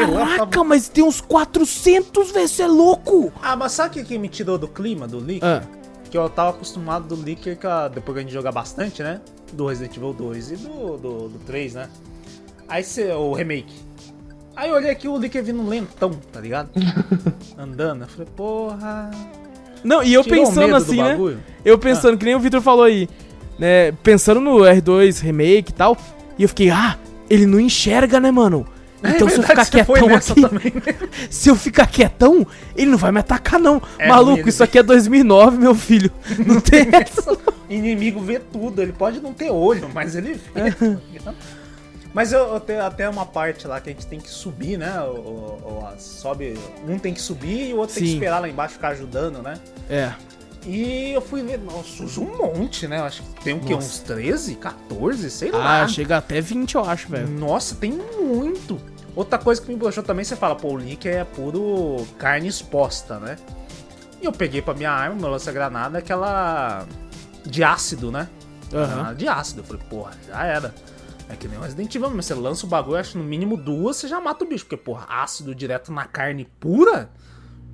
[0.07, 3.31] lá Caraca, mas tem uns 400, velho, você é louco!
[3.41, 5.47] Ah, mas sabe o que, me tirou do clima do Licker?
[5.47, 5.61] Ah,
[6.09, 9.21] Que eu tava acostumado do Licker, a- depois que a gente jogar bastante, né?
[9.53, 11.89] Do Resident Evil 2 e do, do, do 3, né?
[12.67, 13.73] Aí cê, o remake.
[14.55, 16.69] Aí eu olhei aqui o Licker vindo lentão, tá ligado?
[17.57, 18.01] Andando.
[18.03, 19.11] Eu falei, porra.
[19.83, 21.17] não, e eu tirou pensando assim, né?
[21.65, 23.07] Eu pensando, que nem o Victor falou aí,
[23.61, 23.91] né?
[24.03, 25.95] Pensando no R2 Remake e tal,
[26.37, 26.97] e eu fiquei, ah,
[27.29, 28.65] ele não enxerga, né, mano?
[29.03, 31.09] Então se eu ficar É quietão aqui, também, né?
[31.29, 33.81] se eu ficar quietão, ele não vai me atacar, não.
[33.97, 36.11] É Maluco, isso aqui é 2009, meu filho.
[36.45, 37.35] Não tem essa.
[37.67, 40.71] Inimigo vê tudo, ele pode não ter olho, mas ele vê.
[40.71, 41.35] tá ligado?
[42.13, 45.01] mas eu, eu tenho até uma parte lá que a gente tem que subir, né?
[45.01, 46.53] O, o- o- sobe,
[46.87, 48.15] um tem que subir e o outro tem que Sim.
[48.15, 49.55] esperar lá embaixo ficar ajudando, né?
[49.89, 50.11] É.
[50.65, 52.99] E eu fui ver, nossa, usa um monte, né?
[52.99, 53.73] Eu acho que tem o quê?
[53.73, 53.87] Nossa.
[53.87, 55.87] Uns 13, 14, sei Ah, lá.
[55.87, 57.27] chega até 20, eu acho, velho.
[57.27, 58.79] Nossa, tem muito.
[59.15, 63.19] Outra coisa que me broxou também, você fala, pô, o Lick é puro carne exposta,
[63.19, 63.37] né?
[64.21, 66.85] E eu peguei pra minha arma, meu lança-granada, aquela
[67.43, 68.29] de ácido, né?
[68.69, 69.61] Granada de ácido.
[69.61, 70.73] Eu falei, porra, já era.
[71.27, 73.57] É que nem o Resident Evil, mas você lança o bagulho, acho que no mínimo
[73.57, 74.65] duas, você já mata o bicho.
[74.65, 77.09] Porque, porra, ácido direto na carne pura,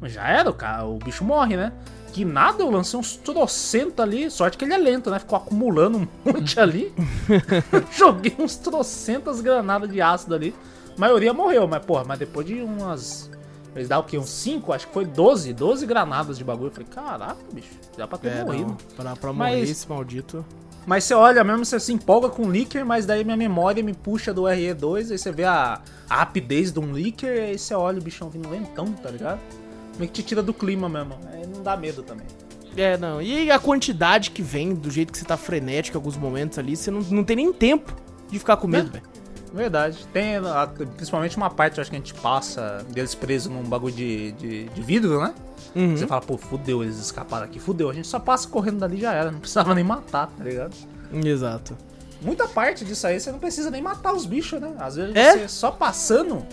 [0.04, 1.74] já era, o, cara, o bicho morre, né?
[2.18, 4.32] Que nada, eu lancei uns trocentos ali.
[4.32, 5.20] Sorte que ele é lento, né?
[5.20, 6.92] Ficou acumulando um monte ali.
[7.96, 10.56] Joguei uns trocentas granadas de ácido ali.
[10.98, 13.30] A maioria morreu, mas, porra, mas depois de umas.
[13.76, 14.18] Eles dão o quê?
[14.18, 14.74] Uns 5?
[14.74, 15.54] Acho que foi 12.
[15.54, 16.70] 12 granadas de bagulho.
[16.70, 18.70] Eu falei, caraca, bicho, já pra ter É, morrido.
[18.70, 20.44] não, pra, pra Mas- morrer esse maldito.
[20.88, 23.94] Mas você olha mesmo, você se empolga com o Licker, mas daí minha memória me
[23.94, 28.00] puxa do RE2, aí você vê a, a rapidez de um Licker, aí você olha
[28.00, 29.40] o bichão vindo lentão, tá ligado?
[29.98, 31.16] Meio que te tira do clima mesmo.
[31.32, 32.26] Aí não dá medo também.
[32.76, 33.22] É, não.
[33.22, 36.76] E a quantidade que vem, do jeito que você tá frenético em alguns momentos ali,
[36.76, 37.92] você não, não tem nem tempo
[38.30, 38.92] de ficar com medo, É.
[38.94, 39.04] velho.
[39.54, 40.06] Verdade.
[40.14, 43.96] Tem a- principalmente uma parte, eu acho que a gente passa deles presos num bagulho
[43.96, 45.34] de, de, de vidro, né?
[45.76, 45.96] Uhum.
[45.98, 47.90] Você fala, pô, fudeu, eles escaparam aqui, fudeu.
[47.90, 50.76] A gente só passa correndo dali e já era, não precisava nem matar, tá ligado?
[51.26, 51.76] Exato.
[52.22, 54.74] Muita parte disso aí você não precisa nem matar os bichos, né?
[54.80, 55.32] Às vezes É?
[55.38, 56.46] você só passando.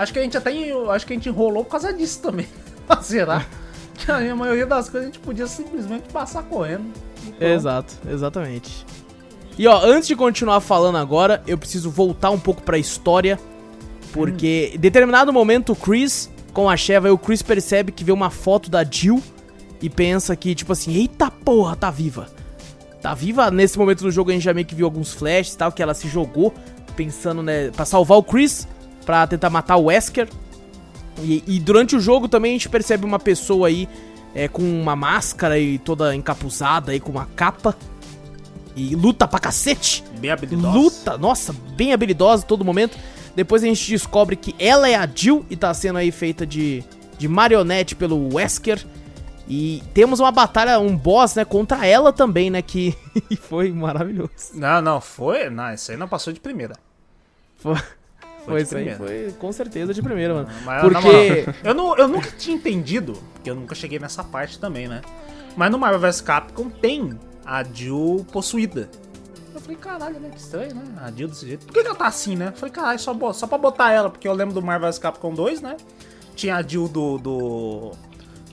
[0.00, 0.50] Acho que a gente até
[0.94, 2.46] acho que a gente enrolou por causa disso também.
[3.02, 3.44] Será?
[3.94, 6.90] Que a maioria das coisas a gente podia simplesmente passar correndo.
[7.38, 8.86] Exato, exatamente.
[9.58, 13.38] E ó, antes de continuar falando agora, eu preciso voltar um pouco pra história,
[14.10, 18.30] porque em determinado momento o Chris, com a Sheva, o Chris percebe que vê uma
[18.30, 19.22] foto da Jill
[19.82, 22.26] e pensa que, tipo assim, eita porra, tá viva.
[23.02, 23.50] Tá viva?
[23.50, 25.82] Nesse momento do jogo a gente já meio que viu alguns flashes e tal, que
[25.82, 26.54] ela se jogou
[26.96, 28.66] pensando, né, pra salvar o Chris,
[29.10, 30.28] pra tentar matar o Wesker.
[31.18, 33.88] E, e durante o jogo também a gente percebe uma pessoa aí
[34.32, 37.76] é, com uma máscara e toda encapuzada aí com uma capa.
[38.76, 40.04] E luta pra cacete.
[40.20, 40.78] Bem habilidosa.
[40.78, 42.96] Luta, nossa, bem habilidosa todo momento.
[43.34, 46.84] Depois a gente descobre que ela é a Jill e tá sendo aí feita de,
[47.18, 48.80] de marionete pelo Wesker.
[49.48, 52.96] E temos uma batalha, um boss, né, contra ela também, né, que
[53.42, 54.30] foi maravilhoso.
[54.54, 55.50] Não, não, foi.
[55.50, 56.76] Não, isso aí não passou de primeira.
[57.56, 57.76] Foi,
[58.44, 60.48] foi isso aí, foi com certeza de primeira, mano.
[60.64, 60.96] Mas, Porque...
[61.44, 65.00] moral, eu, não, eu nunca tinha entendido, porque eu nunca cheguei nessa parte também, né?
[65.56, 68.88] Mas no Marvel vs Capcom tem a Jill possuída.
[69.54, 70.30] Eu falei, caralho, né?
[70.30, 70.82] Que estranho, né?
[71.02, 71.66] A Jill desse jeito.
[71.66, 72.48] Por que, que ela tá assim, né?
[72.48, 75.34] Eu falei, caralho, só, só pra botar ela, porque eu lembro do Marvel vs Capcom
[75.34, 75.76] 2, né?
[76.36, 77.90] Tinha a Jill do, do,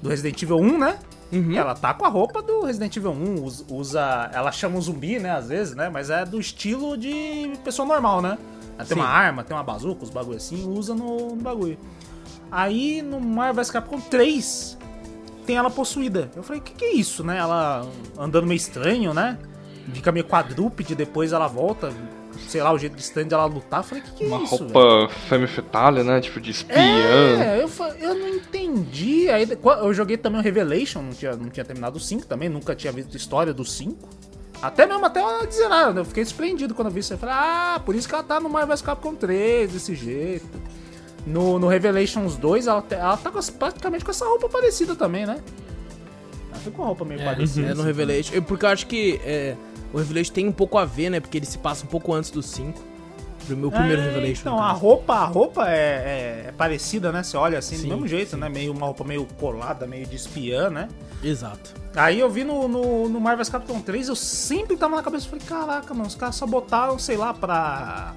[0.01, 0.97] do Resident Evil 1, né?
[1.31, 1.53] Uhum.
[1.55, 4.29] Ela tá com a roupa do Resident Evil 1, us- usa.
[4.33, 5.31] Ela chama um zumbi, né?
[5.31, 5.89] Às vezes, né?
[5.89, 8.37] Mas é do estilo de pessoa normal, né?
[8.77, 9.03] Ela tem Sim.
[9.03, 11.77] uma arma, tem uma bazuca, os bagulho assim, usa no, no bagulho.
[12.51, 14.77] Aí no Marvel vs Capcom 3
[15.45, 16.29] tem ela possuída.
[16.35, 17.37] Eu falei, o que, que é isso, né?
[17.37, 17.87] Ela
[18.17, 19.37] andando meio estranho, né?
[19.93, 21.91] Fica meio quadrúpede, depois ela volta,
[22.49, 23.79] sei lá, o jeito de estranho de ela lutar.
[23.79, 24.57] Eu falei, o que, que é Uma isso?
[24.57, 26.19] velho?" roupa femme fatale, né?
[26.19, 26.75] Tipo de espiã.
[26.77, 29.29] É, eu, eu não entendi.
[29.29, 29.47] Aí
[29.81, 32.91] eu joguei também o Revelation, não tinha, não tinha terminado o 5 também, nunca tinha
[32.91, 34.26] visto a história do 5.
[34.61, 37.13] Até mesmo até ela dizer nada, eu fiquei surpreendido quando eu vi isso.
[37.13, 40.45] Eu falei, ah, por isso que ela tá no Marvel vs Capcom 3, desse jeito.
[41.25, 45.39] No, no Revelations 2, ela, ela tá com praticamente com essa roupa parecida também, né?
[46.49, 47.67] Ela fica com a roupa meio É, parecida.
[47.67, 47.83] é no assim.
[47.87, 48.35] Revelation.
[48.35, 49.55] É, Porque eu acho que é,
[49.93, 51.19] o Revelation tem um pouco a ver, né?
[51.19, 52.81] Porque ele se passa um pouco antes do 5.
[53.53, 54.41] O primeiro É, Revelation.
[54.41, 57.23] Então, a roupa, a roupa é, é- é parecida, né?
[57.23, 58.49] Você olha assim, Sim, do mesmo jeito, né?
[58.49, 60.87] Meio uma roupa meio colada, meio de espiã, né?
[61.23, 61.73] Exato.
[61.95, 65.43] Aí eu vi no, no, no Marvel's Capcom 3, eu sempre tava na cabeça, falei,
[65.45, 68.13] caraca, mano, os caras só botaram, sei lá, pra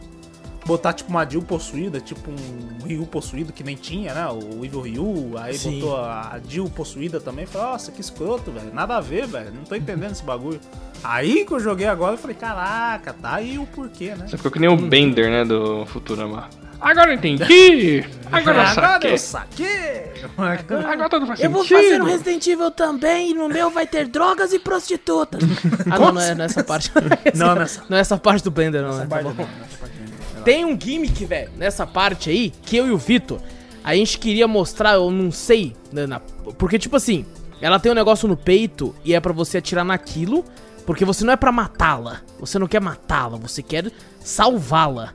[0.70, 4.26] botar tipo uma Jill possuída, tipo um Ryu possuído que nem tinha, né?
[4.28, 5.80] O Evil Ryu, aí Sim.
[5.80, 7.44] botou a Jill possuída também.
[7.44, 8.72] Falei, nossa, que escroto, velho.
[8.72, 9.52] Nada a ver, velho.
[9.52, 10.60] Não tô entendendo esse bagulho.
[11.02, 14.28] Aí que eu joguei agora, eu falei, caraca, tá aí o porquê, né?
[14.28, 16.48] Você ficou que nem o Bender, né, do Futurama.
[16.80, 18.05] Agora eu entendi!
[18.32, 19.12] Agora eu Agora saquei!
[19.12, 20.12] eu saquei!
[20.38, 21.76] Agora tudo faz Eu vou sentido!
[21.82, 25.42] fazer no Resident Evil também, e no meu vai ter drogas e prostitutas.
[25.90, 26.90] ah, não, não é nessa parte.
[27.34, 28.90] Não, nessa- Não é essa parte do Blender, não.
[28.90, 29.06] Essa né?
[29.06, 29.42] Tá parte bom.
[29.42, 29.99] não, essa parte não.
[30.44, 33.40] Tem um gimmick, velho, nessa parte aí, que eu e o Vitor,
[33.84, 36.20] a gente queria mostrar, eu não sei, né, na-
[36.58, 37.24] porque tipo assim,
[37.60, 40.44] ela tem um negócio no peito e é pra você atirar naquilo,
[40.86, 43.90] porque você não é pra matá-la, você não quer matá-la, você quer
[44.20, 45.12] salvá-la.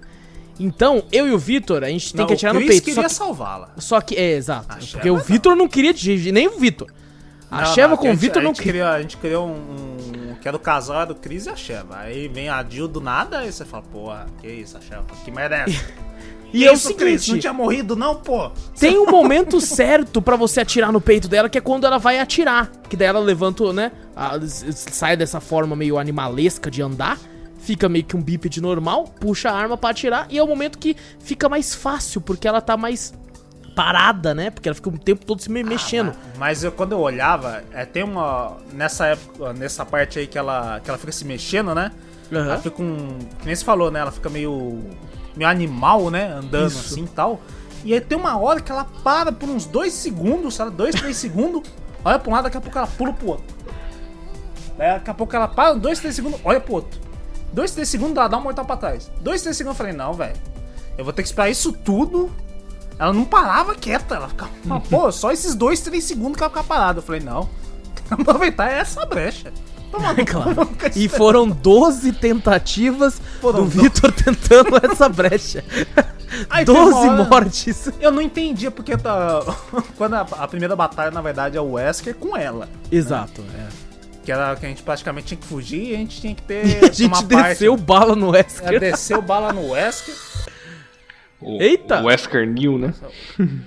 [0.59, 2.85] Então, eu e o Vitor, a gente tem Não, que atirar o no Chris peito.
[2.85, 3.69] Só queria que, salvá-la.
[3.77, 4.67] só que, é, exato.
[4.73, 5.17] A porque o.
[5.17, 5.93] Vitor não queria,
[6.31, 6.87] nem o Vitor.
[7.51, 8.89] A Não, Sheva não, com o Vitor não queria.
[8.89, 10.14] A gente criou um, um-
[10.45, 11.97] Que era o casal era do Chris e a Sheva.
[11.97, 15.03] Aí vem a Jill do nada, aí você fala, porra, que isso, a Sheva?
[15.23, 15.65] Que merda é?
[16.53, 17.23] E Que é o isso, Chris?
[17.23, 18.51] seguinte, Não tinha morrido, não, pô?
[18.79, 22.19] Tem um momento certo pra você atirar no peito dela, que é quando ela vai
[22.19, 22.71] atirar.
[22.87, 23.91] Que daí ela levanta, né?
[24.15, 27.17] a- sai dessa forma meio animalesca de andar.
[27.57, 30.27] Fica meio que um bípede normal, puxa a arma pra atirar.
[30.29, 33.15] E é o momento que fica mais fácil, porque ela tá mais
[33.75, 34.49] parada, né?
[34.49, 36.07] Porque ela fica o tempo todo se me mexendo.
[36.29, 38.57] Mas, mas eu, quando eu olhava, é, tem uma.
[38.71, 41.91] Nessa época, nessa parte aí que ela, que ela fica se mexendo, né?
[42.31, 42.45] Aham.
[42.45, 43.19] Ela fica um.
[43.39, 43.99] Que nem você falou, né?
[43.99, 44.81] Ela fica meio.
[45.35, 46.31] meio animal, né?
[46.31, 46.93] Andando Isso.
[46.93, 47.41] assim e tal.
[47.83, 50.71] E aí tem uma hora que ela para por uns dois segundos, sabe?
[50.71, 51.69] Dois, três segundos,
[52.03, 53.55] olha pra um lado, daqui a pouco ela pula pro outro.
[54.75, 56.99] Daí daqui a pouco ela para, dois, três segundos, olha pro outro.
[57.53, 59.11] Dois, três segundos, ela dá um mortal pra trás.
[59.21, 60.35] Dois, três segundos, eu falei, não, velho.
[60.97, 62.31] Eu vou ter que esperar isso tudo.
[62.97, 64.51] Ela não parava quieta, ela ficava.
[64.89, 66.99] Pô, só esses dois, três segundos que ela ficava parada.
[66.99, 67.49] Eu falei, não.
[68.09, 69.51] Aproveitar essa brecha.
[69.91, 70.69] Toma no Claro.
[70.95, 75.63] E foram 12 tentativas Foram do Vitor tentando essa brecha.
[76.49, 77.89] Aí tem uma 12 hora- mortes.
[77.99, 79.41] Eu não entendia porque tá.
[79.97, 82.67] Quando a, a primeira batalha, na verdade, é o Wesker com ela.
[82.91, 83.67] Exato, é.
[84.25, 86.65] Que era que a gente praticamente tinha que fugir e a gente tinha que ter.
[86.65, 87.49] E a gente tomar parte.
[87.49, 88.73] desceu bala no Wesker.
[88.73, 90.15] É, desceu bala no Wesker.
[91.45, 92.01] O, Eita!
[92.01, 92.91] O Wesker New, né?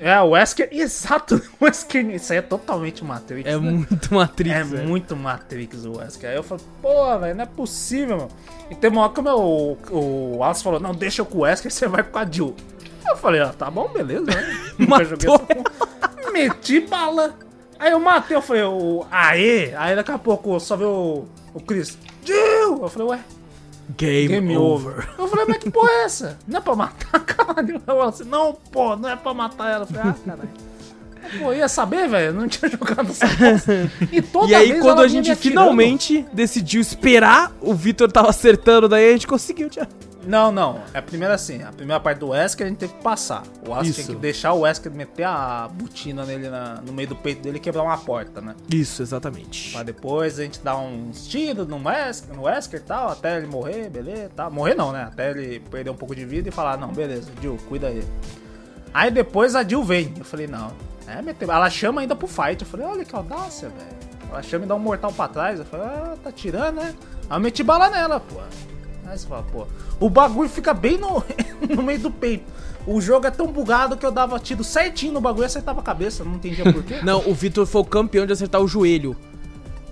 [0.00, 1.40] É, o Wesker, exato.
[1.60, 3.48] O Wesker, isso aí é totalmente Matrix.
[3.48, 3.70] É né?
[3.70, 4.88] muito Matrix, É velho.
[4.88, 6.30] muito Matrix o Wesker.
[6.30, 8.30] Aí eu falei, pô, velho, não é possível, mano.
[8.68, 11.40] E tem uma hora que o, meu, o Alice falou, não, deixa eu com o
[11.42, 12.54] Wesker, você vai com a Jill.
[13.08, 14.58] Eu falei, ah, tá bom, beleza, né?
[14.76, 16.32] Nunca joguei essa porra.
[16.32, 17.34] Meti bala.
[17.78, 19.72] Aí eu matei, eu falei, o, aê!
[19.76, 22.82] Aí daqui a pouco só veio o, o Chris, Jill!
[22.82, 23.20] Eu falei, ué,
[23.96, 24.92] Game, game over.
[24.92, 25.08] over.
[25.18, 26.38] Eu falei, mas que porra é essa?
[26.46, 27.82] Não é pra matar, caralho.
[27.86, 29.82] Eu assim, não, pô, não é pra matar ela.
[29.84, 30.50] Eu falei, ah, caralho.
[31.38, 33.90] Pô, ia saber, velho, não tinha jogado essa.
[34.10, 39.08] E toda E aí, quando a gente finalmente decidiu esperar, o Vitor tava acertando, daí
[39.08, 39.88] a gente conseguiu tirar.
[40.28, 40.82] Não, não.
[40.92, 41.62] É a primeira assim.
[41.62, 43.42] A primeira parte do Wesker a gente teve que passar.
[43.66, 47.16] O Wesker tinha que deixar o Wesker meter a botina nele na- no meio do
[47.16, 48.54] peito dele e quebrar uma porta, né?
[48.70, 49.72] Isso, exatamente.
[49.72, 53.46] Pra depois a gente dar uns tiros no Wesker, no Wesker e tal, até ele
[53.46, 54.50] morrer, beleza, tal.
[54.50, 55.04] Morrer não, né?
[55.04, 58.04] Até ele perder um pouco de vida e falar, não, beleza, Jill, cuida aí.
[58.92, 60.12] Aí depois a Jill vem.
[60.18, 60.72] Eu falei, não.
[61.06, 61.50] É, meteu.
[61.50, 62.60] Ela chama ainda pro fight.
[62.60, 63.98] Eu falei, olha que audácia, velho.
[64.30, 65.58] Ela chama e dá um mortal pra trás.
[65.58, 66.94] Eu falei, ah, tá tirando, né?
[67.30, 68.36] Aí eu meti bala nela, pô.
[69.08, 69.66] Aí você fala, pô.
[69.98, 71.24] O bagulho fica bem no,
[71.74, 72.44] no meio do peito.
[72.86, 75.82] O jogo é tão bugado que eu dava tiro certinho no bagulho e acertava a
[75.82, 76.24] cabeça.
[76.24, 77.00] Não entendia por quê.
[77.04, 79.16] Não, o Vitor foi o campeão de acertar o joelho.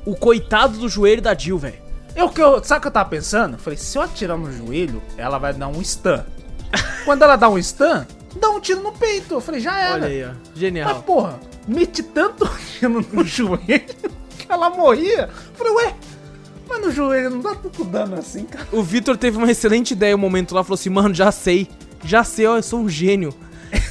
[0.05, 1.78] O coitado do joelho da Jill, velho.
[2.14, 3.55] Eu, que eu, sabe o que eu tava pensando?
[3.55, 6.22] Eu falei, se eu atirar no joelho, ela vai dar um stun.
[7.05, 8.06] Quando ela dá um stun,
[8.40, 9.34] dá um tiro no peito.
[9.34, 9.94] Eu falei, já era.
[9.94, 10.28] Olha aí, ó.
[10.28, 11.02] Mas Genial.
[11.02, 12.48] porra, meti tanto
[12.78, 13.60] tiro no joelho
[14.38, 15.28] que ela morria.
[15.28, 15.94] Eu falei, ué,
[16.68, 18.66] mas no joelho não dá tanto dano assim, cara.
[18.72, 21.68] O Vitor teve uma excelente ideia um momento lá, falou assim, mano, já sei.
[22.05, 23.32] Já sei, ó, eu sou um gênio.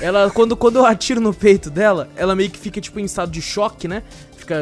[0.02, 3.32] Ela, quando, quando eu atiro no peito dela, ela meio que fica, tipo, em estado
[3.32, 4.04] de choque, né?
[4.38, 4.62] Fica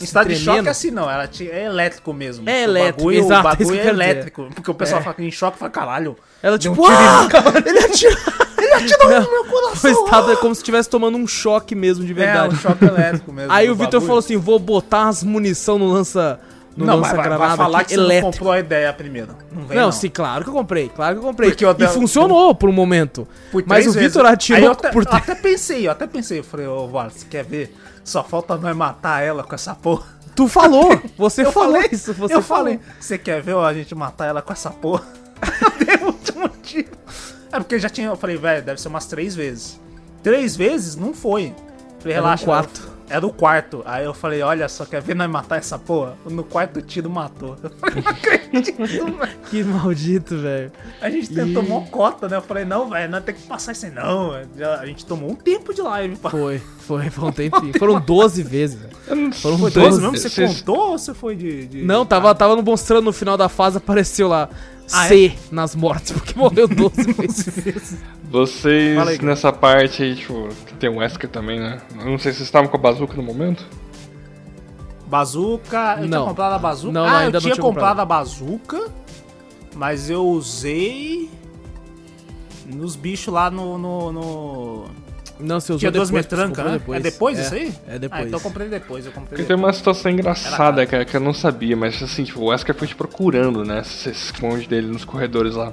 [0.00, 0.56] Em estado de tremendo.
[0.58, 2.48] choque assim não, ela é elétrico mesmo.
[2.48, 4.10] É O elétrico, bagulho, exato, O que bagulho é quero dizer.
[4.10, 4.48] elétrico.
[4.54, 5.04] Porque o pessoal É.
[5.04, 6.16] fica em choque e fala, caralho.
[6.42, 7.28] Ela tipo, um "Ah!"
[7.64, 8.16] ele atirou,
[8.58, 9.90] ele atirou no meu coração.
[9.90, 12.54] O estado é como se estivesse tomando um choque mesmo, de É, verdade.
[12.54, 13.52] um choque elétrico mesmo.
[13.52, 16.38] Aí o Vitor falou assim, vou botar as munição no lança...
[16.76, 19.36] No não, mas vai, vai falar que você não comprou a ideia primeiro.
[19.52, 19.92] Não vem Não, não.
[19.92, 21.50] sim, claro que eu comprei, claro que eu comprei.
[21.50, 23.28] Porque eu e dei- funcionou por um momento.
[23.50, 23.92] Por Mas o.
[23.92, 27.20] Vitor atirou eu até, por eu até pensei, eu até pensei, eu falei, ô Wallace,
[27.20, 27.76] você quer ver?
[28.02, 30.06] Só falta nós matar ela com essa porra.
[30.34, 30.88] Tu falou,
[31.18, 32.64] você eu falou falei isso, você eu falou.
[32.64, 35.04] falei, você quer ver ó, a gente matar ela com essa porra?
[35.60, 36.88] eu dei o último tiro.
[37.52, 39.78] É porque já tinha, eu falei, velho, deve ser umas três vezes.
[40.22, 40.96] Três vezes?
[40.96, 41.54] Não foi.
[42.00, 42.44] Falei, relaxa.
[42.46, 42.91] quatro.
[43.12, 43.82] Era o quarto.
[43.84, 46.14] Aí eu falei, olha só, quer ver nós matar essa porra?
[46.24, 47.56] No quarto o tiro matou.
[47.62, 48.76] Eu falei, não acredito,
[49.16, 49.38] velho.
[49.50, 50.72] Que maldito, velho.
[51.00, 52.36] A gente tentou mó cota, né?
[52.36, 53.92] Eu falei, não, velho, nós temos que passar isso aí.
[53.92, 54.32] Não,
[54.80, 56.16] a gente tomou um tempo de live.
[56.16, 56.30] pá.
[56.30, 57.78] Foi, foi, foi um tempinho.
[57.78, 59.32] Foram 12 vezes, velho.
[59.34, 60.00] Foram Foi 12.
[60.00, 60.16] 12 mesmo?
[60.18, 61.66] Você contou ou você foi de.
[61.66, 64.48] de- Não, tava, tava mostrando no final da fase, apareceu lá
[64.90, 67.98] Ah, C nas mortes, porque morreu 12 vezes.
[68.30, 71.80] Vocês, aí, nessa parte aí, tipo, que tem o Wesker também, né?
[71.98, 73.64] Eu não sei se vocês estavam com a bazuca no momento.
[75.06, 75.92] Bazuca.
[75.92, 76.26] Eu tinha Não.
[76.28, 76.92] comprado a bazuca.
[76.92, 78.00] Não, ah, ainda eu não tinha tinha comprado comprado.
[78.00, 78.88] a bazuca,
[79.76, 81.28] mas eu usei.
[82.66, 83.76] Nos bichos lá no.
[83.76, 84.84] no, no-
[85.42, 86.98] Não, você usou Tinha duas depois, metrancas, comprou né?
[86.98, 87.74] É depois É, isso aí?
[87.88, 88.22] É depois.
[88.22, 89.04] Ah, então eu comprei depois.
[89.06, 89.66] Eu comprei Porque tem depois.
[89.66, 92.94] uma situação engraçada, cara, que eu não sabia, mas assim, tipo, o Wesker foi te
[92.94, 93.82] procurando, né?
[93.84, 95.72] Você se esconde dele nos corredores lá.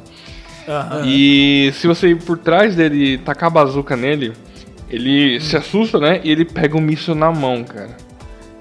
[0.67, 1.03] Aham.
[1.05, 4.33] E se você ir por trás dele e tacar a bazuca nele,
[4.89, 6.21] ele se assusta, né?
[6.23, 7.95] E ele pega um míssil na mão, cara.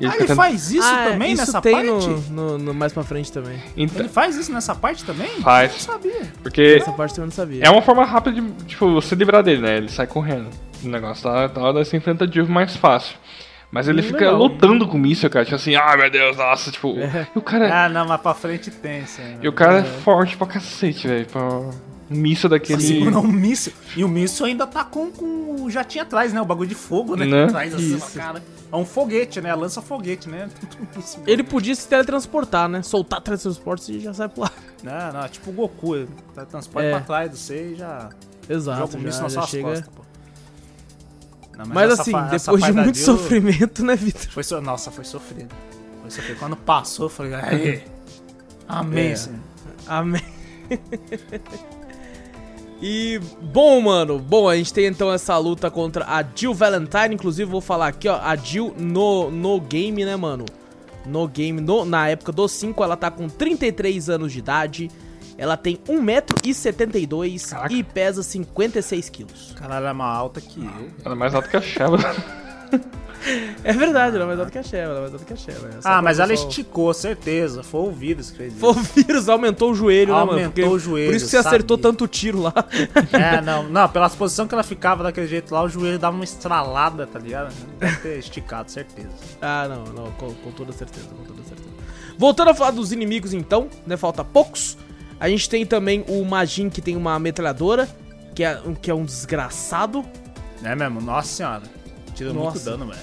[0.00, 1.88] E Ah, fica ele faz isso Ah, também isso nessa tem parte?
[1.90, 3.58] no, no, no- mais pra frente também.
[3.76, 5.28] Então, Ele faz isso nessa parte também?
[5.40, 5.72] Faz.
[5.72, 6.32] Eu não sabia.
[6.40, 7.64] porque Essa parte eu não sabia.
[7.64, 9.76] é uma forma rápida de, tipo, você livrar dele, né?
[9.76, 10.46] Ele sai correndo.
[10.84, 13.16] O negócio tá, tá daí você enfrenta o Jill mais fácil.
[13.70, 14.36] Mas ele fica legal.
[14.38, 15.44] lutando com o míssil, cara.
[15.44, 16.98] Tipo assim, ah, meu Deus, nossa, tipo...
[16.98, 17.26] É.
[17.34, 19.36] E o cara, Ah, não, mas pra frente tem, sim.
[19.42, 21.26] e o cara é forte pra cacete, velho.
[21.26, 21.70] Pra um
[22.08, 22.80] míssil daquele...
[22.80, 23.74] Segura um míssil.
[23.94, 26.40] E o míssil ainda tá com, com o jatinho atrás, né?
[26.40, 27.26] O bagulho de fogo, né?
[27.26, 27.44] Né?
[27.44, 28.18] Atrás assim, Isso.
[28.18, 28.42] cara.
[28.72, 29.54] É um foguete, né?
[29.54, 30.48] Lança foguete, né?
[31.26, 32.80] Ele podia se teletransportar, né?
[32.82, 34.52] Soltar teletransporte e já sai pro ar.
[34.82, 35.94] Não, não, é tipo o Goku.
[35.96, 36.90] Ele tá transporte É.
[36.92, 38.08] pra trás do C e já
[38.48, 39.68] Exato, joga o míssil já, nas suas chega...
[39.68, 40.02] costas, pô.
[41.58, 44.30] Não, Mas essa assim, depois de muito sofrimento, né, Vitor?
[44.30, 44.60] Foi so...
[44.60, 45.54] Nossa, foi sofrido.
[46.00, 46.38] Foi sofrido.
[46.38, 47.82] Quando passou, eu falei, aí.
[48.68, 49.16] Amém, É.
[49.16, 49.38] Senhor.
[49.86, 50.22] Amém.
[52.80, 57.50] e, bom, mano, bom, a gente tem então essa luta contra a Jill Valentine, inclusive
[57.50, 60.44] vou falar aqui, ó, a Jill no, no game, né, mano?
[61.04, 64.90] No game, no- na época do 5, ela tá com 33 anos de idade,
[65.38, 67.72] ela tem 1,72m Caraca.
[67.72, 69.54] e pesa 56 quilos.
[69.56, 70.90] Caralho, ela é mais alta que eu.
[71.04, 71.96] Ela é mais alta que a Sheva.
[73.64, 75.36] É verdade, ela é mais alta que a Sheva, ela é mais alta que a
[75.36, 75.66] Sheva.
[75.68, 77.64] é Ah, mas ela pessoal- esticou, certeza.
[77.64, 78.60] Foi o vírus que fez isso.
[78.60, 80.30] Foi o vírus, aumentou o joelho, né, mano?
[80.32, 82.54] Aumentou o joelho, Por isso que você acertou tanto tiro lá.
[83.12, 86.22] É, não, não, pela posição que ela ficava daquele jeito lá, o joelho dava uma
[86.24, 87.52] estralada, tá ligado?
[87.80, 89.10] Deve ter esticado, certeza.
[89.42, 91.68] Ah, não, não, com, com toda certeza, com toda certeza.
[92.16, 94.78] Voltando a falar dos inimigos então, né, falta poucos.
[95.20, 97.88] A gente tem também o Majin que tem uma metralhadora,
[98.34, 100.04] que é, que é um desgraçado.
[100.62, 101.00] É mesmo?
[101.00, 101.62] Nossa senhora.
[102.14, 102.70] Tira muito Nossa.
[102.70, 103.00] dano, velho.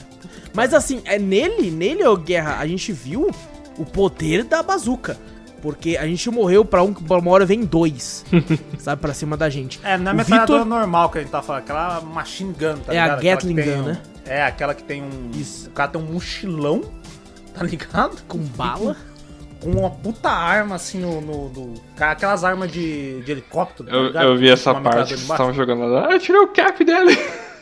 [0.53, 3.29] Mas assim, é nele, nele, ô Guerra, a gente viu
[3.77, 5.17] o poder da bazuca.
[5.61, 8.23] Porque a gente morreu pra um, pra uma hora vem dois,
[8.77, 9.79] sabe, pra cima da gente.
[9.83, 12.93] É, não é metralhadora Vitor- normal que a gente tá falando, aquela machine gun, tá
[12.93, 13.17] É a ligado?
[13.17, 14.01] Aquela que Gatling gun, um- né?
[14.25, 15.31] É, aquela que tem um...
[15.33, 15.69] Isso.
[15.69, 16.83] O cara tem um mochilão,
[17.53, 18.21] tá ligado?
[18.27, 18.95] Com bala.
[19.65, 21.19] Com uma puta arma, assim, no...
[21.21, 25.19] no, no- aquelas armas de, de helicóptero, tá Eu, eu vi essa Uma parte que
[25.19, 26.07] vocês estavam jogando lá.
[26.07, 27.17] Ah, eu tirei o cap dele.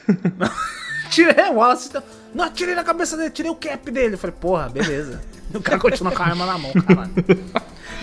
[1.09, 1.91] Tirei o Wallace.
[2.33, 4.15] Não, atirei na cabeça dele, tirei o cap dele.
[4.15, 5.21] Eu falei, porra, beleza.
[5.53, 7.11] o cara continua com a arma na mão, caralho.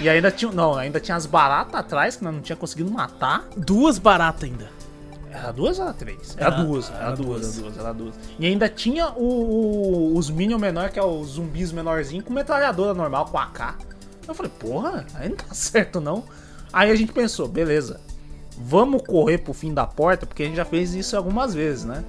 [0.01, 0.53] E ainda tinha.
[0.53, 3.49] Não, ainda tinha as baratas atrás que nós não tinha conseguido matar.
[3.57, 4.69] Duas baratas ainda.
[5.33, 6.37] Era duas ou era três?
[6.39, 7.59] Era, Era- duas, era, era duas, duas.
[7.59, 8.15] era duas, era duas.
[8.39, 9.25] E ainda tinha o,
[10.13, 13.75] o- os Minion menor, que é os zumbis menorzinho, com metralhadora normal, com AK.
[14.31, 16.25] Eu falei, porra, aí não tá certo não.
[16.73, 18.01] Aí a gente pensou, beleza,
[18.57, 22.05] vamos correr pro fim da porta, porque a gente já fez isso algumas vezes, né?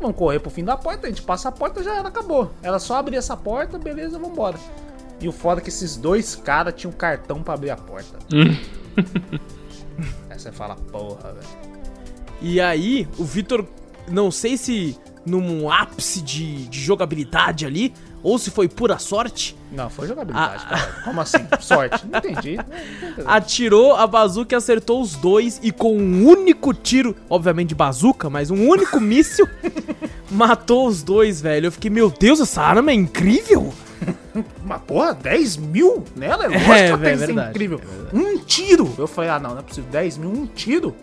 [0.00, 2.50] Vamos correr pro fim da porta, a gente passa a porta, já era, acabou.
[2.62, 4.58] Era só abrir essa porta, beleza, vambora.
[5.20, 8.18] E o foda é que esses dois caras tinham cartão pra abrir a porta.
[10.28, 11.66] Aí você fala, porra, velho.
[12.42, 13.66] E aí, o Vitor,
[14.06, 17.94] não sei se num ápice de, de jogabilidade ali,
[18.28, 20.68] ou se foi pura sorte, Não, foi jogabilidade, Ah.
[20.70, 20.92] cara.
[21.04, 21.38] Como assim?
[21.60, 22.04] Sorte?
[22.10, 22.56] Não entendi.
[23.02, 23.22] Não, entendi.
[23.26, 28.28] atirou a bazuca e acertou os dois e com um único tiro, obviamente de bazuca,
[28.30, 29.48] mas um único míssil,
[30.30, 31.66] matou os dois, velho.
[31.66, 33.72] Eu fiquei, meu Deus, essa arma é incrível!
[34.62, 36.44] Mas, porra, 10 mil nela?
[36.44, 37.80] É lógico É, que ela é verdade, incrível.
[38.12, 38.94] é um tiro!
[38.98, 39.88] Eu falei, ah, não, não é possível.
[39.90, 40.94] 10 mil, um tiro?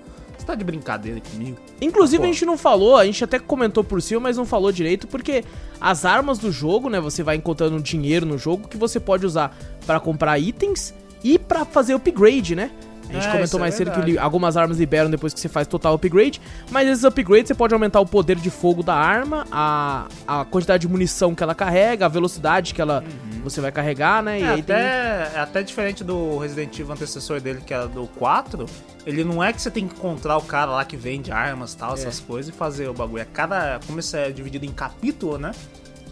[0.44, 1.58] Você tá de brincadeira comigo?
[1.80, 4.74] Inclusive, Ah, a gente não falou, a gente até comentou por cima, mas não falou
[4.74, 5.42] direito, porque
[5.80, 9.58] as armas do jogo, né, você vai encontrando dinheiro no jogo que você pode usar
[9.86, 10.94] pra comprar itens
[11.24, 12.72] e pra fazer upgrade, né?
[13.14, 15.68] A gente É, comentou é mais cedo que algumas armas liberam depois que você faz
[15.68, 16.42] total upgrade,
[16.72, 20.82] mas esses upgrades você pode aumentar o poder de fogo da arma, a, a quantidade
[20.82, 23.04] de munição que ela carrega, a velocidade que ela
[23.44, 24.40] você vai carregar, né?
[24.40, 24.76] É e até, tem...
[24.76, 28.66] é até diferente do Resident Evil antecessor dele, que era do 4.
[29.06, 31.78] Ele não é que você tem que encontrar o cara lá que vende armas e
[31.78, 33.22] tal, essas coisas, e fazer o bagulho.
[33.22, 33.80] É cada.
[33.86, 35.52] Como isso é dividido em capítulo, né?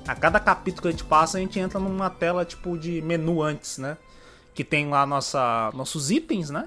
[0.06, 3.42] A cada capítulo que a gente passa, a gente entra numa tela tipo de menu
[3.42, 3.98] antes, né?
[4.54, 6.66] Que tem lá nossa, nossos itens, né?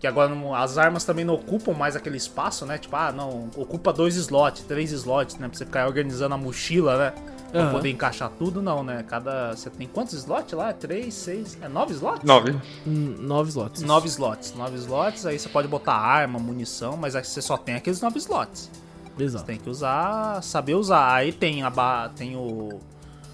[0.00, 2.78] Que agora não- as armas também não ocupam mais aquele espaço, né?
[2.78, 5.46] Tipo, ah, não, ocupa dois slots, três slots, né?
[5.46, 7.12] Pra você ficar organizando a mochila, né?
[7.52, 7.72] Pra Aham.
[7.72, 9.04] poder encaixar tudo, não, né?
[9.06, 9.54] Cada.
[9.54, 10.72] Você tem quantos slots lá?
[10.72, 11.58] Três, seis.
[11.60, 12.22] É nove slots?
[12.24, 12.52] Nove.
[12.86, 13.82] Hum, Nove slots.
[13.82, 14.54] Nove slots.
[14.54, 18.18] Nove slots, aí você pode botar arma, munição, mas aí você só tem aqueles nove
[18.18, 18.70] slots.
[19.18, 19.44] Exato.
[19.44, 21.12] Tem que usar, saber usar.
[21.12, 22.78] Aí tem a ba- tem o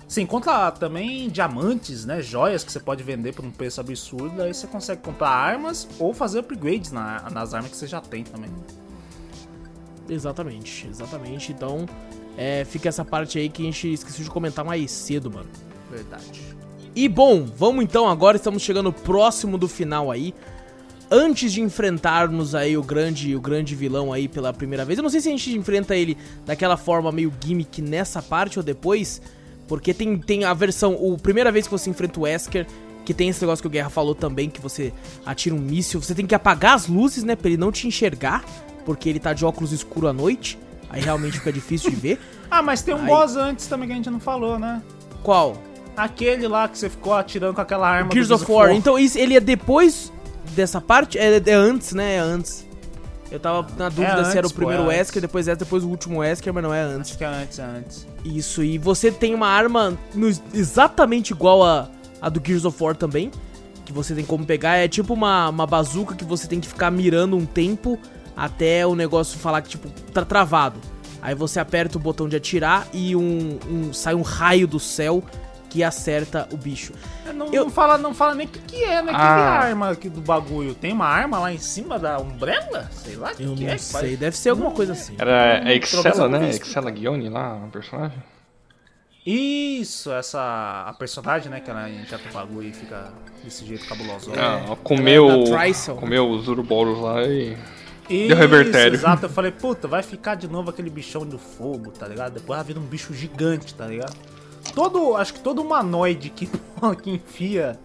[0.06, 4.54] você encontra também diamantes, né, joias que você pode vender por um preço absurdo, aí
[4.54, 8.50] você consegue comprar armas ou fazer upgrades na- nas armas que você já tem também.
[10.08, 11.52] Exatamente, exatamente.
[11.52, 11.86] Então,
[12.36, 15.48] é, fica essa parte aí que a gente esqueceu de comentar mais cedo, mano.
[15.90, 16.40] Verdade.
[16.94, 20.32] E bom, vamos então agora, estamos chegando próximo do final aí.
[21.10, 24.98] Antes de enfrentarmos aí o grande, o grande vilão aí pela primeira vez.
[24.98, 28.62] Eu não sei se a gente enfrenta ele daquela forma meio gimmick nessa parte ou
[28.62, 29.20] depois,
[29.68, 32.66] porque tem, tem a versão, o primeira vez que você enfrenta o Wesker,
[33.04, 34.92] que tem esse negócio que o Guerra falou também, que você
[35.24, 38.44] atira um míssil, você tem que apagar as luzes, né, pra ele não te enxergar,
[38.84, 40.58] porque ele tá de óculos escuro à noite.
[40.88, 42.20] Aí realmente fica difícil de ver.
[42.48, 44.80] Ah, mas tem um Aí- boss antes também que a gente não falou, né?
[45.22, 45.60] Qual?
[45.96, 48.70] Aquele lá que você ficou atirando com aquela arma Gears do of War.
[48.70, 50.12] Então isso, ele é depois
[50.54, 51.18] dessa parte?
[51.18, 52.14] É, é antes, né?
[52.14, 52.65] É antes.
[53.30, 55.22] Eu tava na dúvida se era o antes, primeiro é Wesker, antes.
[55.22, 57.10] depois essa, depois o último Wesker, mas não é antes.
[57.10, 58.06] Acho que é antes, é antes.
[58.24, 61.88] Isso, e você tem uma arma no- exatamente igual a,
[62.20, 63.30] a do Gears of War também.
[63.84, 64.76] Que você tem como pegar.
[64.76, 67.98] É tipo uma, uma bazuca que você tem que ficar mirando um tempo
[68.36, 70.78] até o negócio falar que, tipo, tá travado.
[71.22, 75.22] Aí você aperta o botão de atirar e um, um- sai um raio do céu
[75.76, 76.94] que acerta o bicho.
[77.26, 79.12] É, Não, Eu- não fala, não fala nem o que, que é, né?
[79.12, 79.26] O que, que é Ah.
[79.50, 80.74] a arma aqui do bagulho?
[80.74, 82.88] Tem uma arma lá em cima da Umbrella?
[82.92, 83.76] Sei lá o que, Eu que não é.
[83.78, 84.94] sei, faz- deve ser alguma Não, coisa é.
[84.94, 85.14] assim.
[85.18, 86.46] Era a Excela, trocação né?
[86.46, 86.66] física.
[86.66, 88.16] Excela Guione lá, o personagem.
[89.26, 90.84] Isso, essa.
[90.86, 91.60] A personagem, né?
[91.60, 93.12] Que ela injeta o bagulho e fica
[93.42, 94.30] desse jeito cabuloso.
[94.34, 95.96] Ah, comeu, ela é Trisel.
[95.96, 97.56] comeu os uruboros lá e...
[98.08, 98.94] Isso, Deu revertério.
[98.94, 102.34] Exato, eu falei, puta, vai ficar de novo aquele bichão do fogo, tá ligado?
[102.34, 104.14] Depois vai vir um bicho gigante, tá ligado?
[104.74, 106.46] Todo, acho que todo humanoide que,
[107.02, 107.78] que enfia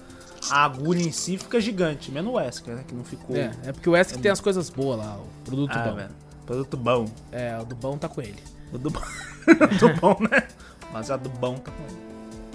[0.49, 2.83] a agulha em si fica gigante, menos o Wesker, né?
[2.87, 3.35] Que não ficou.
[3.35, 5.95] É, é porque o Wesker tem as coisas boas lá, o produto ah, bom.
[5.95, 6.11] velho.
[6.45, 7.05] Produto bom.
[7.31, 8.41] É, o do bom tá com ele.
[8.73, 9.01] O do bom.
[9.79, 10.47] do bom, né?
[10.91, 12.01] Mas a do bom tá com ele.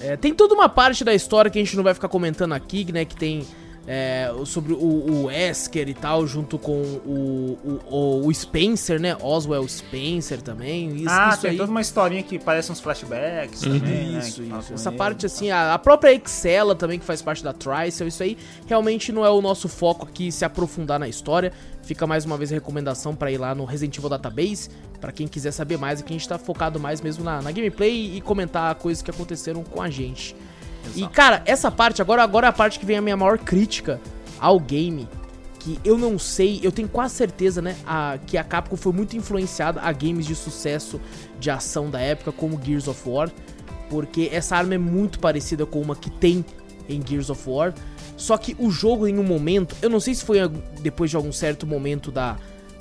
[0.00, 2.90] É, tem toda uma parte da história que a gente não vai ficar comentando aqui,
[2.92, 3.04] né?
[3.04, 3.46] Que tem
[3.86, 9.16] é, sobre o, o Wesker e tal, junto com o, o, o Spencer, né?
[9.20, 10.96] Oswell Spencer também.
[10.96, 11.56] Isso, ah, isso tem aí.
[11.56, 14.18] toda uma historinha que parece uns flashbacks também, né?
[14.18, 14.74] Isso, fala isso.
[14.74, 18.22] Essa ele parte, assim, a, a própria Excela também, que faz parte da Trisel, isso
[18.22, 18.36] aí
[18.66, 21.52] realmente não é o nosso foco aqui se aprofundar na história.
[21.82, 24.68] Fica mais uma vez a recomendação pra ir lá no Resident Evil Database,
[25.00, 28.16] pra quem quiser saber mais, aqui a gente tá focado mais mesmo na, na gameplay
[28.16, 30.34] e comentar coisas que aconteceram com a gente.
[30.94, 34.00] E, cara, essa parte, agora, agora é a parte que vem a minha maior crítica
[34.38, 35.08] ao game.
[35.58, 37.76] Que eu não sei, eu tenho quase certeza, né?
[37.86, 41.00] A, que a Capcom foi muito influenciada a games de sucesso
[41.40, 43.30] de ação da época, como Gears of War.
[43.90, 46.44] Porque essa arma é muito parecida com uma que tem
[46.88, 47.74] em Gears of War.
[48.16, 50.38] Só que o jogo, em um momento, eu não sei se foi
[50.80, 52.36] depois de algum certo momento da,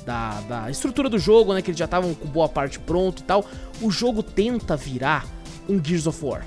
[0.06, 1.62] da, da estrutura do jogo, né?
[1.62, 3.46] Que eles já estavam com boa parte pronto e tal.
[3.82, 5.26] O jogo tenta virar
[5.68, 6.46] um Gears of War.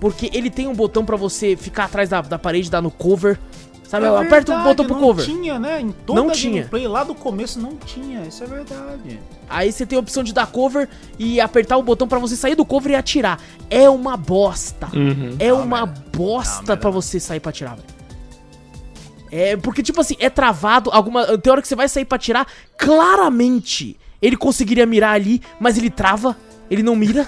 [0.00, 3.38] Porque ele tem um botão pra você ficar atrás da, da parede, dar no cover.
[3.84, 4.04] Sabe?
[4.04, 5.24] É Aperta o botão pro não cover.
[5.24, 5.80] tinha, né?
[5.80, 6.56] Em toda Não a tinha.
[6.56, 9.18] gameplay lá do começo não tinha, isso é verdade.
[9.48, 10.88] Aí você tem a opção de dar cover
[11.18, 13.40] e apertar o botão pra você sair do cover e atirar.
[13.70, 14.88] É uma bosta.
[14.94, 15.36] Uhum.
[15.38, 15.94] É Não, uma melhor.
[16.14, 16.92] bosta Não, pra melhor.
[17.02, 17.88] você sair pra atirar, velho.
[19.30, 20.90] É, porque, tipo assim, é travado.
[20.92, 21.38] Alguma.
[21.38, 22.46] Tem hora que você vai sair pra atirar.
[22.76, 26.36] Claramente ele conseguiria mirar ali, mas ele trava,
[26.70, 27.26] ele não mira.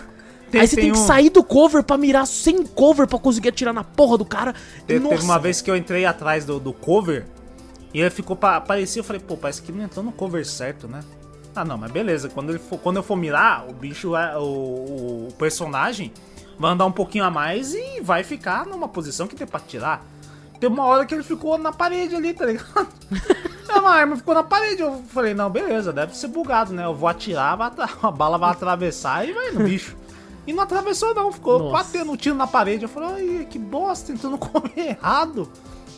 [0.50, 3.18] Tem- Aí você tem, tem que um- sair do cover pra mirar sem cover pra
[3.18, 4.54] conseguir atirar na porra do cara.
[4.86, 7.26] Te- Nossa, teve uma vez que eu entrei atrás do, do cover
[7.94, 10.88] e ele ficou pa parecia, eu falei, pô, parece que não entrou no cover certo,
[10.88, 11.00] né?
[11.54, 14.42] Ah, não, mas beleza, quando, ele for, quando eu for mirar, o bicho, é- o,
[15.28, 16.12] o personagem
[16.58, 20.04] vai andar um pouquinho a mais e vai ficar numa posição que tem pra tirar.
[20.60, 22.88] Teve uma hora que ele ficou na parede ali, tá ligado?
[23.72, 24.82] É uma arma, ficou na parede.
[24.82, 26.84] Eu falei, não, beleza, deve ser bugado, né?
[26.84, 27.70] Eu vou atirar, vai
[28.02, 29.96] a bala vai atravessar e vai no bicho.
[30.50, 31.72] E não atravessou, não, ficou Nossa.
[31.72, 32.82] batendo um tiro na parede.
[32.84, 35.48] Eu falei, ai, que bosta, entrou no cover errado.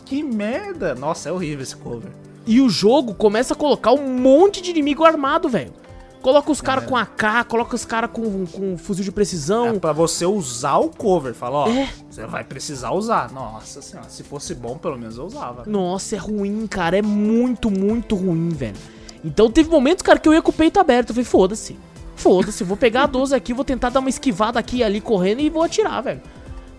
[0.04, 0.94] Que merda.
[0.94, 2.10] Nossa, é horrível esse cover.
[2.46, 5.72] E o jogo começa a colocar um monte de inimigo armado, velho.
[6.20, 6.62] Coloca os É.
[6.62, 9.68] caras com AK, coloca os caras com, com fuzil de precisão.
[9.68, 11.34] É pra você usar o cover.
[11.34, 11.88] Fala, ó, É.
[12.10, 13.32] você vai precisar usar.
[13.32, 15.64] Nossa senhora, se fosse bom, pelo menos eu usava.
[15.66, 16.98] Nossa, é ruim, cara.
[16.98, 18.76] É muito, muito ruim, velho.
[19.24, 21.08] Então teve momentos, cara, que eu ia com o peito aberto.
[21.10, 21.76] Eu falei, foda-se.
[22.16, 25.40] Foda-se, vou pegar a 12 aqui, vou tentar dar uma esquivada aqui e ali correndo
[25.40, 26.20] e vou atirar, velho.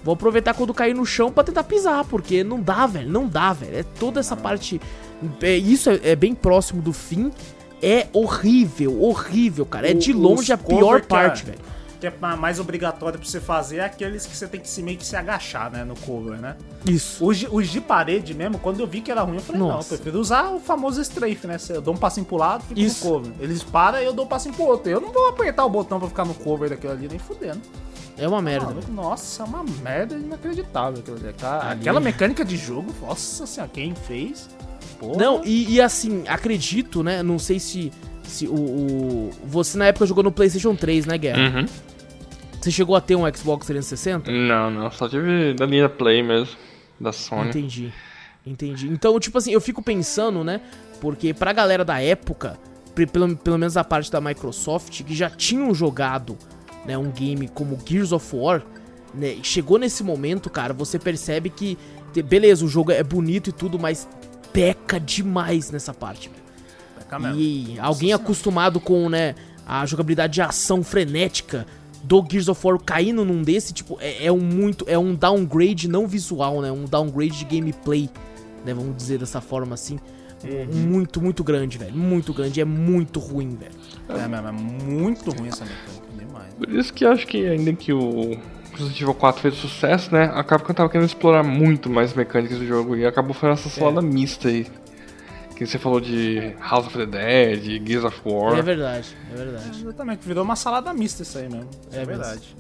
[0.04, 3.10] Vou aproveitar quando cair no chão pra tentar pisar, porque não dá, velho.
[3.10, 3.78] Não dá, velho.
[3.78, 4.80] É toda essa parte.
[5.42, 7.32] é, isso é, é bem próximo do fim.
[7.82, 9.90] É horrível, horrível, cara.
[9.90, 11.60] É O- de longe a pior cover parte, velho.
[12.04, 14.84] Que é ma- mais obrigatório pra você fazer é aqueles que você tem que se
[14.84, 16.58] meio que se agachar, né, no cover, né?
[16.86, 17.26] Isso.
[17.26, 19.70] Os de, os de parede mesmo, quando eu vi que era ruim, eu falei, não,
[19.70, 19.96] eu Nossa.
[19.96, 21.56] prefiro usar o famoso strafe, né?
[21.70, 23.06] Eu dou um passinho pro lado, fico Isso.
[23.06, 23.32] no cover.
[23.40, 24.90] Eles param e eu dou um passinho pro outro.
[24.92, 27.62] Eu não vou apertar o botão pra ficar no cover daquilo ali, nem fudendo.
[28.18, 28.88] É uma merda, velho.
[28.92, 31.30] Nossa, é uma merda inacreditável aquilo ali.
[31.30, 31.80] Aquela, Ali.
[31.80, 34.50] aquela mecânica de jogo, nossa senhora, quem fez?
[35.00, 35.18] Porra.
[35.18, 37.24] Não, e, e assim, acredito, né?
[37.24, 37.92] Não sei se,
[38.24, 41.60] se o, o- Você na época jogou no PlayStation 3, né, Guerra?
[41.62, 41.66] Uhum.
[42.64, 44.32] Você chegou a ter um Xbox 360?
[44.32, 46.56] Não, não, só tive da linha Play mesmo,
[46.98, 47.50] da Sony.
[47.50, 47.94] Entendi.
[48.46, 48.88] Entendi.
[48.88, 50.62] Então, tipo assim, eu fico pensando, né?
[51.02, 52.58] Porque pra galera da época,
[52.96, 56.38] pelo, pelo menos a parte da Microsoft, que já tinham jogado
[56.86, 58.64] né, um game como Gears of War,
[59.14, 59.36] né?
[59.44, 61.78] Chegou nesse momento, cara, você percebe que.
[62.24, 64.08] Beleza, o jogo é bonito e tudo, mas
[64.54, 66.32] peca demais nessa parte.
[66.98, 67.42] Peca mesmo.
[67.42, 69.36] E alguém acostumado com, né,
[69.68, 71.68] a jogabilidade de ação frenética
[72.04, 75.88] do Gears of War caindo num desse, tipo, é, é um muito, é um downgrade
[75.88, 78.10] não visual, né, um downgrade de gameplay,
[78.66, 79.98] né, vamos dizer dessa forma assim,
[80.74, 83.72] muito, muito grande, velho, muito grande, é muito ruim, velho.
[84.10, 86.54] É mesmo, é muito ruim essa mecânica, demais.
[86.54, 88.38] Por isso que eu acho que ainda que o
[88.74, 90.32] Resident Evil 4 fez sucesso, né?
[90.34, 94.02] A Capcom tava querendo explorar muito mais mecânicas do jogo e acabou fazendo essa salada
[94.02, 94.68] mista aí.
[95.56, 98.58] Que você falou de House of the Dead, Gears of War.
[98.58, 99.82] É verdade, é verdade.
[99.82, 101.70] Exatamente, virou uma salada mista isso aí mesmo.
[101.92, 102.56] É É, verdade.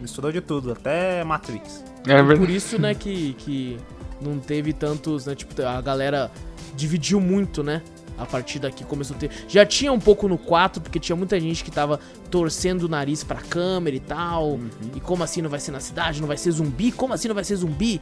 [0.00, 1.84] Misturou de tudo, até Matrix.
[2.06, 2.56] É Por verdade.
[2.56, 3.78] isso, né, que, que
[4.20, 6.30] não teve tantos, né, tipo, a galera
[6.74, 7.80] dividiu muito, né,
[8.18, 9.30] a partir daqui começou a ter...
[9.48, 13.22] Já tinha um pouco no 4, porque tinha muita gente que tava torcendo o nariz
[13.22, 14.58] pra câmera e tal,
[14.94, 17.34] e como assim não vai ser na cidade, não vai ser zumbi, como assim não
[17.34, 18.00] vai ser zumbi,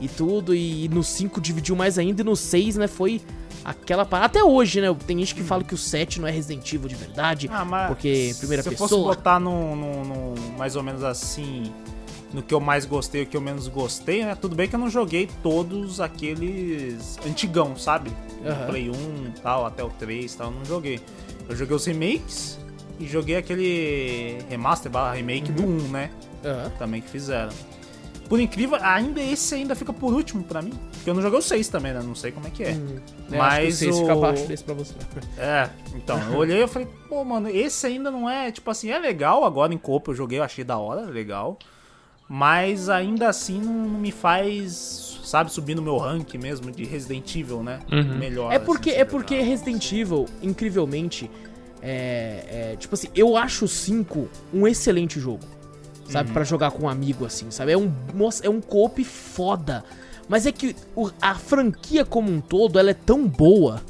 [0.00, 3.20] e tudo, e, no 5 dividiu mais ainda, e no 6, né, foi
[3.64, 6.70] aquela parada, até hoje, né, tem gente que fala que o 7 não é Resident
[6.72, 8.88] Evil de verdade, Ah, mas porque em primeira se eu pessoa...
[8.88, 9.74] fosse botar no,
[10.58, 11.72] mais ou menos assim,
[12.32, 14.34] no que eu mais gostei e o que eu menos gostei, né?
[14.34, 18.10] Tudo bem que eu não joguei todos aqueles antigão, sabe?
[18.44, 18.66] Aham.
[18.66, 18.94] Play 1
[19.42, 21.00] tal, até o 3 tal, eu não joguei.
[21.48, 22.58] Eu joguei os remakes
[22.98, 26.10] e joguei aquele remaster barra remake do 1, né?
[26.44, 26.72] Aham.
[26.78, 27.52] Também que fizeram.
[28.28, 30.72] Por incrível, ainda esse ainda fica por último pra mim.
[30.94, 32.02] Porque eu não joguei o 6 também, né?
[32.02, 32.72] Não sei como é que é.
[32.72, 34.00] Hum, né, acho que o Mas 6 o...
[34.00, 34.94] fica abaixo desse pra você.
[35.36, 38.98] É, então, eu olhei e falei, pô, mano, esse ainda não é, tipo assim, é
[38.98, 41.58] legal agora em corpo, eu joguei, eu achei da hora, legal.
[42.28, 47.36] Mas ainda assim não, não me faz, sabe, subir no meu rank mesmo de Resident
[47.36, 47.80] Evil, né?
[48.18, 48.52] Melhor.
[48.52, 49.48] É porque, assim, é porque jogar.
[49.48, 51.30] Resident Evil, incrivelmente,
[51.86, 55.44] é, é, Tipo assim, eu acho o 5 um excelente jogo.
[56.08, 56.32] Sabe?
[56.32, 57.72] Pra jogar com um amigo, assim, sabe?
[57.72, 57.90] É um,
[58.42, 59.82] é um co-op foda.
[60.28, 63.80] Mas é que o- a franquia como um todo, ela é tão boa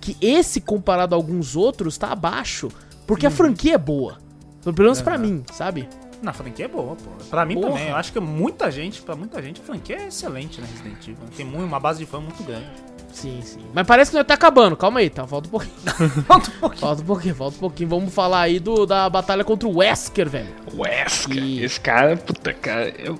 [0.00, 2.68] que esse, comparado a alguns outros, tá abaixo.
[3.06, 4.18] Porque a franquia é boa.
[4.62, 5.88] Pelo menos pra mim, sabe?
[6.22, 7.10] Na franquia é boa, pô.
[7.28, 7.68] Pra mim Porra.
[7.70, 11.02] também, eu acho que muita gente, pra muita gente, a franquia é excelente, né, Resident
[11.02, 11.16] Evil.
[11.36, 12.66] Tem muito, uma base de fã muito grande.
[13.14, 13.60] Sim, sim.
[13.72, 14.76] Mas parece que não tá acabando.
[14.76, 15.24] Calma aí, tá?
[15.26, 15.72] Falta um pouquinho.
[16.26, 16.80] Falta um pouquinho.
[16.80, 17.88] Falta um pouquinho, falta um pouquinho.
[17.88, 20.48] Vamos falar aí do, da batalha contra o Wesker, velho.
[20.76, 21.36] Wesker.
[21.42, 23.18] E- Esse cara, puta, cara, eu.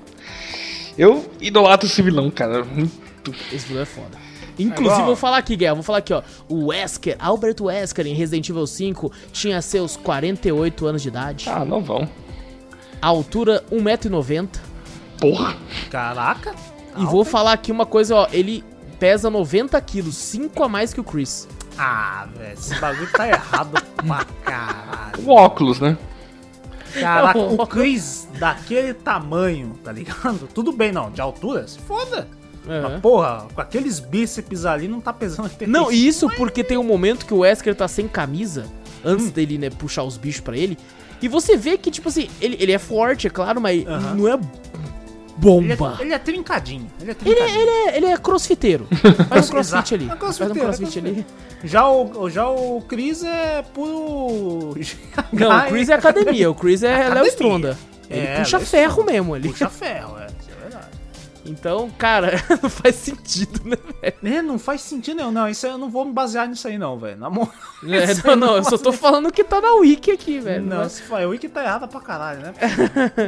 [0.99, 2.65] Eu idolatro esse vilão, cara.
[2.65, 3.35] Muito.
[3.53, 4.19] Esse vilão é foda.
[4.59, 6.23] Inclusive, vou falar aqui, Guerra, vou falar aqui, ó.
[6.49, 11.49] O Wesker, Albert Wesker, em Resident Evil 5, tinha seus 48 anos de idade.
[11.49, 12.09] Ah, não vão.
[13.03, 14.49] A altura, 1,90m.
[15.21, 15.57] Porra.
[15.91, 16.55] Caraca.
[16.97, 18.29] E vou falar aqui uma coisa, ó.
[18.33, 18.63] Ele
[19.05, 21.47] pesa 90 quilos, 5 a mais que o Chris.
[21.77, 25.23] Ah, velho, esse bagulho tá errado pra caralho.
[25.27, 25.99] O óculos, né?
[26.99, 30.49] Caraca, o Chris daquele tamanho, tá ligado?
[30.55, 32.27] Tudo bem, não, de altura, se foda.
[32.67, 32.89] Aham.
[32.93, 35.71] Mas, porra, com aqueles bíceps ali não tá pesando 85.
[35.71, 38.65] Não, e isso porque tem um momento que o Wesker tá sem camisa,
[39.05, 40.79] antes dele, né, puxar os bichos pra ele.
[41.21, 44.15] E você vê que, tipo assim, ele, ele é forte, é claro, mas Aham.
[44.15, 44.41] não é
[45.43, 45.99] Ele é, bomba.
[46.01, 46.91] ele é trincadinho.
[47.01, 47.61] Ele é Ele é, trincadinho.
[47.61, 48.87] ele é, ele é crossfiteiro.
[49.29, 50.05] Faz um crossfit ali.
[50.05, 51.27] É Faz um crossfiteiro, crossfit é ali.
[51.65, 54.75] Já, o, já o Chris é puro.
[55.33, 56.51] Não, o Chris é academia.
[56.51, 57.15] O Chris é Academia.
[57.23, 57.79] Léo Stronda.
[58.11, 59.49] Ele É, puxa Léo ferro mesmo ali.
[59.49, 60.27] Puxa ferro, é.
[61.47, 64.37] Então, cara, não faz sentido, né, velho?
[64.39, 65.31] É, não faz sentido nenhum.
[65.31, 67.19] Não, isso eu não vou me basear nisso aí, não, velho.
[67.19, 67.53] Na moral.
[67.85, 70.65] É, não, aí não, eu só tô falando que tá na wiki aqui, velho.
[70.65, 72.55] Não, se foi, o Wiki tá errado pra caralho, né?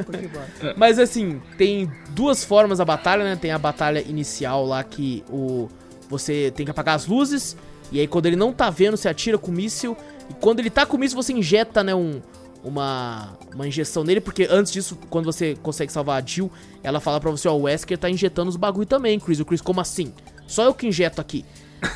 [0.79, 3.37] Mas assim, tem duas formas a batalha, né?
[3.37, 5.69] Tem a batalha inicial lá que o
[6.09, 7.55] você tem que apagar as luzes
[7.91, 9.97] e aí quando ele não tá vendo, você atira com o míssil
[10.31, 12.21] e quando ele tá com o míssil você injeta, né, um
[12.67, 16.51] uma, uma injeção nele, porque antes disso, quando você consegue salvar a Jill,
[16.83, 19.41] ela fala pra você, ó, o Wesker tá injetando os bagulho também, Chris.
[19.41, 20.13] O Chris, como assim?
[20.47, 21.45] Só eu que injeto aqui.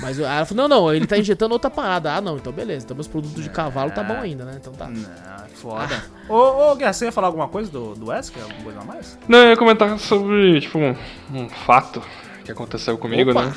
[0.00, 2.12] Mas aí ela falou, não, não, ele tá injetando outra parada.
[2.14, 2.84] Ah, não, então beleza.
[2.84, 4.58] Então meus produtos de cavalo tá bom ainda, né?
[4.60, 4.86] Então tá.
[4.88, 6.04] Não, é foda.
[6.28, 8.42] Ô, ô, Guerra, você ia falar alguma coisa do, do Wesker?
[8.42, 9.18] Alguma coisa a mais?
[9.26, 10.94] Não, eu ia comentar sobre, tipo, um,
[11.32, 12.02] um fato
[12.44, 13.46] que aconteceu comigo, Opa.
[13.46, 13.54] né?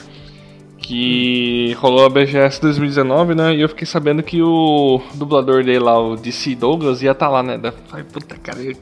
[0.83, 3.55] Que rolou a BGS 2019, né?
[3.55, 7.41] E eu fiquei sabendo que o dublador dele lá, o DC Douglas, ia estar lá,
[7.41, 7.57] né?
[7.63, 8.75] Eu Falei, puta, cara, eu,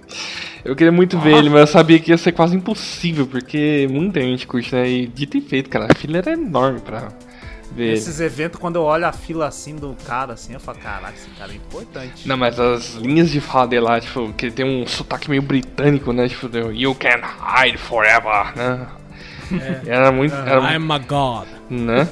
[0.65, 4.19] eu queria muito ver ele, mas eu sabia que ia ser quase impossível, porque muita
[4.19, 4.89] gente curte, né?
[4.89, 7.09] E dito e feito, cara, a fila era enorme pra
[7.71, 7.93] ver.
[7.93, 11.29] Esses eventos, quando eu olho a fila assim do cara, assim, eu falo, caraca, esse
[11.37, 12.27] cara é importante.
[12.27, 15.43] Não, mas as linhas de fala dele lá, tipo, que ele tem um sotaque meio
[15.43, 16.27] britânico, né?
[16.27, 17.21] Tipo, you can
[17.61, 18.87] hide forever, né?
[19.85, 20.33] Era muito.
[20.35, 21.47] Era, I'm a god.
[21.69, 22.07] né?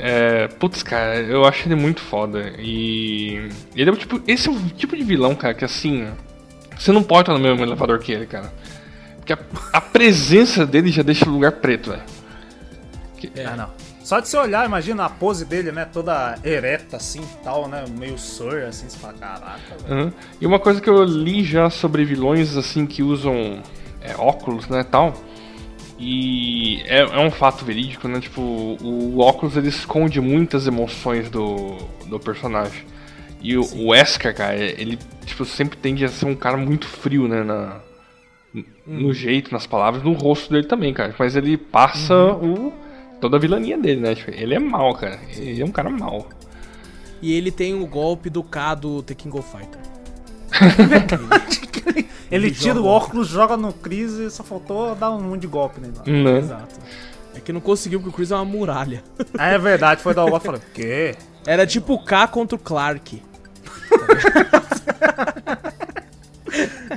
[0.00, 2.52] É, putz, cara, eu acho ele muito foda.
[2.58, 3.50] E.
[3.74, 4.20] Ele é o tipo.
[4.26, 6.08] Esse é o tipo de vilão, cara, que assim.
[6.78, 8.52] Você não pode estar no mesmo elevador que ele, cara.
[9.16, 9.38] Porque a,
[9.72, 12.02] a presença dele já deixa o lugar preto, velho.
[13.44, 13.70] Ah, não.
[14.08, 15.84] Só de você olhar, imagina a pose dele, né?
[15.84, 17.84] Toda ereta assim tal, né?
[17.98, 20.04] Meio sur, assim, você fala, caraca, velho.
[20.04, 20.12] Uhum.
[20.40, 23.62] E uma coisa que eu li já sobre vilões assim que usam
[24.00, 25.12] é, óculos, né, tal.
[25.98, 28.20] E é, é um fato verídico, né?
[28.20, 31.76] Tipo, o, óculos ele esconde muitas emoções do,
[32.06, 32.84] do personagem.
[33.40, 37.26] E o, o Wesker, cara, ele tipo, sempre tende a ser um cara muito frio,
[37.26, 37.42] né?
[37.42, 37.80] Na,
[38.86, 41.14] no jeito, nas palavras, no rosto dele também, cara.
[41.18, 42.72] Mas ele passa o,
[43.20, 44.14] toda a vilania dele, né?
[44.14, 45.18] Tipo, ele é mal, cara.
[45.36, 46.28] Ele é um cara mal.
[47.20, 49.80] E ele tem o golpe do K do The King of Fighter.
[50.78, 55.46] Ele Ele tira o óculos, joga no Chris e só faltou dar um monte de
[55.46, 55.94] golpe nele.
[55.96, 56.02] lá.
[56.04, 56.38] Né?
[56.38, 56.74] Exato.
[57.34, 59.02] É que não conseguiu, porque o Chris é uma muralha.
[59.38, 61.14] Ah, é verdade, foi dar o golpe e falei, o quê?
[61.46, 63.22] Era tipo o K contra o Clark.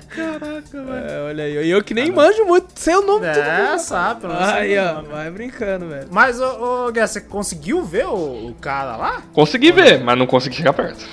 [0.09, 1.05] Caraca, velho.
[1.09, 1.67] É, olha aí.
[1.67, 5.07] E eu que nem manjo muito, sei o nome É, sabe, menos Aí, ó, nome.
[5.09, 6.07] vai brincando, velho.
[6.11, 9.21] Mas, ô, ô Guerra, você conseguiu ver o, o cara lá?
[9.33, 11.05] Consegui ver, mas não consegui chegar perto.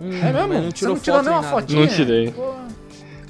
[0.00, 0.54] Hum, É mesmo?
[0.64, 1.80] não tirou você não tirou nem uma fotinha?
[1.80, 2.30] Não tirei.
[2.30, 2.54] Pô,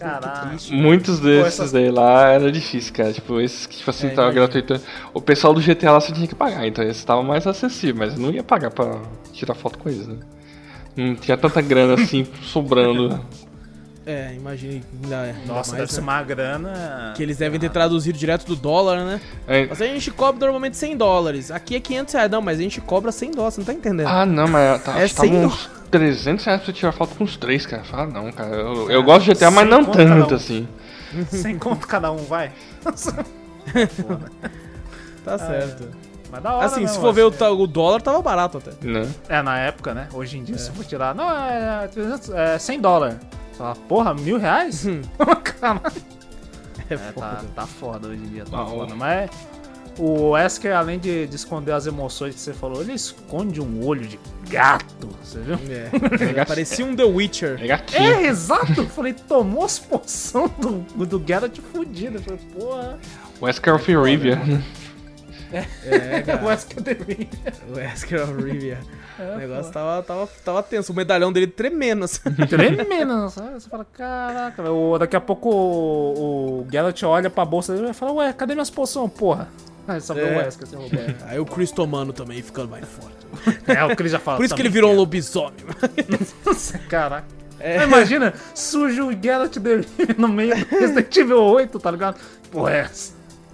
[0.00, 0.50] Caraca.
[0.70, 3.12] Muitos desses essas- daí lá era difícil, cara.
[3.12, 4.80] Tipo, esses que tipo assim, É, tava gratuito.
[5.14, 8.14] O pessoal do GTA lá você tinha que pagar, então esse tava mais acessível, mas
[8.14, 8.96] eu não ia pagar pra
[9.32, 10.16] tirar foto com eles, né?
[10.96, 13.20] Não tinha tanta grana assim sobrando.
[14.06, 14.82] É, imagine.
[15.04, 16.02] ainda- ainda Nossa, mais, deve ser né?
[16.04, 17.12] uma grana.
[17.14, 19.20] Que eles devem ter traduzido direto do dólar, né?
[19.46, 21.50] Aí- Mas a gente cobra normalmente 100 dólares.
[21.50, 22.30] Aqui é 500 reais.
[22.30, 24.06] Não, mas a gente cobra 100 dólares, você não tá entendendo.
[24.08, 26.92] Ah, não, mas tá, É acho que tava sem uns 300 reais pra você tirar
[26.92, 27.82] foto com os três, cara.
[27.92, 28.54] Ah, não, cara.
[28.54, 30.36] Eu, eu gosto de GTA, mas não tanto um.
[30.36, 30.68] assim.
[31.28, 32.52] Sem conto cada um, vai.
[35.24, 35.88] Tá certo.
[36.30, 38.70] Mas da hora assim, mesmo, se for ver o, ta- o dólar, tava barato até.
[38.86, 39.08] Né?
[39.28, 40.08] É, na época, né?
[40.14, 41.14] Hoje em dia, se for tirar.
[41.14, 43.16] Não, é, 300, é 100 dólares.
[43.52, 44.86] Você fala, porra, mil reais?
[45.60, 45.80] Caralho.
[46.88, 47.26] É, É, foda.
[47.26, 48.94] tá, tá foda hoje em dia, tá Ah, foda.
[48.94, 49.30] Mas
[50.02, 54.06] o Wesker, além de, de esconder as emoções que você falou, ele esconde um olho
[54.06, 54.18] de
[54.48, 55.58] gato, você viu?
[56.34, 57.58] É, parecia um The Witcher.
[57.62, 58.02] É gatinho.
[58.02, 58.72] É, exato!
[58.80, 62.16] Eu falei, tomou as poção do, do Geralt fudido.
[62.18, 62.98] Eu falei, porra.
[63.42, 64.38] Wesker of Rivia.
[65.52, 67.26] É, O Wesker deveria.
[67.68, 68.78] O Wesker of Rivia.
[69.18, 70.92] o negócio tava, tava, tava tenso.
[70.92, 72.04] O medalhão dele tremendo.
[72.04, 72.20] assim.
[72.48, 73.54] Tremendo, sabe?
[73.54, 74.70] Você fala, caraca.
[74.70, 78.54] O- daqui a pouco o, o Geralt olha pra bolsa dele e fala, ué, cadê
[78.54, 79.48] minhas poções, porra?
[79.88, 80.38] Aí só vê o É.
[80.44, 81.00] Wesker, você roubou.
[81.26, 83.16] Aí o Chris tomando também, ficando mais forte.
[83.66, 84.36] É, o Chris já fala.
[84.38, 85.54] Por isso que ele "Também virou um quero." lobisomem.
[86.88, 87.26] Caraca.
[87.58, 87.84] É.
[87.84, 89.86] Imagina, suja o Geralt dele
[90.16, 92.18] no meio do Resident Evil 8, tá ligado?
[92.50, 92.90] Porra, é.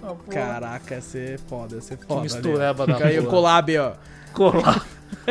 [0.01, 0.13] Ah.
[0.29, 2.21] Caraca, ia ser foda, ia ser foda.
[2.21, 2.93] mistureba ali.
[2.93, 3.91] da Fica aí o collab, ó.
[4.33, 4.81] Collab.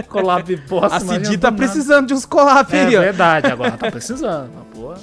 [0.09, 0.97] Collab bosta.
[0.97, 1.56] A Cidi tá nada.
[1.56, 3.01] precisando de uns collab É aí, ó.
[3.01, 4.51] verdade, agora tá precisando.
[4.56, 4.98] ah, porra.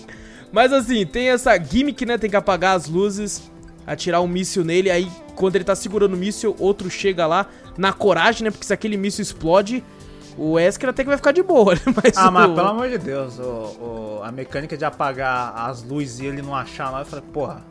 [0.51, 2.17] Mas assim, tem essa gimmick, né?
[2.19, 3.51] Tem que apagar as luzes,
[3.85, 7.47] atirar um míssil nele, aí quando ele tá segurando o míssil, outro chega lá
[7.77, 8.51] na coragem, né?
[8.51, 9.84] Porque se aquele míssil explode,
[10.38, 11.81] o Wesker até que vai ficar de boa, né?
[12.03, 15.84] Mas, Ah, mas o- pelo amor de Deus, o, o- a mecânica de apagar as
[15.84, 17.64] luzes e ele não achar lá, eu falei, porra,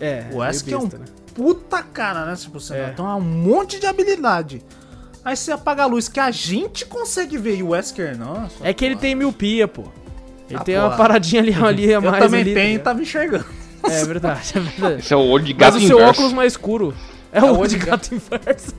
[0.00, 1.04] É, o meio Wesker é um besta, né?
[1.34, 2.34] puta cara, né?
[2.36, 2.88] Tipo, você É.
[2.90, 4.62] tem um monte de habilidade.
[5.24, 8.48] Aí você apaga a luz que a gente consegue ver e o Wesker não.
[8.62, 9.82] É que ele tem miopia, pô.
[10.48, 10.88] Ele Ah, tem porra.
[10.88, 13.44] uma paradinha ali, ali a Eu mais também ali, tenho e tá tá me enxergando.
[13.84, 15.00] É verdade, é verdade.
[15.00, 16.10] Esse é o olho de Mas gato o seu inverso.
[16.10, 16.94] óculos mais escuro.
[17.32, 18.74] É, o olho de gato inverso.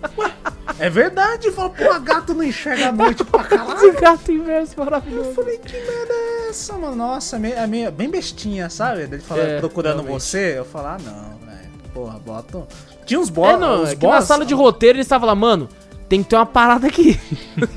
[0.80, 3.94] É verdade, fala, pô, gato não enxerga a noite pra de caralho.
[4.00, 5.30] gato inverso, maravilhoso.
[5.30, 6.96] Eu falei, que merda é essa, mano?
[6.96, 9.02] Nossa, é meio, é meio- bem bestinha, sabe?
[9.04, 10.22] Ele fala, É, procurando realmente.
[10.24, 11.70] você, eu falo, ah, não, velho.
[11.94, 12.68] Porra, bota.
[13.06, 13.54] Tinha uns boss.
[13.54, 15.68] É, não, uns é que na sala de roteiro ele estava lá, mano,
[16.10, 17.20] tem que ter uma parada aqui.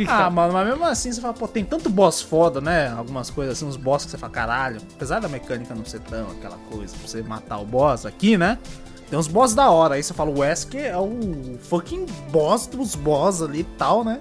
[0.08, 2.88] Ah, mano, mas mesmo assim você fala, pô, tem tanto boss foda, né?
[2.88, 6.30] Algumas coisas assim, uns boss que você fala, caralho, apesar da mecânica não ser tão
[6.30, 8.58] aquela coisa pra você matar o boss aqui, né?
[9.10, 9.96] Tem uns boss da hora.
[9.96, 14.20] Aí você fala, o Wesker é o fucking boss dos boss ali e tal, né?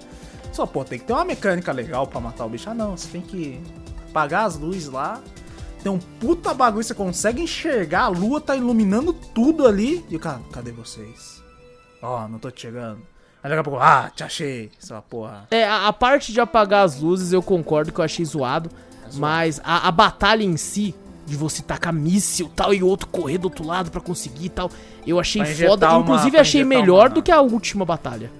[0.52, 2.70] Só, pô, tem que ter uma mecânica legal pra matar o bicho.
[2.70, 3.62] Ah, não, você tem que
[4.10, 5.22] apagar as luzes lá.
[5.84, 10.06] Tem um puta bagulho, você consegue enxergar, a lua tá iluminando tudo ali.
[10.10, 11.42] E o cara, cadê vocês?
[12.02, 13.02] Ó, não tô te chegando.
[13.44, 14.72] Aí daqui a pouco, ah, te achei.
[14.82, 15.48] Essa porra.
[15.52, 18.70] É, a, a parte de apagar as luzes eu concordo que eu achei zoado.
[19.16, 20.96] Mas a, a batalha em si,
[21.26, 24.46] de você tacar míssil e tal, e o outro correr do outro lado pra conseguir
[24.46, 24.70] e tal,
[25.06, 25.90] eu achei foda.
[25.90, 28.32] uma- Inclusive achei melhor uma- do que a última batalha.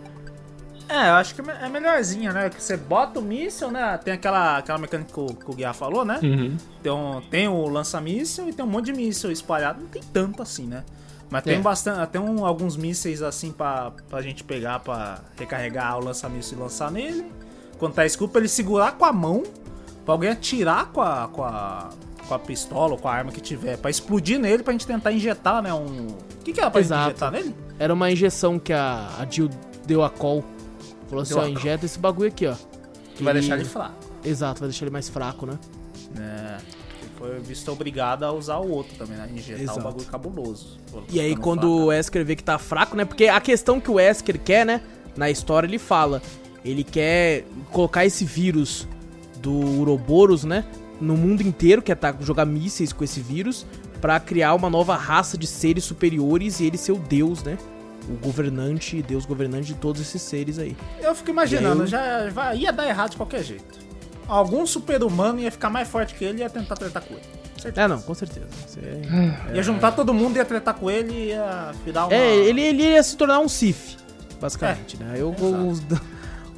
[0.88, 2.50] É, eu acho que é melhorzinha, né?
[2.50, 3.98] Que você bota o míssil, né?
[4.04, 6.20] Tem aquela, aquela mecânica que o, que o Guiar falou, né?
[6.22, 6.58] Uhum.
[6.84, 9.80] Tem, um, tem o lança-míssil e tem um monte de míssil espalhado.
[9.82, 10.84] Não tem tanto assim, né?
[11.32, 11.60] Mas tem É.
[11.60, 16.62] bastante, tem um, alguns mísseis assim pra, pra gente pegar pra recarregar o lança-míssil e
[16.62, 17.26] lançar nele.
[17.80, 19.42] Quando tá escuro, pra ele segurar com a mão,
[20.06, 21.90] pra alguém atirar com a, com a,
[22.28, 25.12] com a pistola ou com a arma que tiver, pra explodir nele, pra gente tentar
[25.14, 25.74] injetar, né?
[25.74, 26.08] Um.
[26.08, 27.10] O que, que era pra gente Exato.
[27.12, 27.56] injetar nele?
[27.80, 29.50] Era uma injeção que a, a Jill
[29.88, 30.44] deu a call.
[31.08, 32.56] Falou assim, ó, injeta esse bagulho aqui, ó.
[33.16, 33.96] Que vai deixar ele fraco.
[34.24, 35.58] Exato, vai deixar ele mais fraco, né?
[36.20, 36.58] É,
[37.22, 39.30] foi visto obrigado a usar o outro também, né?
[39.34, 39.80] Injetar Exato.
[39.80, 40.78] o bagulho cabuloso.
[41.10, 41.76] E aí, Ficando quando fraco.
[41.82, 43.06] o Wesker vê que tá fraco, né?
[43.06, 44.82] Porque a questão que o Wesker quer, né?
[45.16, 46.22] Na história, ele fala.
[46.66, 48.88] Ele quer colocar esse vírus
[49.42, 50.66] do Uroboros, né?
[51.00, 53.66] No mundo inteiro, quer tá, jogar mísseis com esse vírus.
[54.00, 57.58] Pra criar uma nova raça de seres superiores e ele ser o deus, né?
[58.10, 60.76] O governante, deus governante de todos esses seres aí.
[61.00, 63.80] Eu fico imaginando, aí eu- já vai- ia dar errado de qualquer jeito.
[64.28, 67.24] Algum super-humano ia ficar mais forte que ele e ia tentar tretar com ele.
[67.58, 67.86] Certeza.
[67.86, 68.48] É, não, com certeza.
[68.68, 69.02] Você-
[69.54, 72.14] Ia juntar todo mundo, ia tretar com ele e ia virar uma...
[72.16, 73.98] É, ele, ele ia se tornar um Sif,
[74.40, 75.14] basicamente, né?
[75.18, 75.78] Eu, o,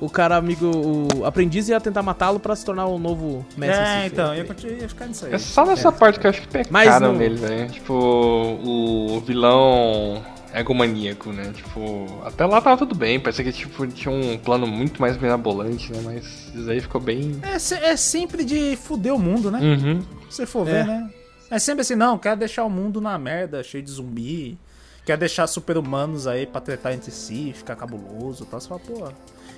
[0.06, 0.72] o cara amigo,
[1.16, 4.46] o aprendiz ia tentar matá-lo pra se tornar o novo mestre É, então, ia,
[4.88, 5.34] ficar nisso aí.
[5.34, 7.70] É só nessa parte que eu acho que pecaram Mas não- nele, velho.
[7.70, 10.24] Tipo, o vilão
[10.54, 11.52] egomaníaco, né?
[11.54, 13.20] Tipo, até lá tava tudo bem.
[13.20, 16.00] Parecia que tipo, tinha um plano muito mais mirabolante, né?
[16.04, 17.40] Mas isso aí ficou bem.
[17.42, 17.56] É,
[17.92, 19.60] é sempre de fuder o mundo, né?
[19.60, 20.02] Uhum.
[20.30, 20.72] Se você for É.
[20.72, 21.10] ver, né?
[21.52, 24.58] É sempre assim, não, quero deixar o mundo na merda, cheio de zumbi.
[25.06, 28.60] Quer deixar super-humanos aí pra tretar entre si, ficar cabuloso e tal.
[28.62, 29.10] Você fala, pô.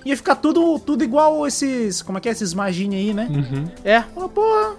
[0.03, 2.01] Ia ficar tudo, tudo igual esses.
[2.01, 2.31] Como é que é?
[2.31, 3.27] Esses magine aí, né?
[3.29, 3.67] Uhum.
[3.83, 4.75] É, Fala, porra.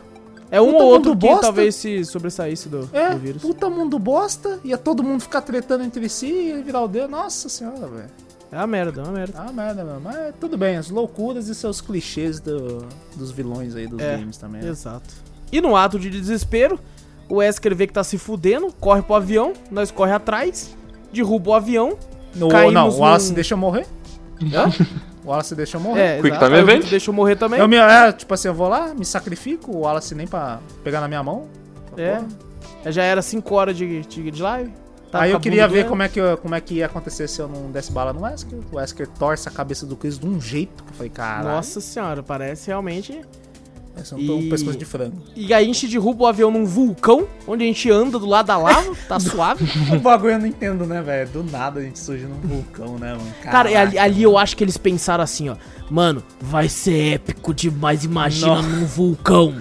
[0.50, 1.42] É um Puta ou outro que bosta.
[1.42, 3.42] talvez se sobressaísse do, É, do vírus.
[3.42, 4.60] puta mundo bosta.
[4.64, 7.08] Ia todo mundo ficar tretando entre si e virar o dedo.
[7.08, 8.10] Nossa senhora, velho.
[8.52, 9.34] É uma merda, é uma merda.
[9.38, 10.00] Ah, uma merda, mano.
[10.04, 12.86] Mas é, tudo bem, as loucuras e seus clichês do-
[13.16, 14.62] dos vilões aí dos É, games também.
[14.62, 14.68] né?
[14.68, 15.12] Exato.
[15.50, 16.78] E no ato de desespero,
[17.28, 20.76] o Wesker vê que tá se fudendo, corre pro avião, nós corre atrás,
[21.12, 21.98] derruba o avião.
[22.36, 23.86] No, não, o Wallace num- deixa eu morrer.
[24.54, 24.70] Hã?
[25.26, 26.18] O Wallace deixa eu morrer.
[26.18, 26.38] É, Quick.
[26.38, 27.06] Time o Event.
[27.06, 27.58] Eu morrer também.
[27.58, 31.00] Eu me, é, tipo assim, eu vou lá, me sacrifico, o Wallace nem pra pegar
[31.00, 31.48] na minha mão.
[31.96, 32.22] É.
[32.92, 34.72] Já era 5 horas de, de, de live.
[35.10, 37.48] Tá Aí eu queria ver como é, que, como é que ia acontecer se eu
[37.48, 38.58] não desse bala no Wesker.
[38.70, 41.80] O Wesker torce a cabeça do Chris de um jeito que eu falei, caralho, Nossa
[41.80, 43.20] senhora, parece realmente.
[43.96, 45.16] É um, E- um pescoço de frango.
[45.34, 48.46] E aí a gente derruba o avião num vulcão, onde a gente anda do lado
[48.46, 49.64] da lava, tá suave.
[49.94, 51.28] o bagulho eu não entendo, né, velho?
[51.30, 53.34] Do nada a gente surge num vulcão, né, mano?
[53.42, 54.02] Cara, e ali, Caraca.
[54.12, 55.56] ali eu acho que eles pensaram assim, ó.
[55.88, 58.68] Mano, vai ser épico demais, imagina Nossa.
[58.68, 59.54] num vulcão.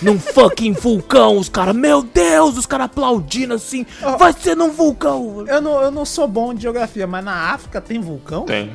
[0.00, 3.84] num fucking vulcão, os caras, meu Deus, os caras aplaudindo assim.
[4.02, 4.16] Ó.
[4.16, 5.44] Vai ser num vulcão.
[5.48, 8.44] Eu não, eu não sou bom de geografia, mas na África tem vulcão?
[8.44, 8.70] Tem.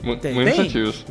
[0.00, 0.32] Mu- Tem.
[0.32, 0.66] Muitos Tem?
[0.66, 1.04] ativos.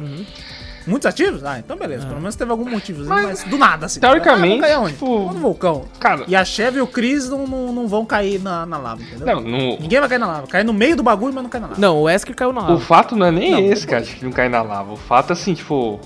[0.88, 1.43] Muitos ativos?
[1.43, 2.05] Ah, então beleza.
[2.07, 3.99] Pelo menos teve algum motivo, mas, do nada, assim.
[3.99, 4.93] teoricamente, Ah, onde?
[4.93, 5.85] tipo- No vulcão.
[5.99, 9.01] Cara, E a Chevy e o Chris não, não, não vão cair na, na lava,
[9.01, 9.26] entendeu?
[9.27, 10.47] não, no- Ninguém vai cair na lava.
[10.47, 11.80] Cai no meio do bagulho, mas não cai na lava.
[11.81, 12.80] Não, o Wesker caiu na o lava.
[12.80, 14.93] fato não é nem Não, esse, cara, de não cair na lava.
[14.93, 15.99] O fato é assim, tipo,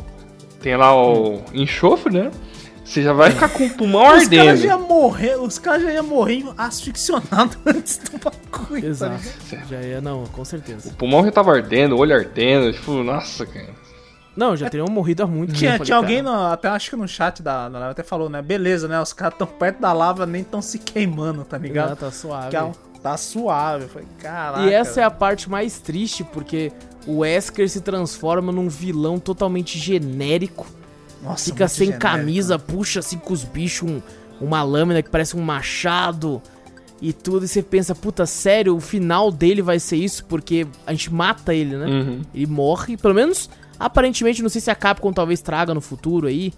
[0.61, 2.31] tem lá o enxofre, né?
[2.83, 4.57] Você já vai ficar com o pulmão Os caras ardendo.
[4.57, 8.81] já iam morrer, os caras já iam morrer asfixiados antes do bagulho.
[8.81, 9.21] tá Exato.
[9.49, 9.69] ligado?
[9.69, 10.89] Já ia, não, com certeza.
[10.89, 13.69] O pulmão já tava ardendo, o olho ardendo, tipo, nossa, cara.
[14.41, 15.85] Não, já teriam morrido há muito Tinha, tempo.
[15.85, 18.41] tinha ali, alguém, no, até acho que no chat da, da live até falou, né?
[18.41, 18.99] Beleza, né?
[18.99, 21.95] Os caras tão perto da lava, nem tão se queimando, tá Ah, ligado?
[21.95, 22.49] tá suave.
[22.49, 23.85] Que é tá suave.
[23.87, 24.65] Falei, caraca.
[24.65, 26.71] E essa é a parte mais triste, porque
[27.07, 30.65] o Wesker se transforma num vilão totalmente genérico.
[31.23, 32.01] Nossa, Fica muito sem genérico.
[32.01, 34.01] camisa, puxa assim com os bichos um-
[34.39, 36.41] uma lâmina que parece um machado
[36.99, 37.45] e tudo.
[37.45, 40.25] E você pensa, puta, sério, o final dele vai ser isso?
[40.25, 41.85] Porque a gente mata ele, né?
[41.85, 42.21] Uhum.
[42.33, 43.49] Ele morre, pelo menos
[43.85, 46.53] aparentemente, não sei se a Capcom talvez traga no futuro aí.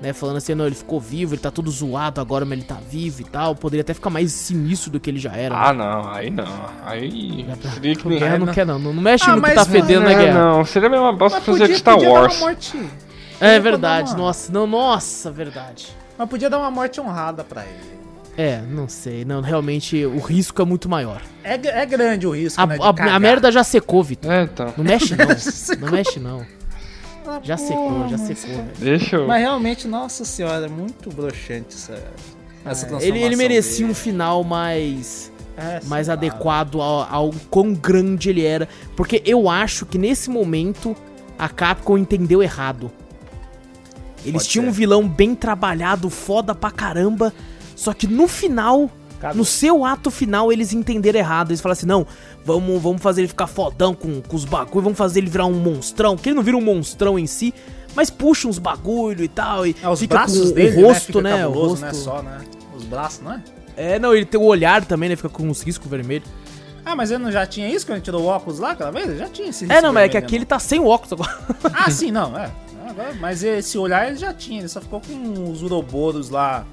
[0.00, 0.12] né?
[0.12, 3.20] Falando assim, não, ele ficou vivo, ele tá todo zoado agora, mas ele tá vivo
[3.20, 3.54] e tal.
[3.56, 5.54] Poderia até ficar mais sinistro do que ele já era.
[5.56, 5.60] né?
[5.66, 6.44] Ah, não, aí não.
[6.86, 8.08] Aí seria que.
[8.08, 8.52] Guerra não não.
[8.54, 10.38] quer não, não não mexe Ah, no que tá fedendo na É, guerra.
[10.40, 12.40] não, seria a mesma bosta fazer podia, Star Wars.
[13.40, 15.88] É verdade, uma- nossa, não, nossa, verdade.
[16.16, 17.98] Mas podia dar uma morte honrada pra ele.
[18.36, 21.20] É, não sei, não, realmente o risco é muito maior.
[21.42, 22.76] É, é grande o risco, A, né?
[22.80, 24.30] a- a merda já secou, Vitor.
[24.30, 24.72] É, então.
[24.76, 25.26] Não mexe não,
[25.86, 26.46] não mexe não.
[27.28, 28.68] Ah, Já secou, já secou, velho.
[28.78, 29.26] Deixa eu.
[29.26, 31.92] Mas realmente, nossa senhora, é muito broxante essa,
[32.64, 34.00] essa É, transformação ele, ele merecia um dele.
[34.00, 38.68] final mais, É, mais adequado ao, ao quão grande ele era.
[38.96, 40.96] Porque eu acho que nesse momento
[41.38, 42.90] a Capcom entendeu errado.
[44.24, 44.70] Eles Pode tinham ser.
[44.70, 47.32] um vilão bem trabalhado, foda pra caramba.
[47.76, 49.36] Só que no final, Cagou.
[49.36, 51.50] no seu ato final, eles entenderam errado.
[51.50, 52.06] Eles falaram assim: não,
[52.44, 55.52] vamos, vamos fazer ele ficar fodão com, com os bagulho, vamos fazer ele virar um
[55.54, 56.16] monstrão.
[56.16, 57.52] Que ele não vira um monstrão em si,
[57.94, 59.66] mas puxa uns bagulho e tal.
[59.66, 61.30] E É, os fica braços com dele, o rosto, né?
[61.36, 61.46] né?
[61.46, 61.84] O cabuloso, rosto.
[61.86, 61.92] né?
[61.92, 62.38] Só, né?
[62.76, 63.42] Os braços, não é?
[63.76, 65.16] É, não, ele tem o olhar também, né?
[65.16, 66.28] Fica com uns riscos vermelhos.
[66.84, 69.08] Ah, mas ele não já tinha isso quando ele tirou o óculos lá aquela vez?
[69.08, 70.86] Ele já tinha esse É, risco não, mas é que aqui ele tá sem o
[70.86, 71.38] óculos agora.
[71.48, 71.70] né?
[71.74, 72.50] Ah, sim, não, é.
[72.88, 76.64] Agora- Mas esse olhar ele já tinha, ele só ficou com os uroboros lá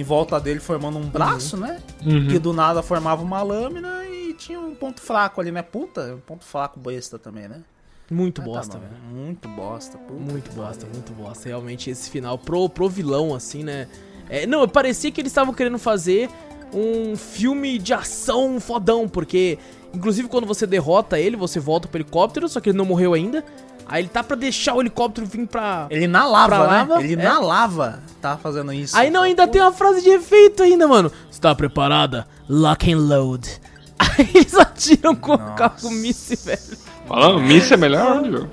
[0.00, 1.80] em volta dele formando um braço, né?
[2.04, 2.28] Uhum.
[2.28, 5.62] Que do nada formava uma lâmina e tinha um ponto fraco ali, né?
[5.62, 7.62] Puta, um ponto fraco besta também, né?
[8.10, 8.84] Muito Ah, tá bosta, bom.
[8.84, 9.02] velho.
[9.26, 11.48] Muito bosta, puta Muito bosta, muito bosta.
[11.48, 13.88] Realmente, esse final pro, pro vilão, assim, né?
[14.28, 16.28] É, não, parecia que eles estavam querendo fazer
[16.72, 19.58] um filme de ação fodão, porque,
[19.94, 23.44] inclusive, quando você derrota ele, você volta pro helicóptero, só que ele não morreu ainda.
[23.88, 25.86] Aí ele tá pra deixar o helicóptero vir pra.
[25.90, 26.64] Ele na lava, Pra né?
[26.66, 27.16] lava, Ele é.
[27.24, 28.96] na lava tá fazendo isso.
[28.96, 31.10] Aí não, ainda tem uma frase de efeito ainda, mano.
[31.30, 32.26] Está preparada?
[32.48, 33.48] Lock and load.
[33.98, 36.60] Aí eles atiram com o carro míssil, velho.
[37.06, 38.50] Falando, Miss é melhor onde jogo.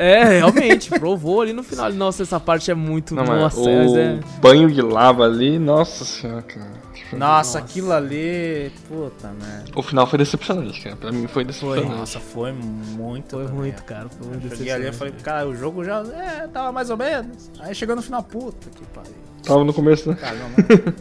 [0.00, 1.92] É, realmente, provou ali no final.
[1.92, 3.14] Nossa, essa parte é muito.
[3.14, 4.18] Não, nossa, o mas é.
[4.40, 6.80] banho de lava ali, nossa senhora, cara.
[7.12, 8.72] Nossa, aquilo ali.
[8.88, 9.64] Puta merda.
[9.74, 10.96] O final foi decepcionante, cara.
[10.96, 11.88] Pra mim foi decepcionante.
[11.88, 13.36] Nossa, foi muito.
[13.36, 13.60] Foi também.
[13.60, 14.08] muito, cara.
[14.08, 16.02] Foi muito Eu cheguei ali e falei, cara, o jogo já.
[16.02, 17.50] É, tava mais ou menos.
[17.60, 19.14] Aí chegou no final, puta que pariu.
[19.44, 20.16] Tava no começo, né?
[20.16, 20.96] Caramba.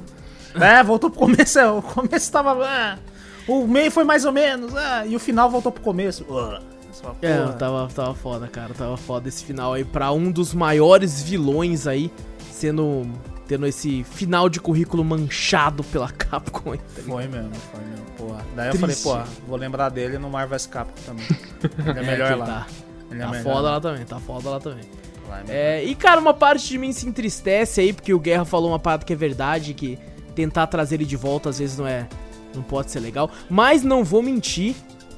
[0.65, 1.59] é, voltou pro começo.
[1.59, 2.57] é, O começo tava.
[2.65, 2.97] ah,
[3.47, 4.75] o meio foi mais ou menos.
[4.75, 6.25] ah, e o final voltou pro começo.
[6.31, 6.61] Ah,
[7.01, 8.73] só, É, tava, tava foda, cara.
[8.73, 12.11] Tava foda esse final aí pra um dos maiores vilões aí,
[12.51, 13.07] sendo.
[13.47, 16.75] Tendo esse final de currículo manchado pela Capcom.
[16.77, 16.83] tá?
[17.07, 18.05] Foi mesmo, foi mesmo.
[18.15, 18.45] Porra.
[18.55, 19.03] Daí eu Triste.
[19.03, 21.25] falei, pô, vou lembrar dele no Marvel Capcom também.
[21.89, 22.45] Ele é melhor que lá.
[22.45, 22.67] Tá,
[23.09, 24.83] Ele é tá melhor foda lá também, tá foda lá também.
[25.27, 25.79] Lá é.
[25.79, 28.77] É, e cara, uma parte de mim se entristece aí, porque o Guerra falou uma
[28.77, 29.97] parada que é verdade, que
[30.35, 32.07] tentar trazer ele de volta às vezes não é.
[32.53, 33.31] Não pode ser legal.
[33.49, 34.75] Mas não vou mentir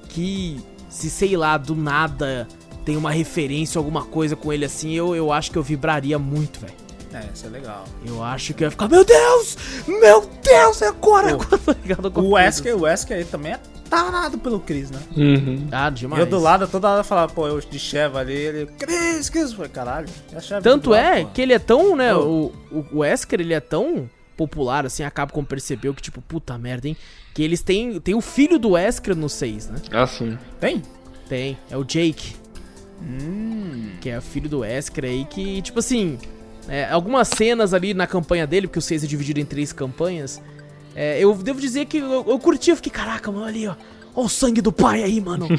[0.07, 0.61] que
[0.91, 2.47] se, sei lá, do nada
[2.85, 6.59] tem uma referência, alguma coisa com ele assim, eu, eu acho que eu vibraria muito,
[6.59, 6.73] velho.
[7.13, 7.85] É, isso é legal.
[8.05, 9.57] Eu acho que eu ia ficar, meu Deus!
[9.88, 11.38] Meu Deus, é agora!
[11.38, 13.59] Pô, O Wesker, o Wesker aí também é
[13.89, 14.99] tarado pelo Chris, né?
[15.15, 15.68] Uhum.
[15.72, 16.22] Ah, demais.
[16.22, 19.69] Eu do lado, toda hora falava, pô, eu de Sheva ali, ele, Chris, Chris, falei,
[19.69, 20.07] caralho.
[20.63, 21.30] Tanto do lado, é pô?
[21.31, 22.13] que ele é tão, né?
[22.13, 22.53] Pô.
[22.72, 24.09] O, o Wesker, ele é tão
[24.47, 26.97] popular, assim, a Capcom percebeu que, tipo, puta merda, hein?
[27.34, 27.99] Que eles têm.
[27.99, 29.76] Tem o filho do Wesker no 6, né?
[29.91, 30.38] Assim.
[30.59, 30.81] Tem?
[31.30, 31.57] Tem.
[31.69, 32.35] É o Jake,
[33.01, 33.91] Hum.
[34.01, 36.18] que é o filho do Wesker aí, que, tipo assim.
[36.68, 40.41] é, algumas cenas ali na campanha dele, porque o 6 é dividido em três campanhas.
[40.95, 43.76] é, eu devo dizer que eu, eu curti, eu fiquei, caraca, mano, ali, ó.
[44.13, 45.47] Ó o sangue do pai aí, mano.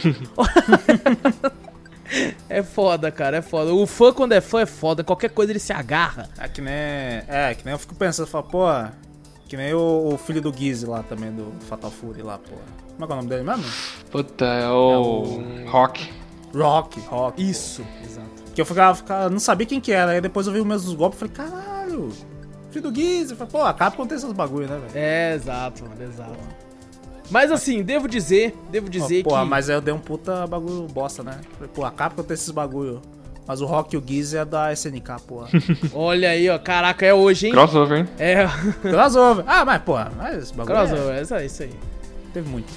[2.48, 3.72] é foda, cara, é foda.
[3.72, 5.02] O fã, quando é fã, é foda.
[5.02, 6.28] Qualquer coisa ele se agarra.
[6.38, 6.74] É que nem.
[6.74, 8.66] É, que nem eu fico pensando, eu falo, pô.
[9.48, 12.56] Que nem o, o filho do Gizzy lá também, do Fatal Fury lá, pô.
[12.92, 13.64] Como é que é o nome dele mesmo?
[14.10, 15.42] Puta, é o.
[15.66, 16.10] Rock.
[16.54, 17.50] Rock, Rock.
[17.50, 18.28] Isso, exato.
[18.54, 20.12] Que eu ficava, ficava, não sabia quem que era.
[20.12, 22.10] Aí depois eu vi o mesmo dos golpes e falei, caralho,
[22.70, 23.32] filho do Gizzy.
[23.32, 24.92] Eu falei, pô, a Capcom tem esses bagulho, né, velho?
[24.94, 26.38] É, exato, mano, exato.
[27.30, 29.48] Mas assim, devo dizer, devo dizer Ó, Porra, que.
[29.48, 31.40] mas aí eu dei um puta bagulho bosta, né?
[31.74, 33.00] Pô, a Capcom tem esses bagulho.
[33.46, 35.48] Mas o Rock e o Gizzy é da SNK, porra.
[35.92, 36.58] Olha aí, ó.
[36.58, 37.52] Caraca, é hoje, hein?
[37.52, 38.08] Crossover, hein?
[38.18, 38.46] É,
[38.82, 39.44] Crossover.
[39.48, 41.70] Ah, mas, porra, mas esse bagulho é- crossover, é isso aí, isso aí.
[42.32, 42.72] teve muito.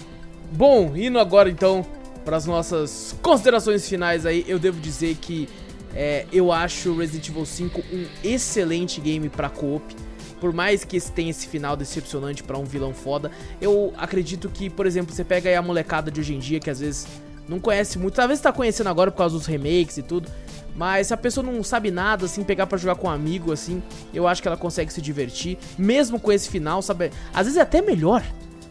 [0.51, 1.85] Bom, indo agora então
[2.23, 5.47] para as nossas considerações finais aí, eu devo dizer que
[5.93, 9.95] é, eu acho Resident Evil 5 um excelente game pra co-op.
[10.40, 13.32] Por mais que tenha esse final decepcionante pra um vilão foda,
[13.62, 16.70] eu acredito que, por exemplo, você pega aí a molecada de hoje em dia que
[16.70, 17.07] às vezes
[17.48, 20.30] não conhece muito, talvez tá conhecendo agora por causa dos remakes e tudo,
[20.76, 23.82] mas se a pessoa não sabe nada, assim, pegar pra jogar com um amigo, assim,
[24.14, 27.12] eu acho que ela consegue se divertir, mesmo com esse final, sabe?
[27.34, 28.24] Às vezes é até melhor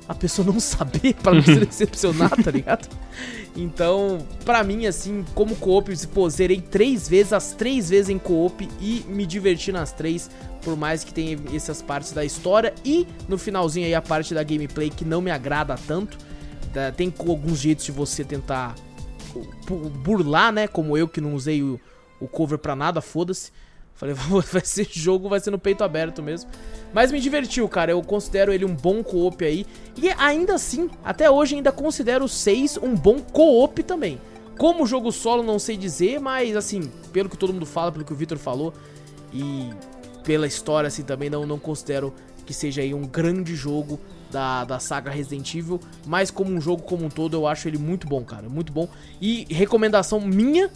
[0.08, 2.88] a pessoa não saber pra não se decepcionar, tá ligado?
[3.56, 8.68] Então, pra mim, assim, como co-op, pô, zerei três vezes, as três vezes em co-op
[8.80, 10.28] e me diverti nas três,
[10.62, 14.42] por mais que tenha essas partes da história e no finalzinho aí a parte da
[14.42, 16.18] gameplay que não me agrada tanto.
[16.72, 18.74] Tá, Tem alguns jeitos de você tentar
[19.66, 20.66] bu- burlar, né?
[20.66, 21.80] Como eu que não usei o,
[22.20, 23.52] o cover pra nada, foda-se.
[23.94, 24.14] Falei,
[24.52, 26.50] vai ser jogo, vai ser no peito aberto mesmo.
[26.92, 27.92] Mas me divertiu, cara.
[27.92, 29.66] Eu considero ele um bom co-op aí.
[29.96, 34.20] E ainda assim, até hoje ainda considero o 6 um bom co-op também.
[34.58, 38.12] Como jogo solo, não sei dizer, mas assim, pelo que todo mundo fala, pelo que
[38.12, 38.72] o Victor falou,
[39.32, 39.70] e
[40.22, 42.14] pela história, assim, também não, não considero
[42.46, 43.98] que seja aí um grande jogo
[44.30, 47.78] da, da saga Resident Evil, mas como um jogo como um todo, eu acho ele
[47.78, 48.88] muito bom, cara, muito bom.
[49.20, 50.70] E recomendação minha,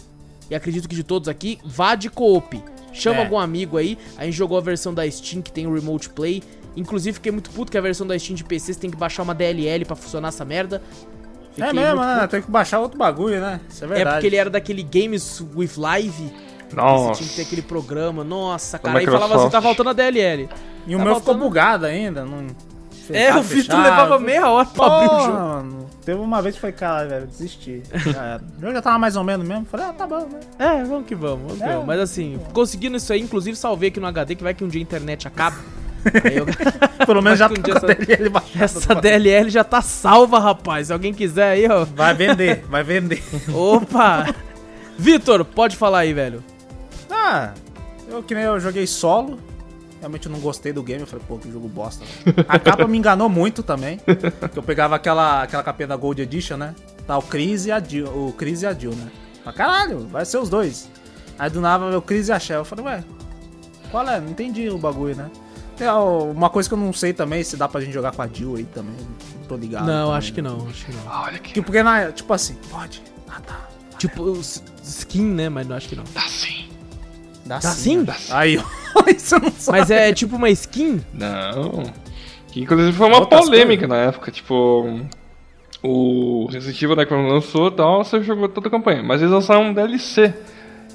[0.51, 2.63] e acredito que de todos aqui, vá de co-op.
[3.01, 3.23] Chama É.
[3.25, 6.43] algum amigo aí, a gente jogou a versão da Steam que tem o Remote Play.
[6.77, 9.23] Inclusive, fiquei muito puto que a versão da Steam de PC você tem que baixar
[9.23, 10.81] uma DLL pra funcionar essa merda.
[11.57, 12.15] É Fiquei mesmo, muito né?
[12.21, 12.29] puto.
[12.29, 13.61] Tem que baixar outro bagulho, né?
[13.69, 14.15] Isso é É verdade.
[14.17, 16.33] porque ele era daquele Games with Live.
[16.69, 17.15] Você Nossa.
[17.21, 18.23] tinha que ter aquele programa.
[18.23, 18.99] Nossa, cara.
[18.99, 20.49] Aí falava assim, tá faltando a DLL.
[20.87, 22.25] E o Tá meu ficou bugado ainda.
[22.25, 22.47] Não...
[23.17, 25.33] É, Tá o Vitor levava meia hora pra abrir o jogo.
[25.33, 25.89] mano.
[26.05, 27.83] Teve uma vez que foi, cara, velho, desisti.
[27.95, 29.67] Já jogo já tava mais ou menos mesmo.
[29.67, 30.41] Falei, ah, tá bom, né?
[30.59, 31.73] É, vamos que vamos, vamos É.
[31.73, 31.87] vamos.
[31.87, 34.81] Mas assim, conseguindo isso aí, inclusive salvei aqui no HD, que vai que um dia
[34.81, 35.57] a internet acaba.
[36.33, 36.47] Eu-
[37.05, 38.65] Pelo menos já tá um dia DLL baixada.
[38.65, 40.87] Essa DLL já tá salva, rapaz.
[40.87, 41.85] Se alguém quiser aí, ó.
[41.85, 43.23] Vai vender, vai vender.
[43.53, 44.27] Opa!
[44.97, 46.43] Vitor, pode falar aí, velho.
[47.11, 47.51] Ah,
[48.09, 49.39] eu que nem eu joguei solo.
[50.01, 51.01] Realmente eu não gostei do game.
[51.01, 52.05] Eu falei, pô, que jogo bosta.
[52.05, 52.47] velho.
[52.49, 53.99] A capa me enganou muito também.
[54.53, 56.75] Que eu pegava aquela, aquela capinha da Gold Edition, né?
[57.07, 59.11] Tá o Chris e a Jill, o Chris e a Jill, né?
[59.45, 60.89] Mas caralho, vai ser os dois.
[61.39, 62.59] Aí do nada o Chris e a Shell.
[62.59, 63.05] Eu falei, ué,
[63.91, 64.21] qual é?
[64.21, 65.31] Não entendi o bagulho, né?
[65.77, 68.27] Tem uma coisa que eu não sei também, se dá pra gente jogar com a
[68.27, 68.95] Jill aí também.
[69.41, 69.87] Não tô ligado.
[69.87, 70.51] não, também, acho que né?
[70.51, 71.03] não, acho que não.
[71.07, 71.53] Ah, Olha aqui.
[71.53, 73.03] Tipo, porque na, tipo assim, pode.
[73.29, 73.69] Ah, tá.
[73.97, 74.39] Tipo,
[74.83, 75.49] skin, né?
[75.49, 76.05] Mas não acho que não.
[76.05, 76.68] Tá sim.
[77.49, 77.99] Dá Dá sim?
[77.99, 78.15] né?
[78.31, 78.59] Aí,
[78.95, 79.79] ó, isso eu não sabe.
[79.79, 81.01] Mas é tipo uma skin?
[81.15, 81.83] Não.
[82.49, 85.01] Que inclusive foi uma Outras polêmica na época, tipo.
[85.83, 89.03] O Resident Evil, né, quando lançou e tal, você jogou toda a campanha.
[89.03, 90.35] Mas eles lançaram um DLC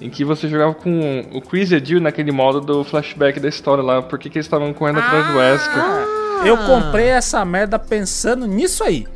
[0.01, 3.47] em que você jogava com o Chris e a Jill naquele modo do flashback da
[3.47, 5.83] história lá, porque que eles estavam correndo atrás do Wesker.
[6.45, 9.07] Eu comprei essa merda pensando nisso aí.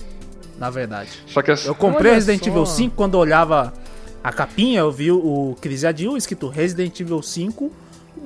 [0.57, 1.09] Na verdade.
[1.27, 1.67] Só que essa...
[1.67, 2.49] Eu comprei Olha Resident só.
[2.49, 3.73] Evil 5 quando eu olhava
[4.23, 7.71] a capinha, eu vi o Chris e a Jill escrito Resident Evil 5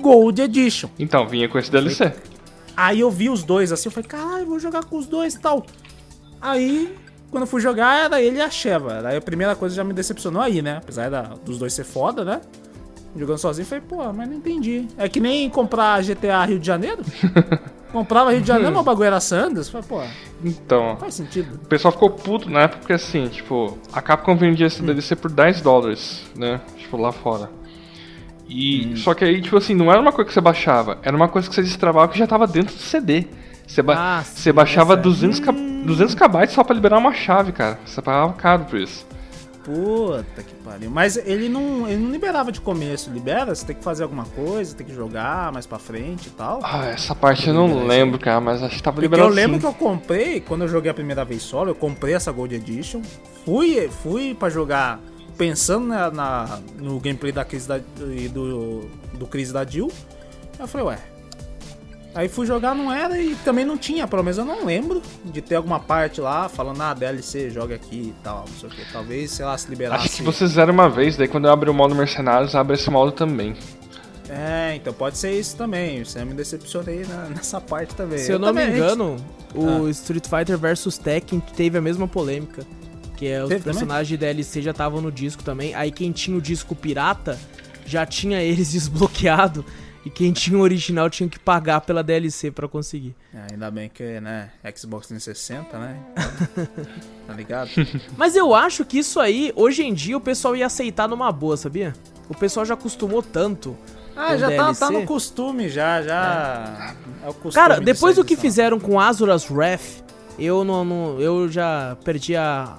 [0.00, 0.88] Gold Edition.
[0.98, 2.12] Então, vinha com esse DLC.
[2.76, 5.38] Aí eu vi os dois assim, eu falei, caralho, vou jogar com os dois e
[5.40, 5.64] tal.
[6.40, 6.92] Aí,
[7.30, 9.06] quando eu fui jogar, era ele e a Sheva.
[9.06, 10.78] Aí a primeira coisa já me decepcionou aí, né?
[10.78, 12.40] Apesar da- dos dois ser foda, né?
[13.14, 14.88] Jogando sozinho, eu falei, pô, mas não entendi.
[14.96, 17.02] É que nem comprar GTA Rio de Janeiro.
[17.92, 19.68] Comprava Rio de Janeiro, mas o bagulho era Sanders.
[19.68, 20.00] Falei, pô,
[20.44, 21.54] Então, faz sentido.
[21.62, 25.30] o pessoal ficou puto na época porque assim, tipo, a Capcom vendia esse DLC por
[25.30, 26.60] 10 dólares, né?
[26.78, 27.50] Tipo, lá fora.
[28.48, 31.28] E só que aí, tipo assim, não era uma coisa que você baixava, era uma
[31.28, 33.26] coisa que você destravava que já tava dentro do CD.
[33.66, 35.02] Você, ba Ah, você sim, baixava essa é.
[35.02, 37.78] 200, ca 200 KB só pra liberar uma chave, cara.
[37.84, 39.06] Você pagava caro por isso.
[39.64, 40.90] Puta que pariu.
[40.90, 43.54] Mas ele não, ele não liberava de começo, libera?
[43.54, 46.60] Você tem que fazer alguma coisa, tem que jogar mais pra frente e tal.
[46.62, 49.54] Ah, essa parte eu não lembro, cara, mas acho que tava Porque liberado eu lembro
[49.54, 49.60] sim.
[49.60, 53.02] que eu comprei, quando eu joguei a primeira vez solo, eu comprei essa Gold Edition,
[53.44, 55.00] fui, fui pra jogar
[55.38, 57.78] pensando na, na- no gameplay da Chris da,
[58.14, 59.90] e do, do Chris e da Jill.
[60.58, 60.98] Eu falei, ué.
[62.14, 65.40] Aí fui jogar, não era e também não tinha, pelo menos eu não lembro de
[65.40, 68.92] ter alguma parte lá falando, ah, DLC, joga aqui e tal, não sei o que.
[68.92, 70.04] Talvez, sei lá, se liberasse.
[70.06, 72.90] Acho que você zera uma vez, daí quando eu abrir o modo Mercenários, abre esse
[72.90, 73.56] modo também.
[74.28, 76.04] É, então pode ser isso também.
[76.04, 78.18] Você me decepcionei na- nessa parte também.
[78.18, 79.16] Se eu não me também, engano,
[79.54, 79.90] o Ah.
[79.90, 82.64] Street Fighter vs Tekken teve a mesma polêmica.
[83.16, 85.74] Que é, os Teve personagens de DLC já estavam no disco também.
[85.74, 87.38] Aí quem tinha o disco pirata
[87.86, 89.64] já tinha eles desbloqueado.
[90.04, 93.14] E quem tinha o original tinha que pagar pela DLC pra conseguir.
[93.32, 95.96] É, ainda bem que, né, Xbox 360, né?
[97.26, 97.70] tá ligado?
[98.16, 101.56] Mas eu acho que isso aí, hoje em dia, o pessoal ia aceitar numa boa,
[101.56, 101.92] sabia?
[102.28, 103.76] O pessoal já acostumou tanto.
[104.16, 106.94] Ah, já tá, tá no costume, já, já.
[107.24, 110.02] É, o costume Cara, depois do que fizeram com Azura's Wrath,
[110.38, 112.76] eu não, não- eu já perdi a,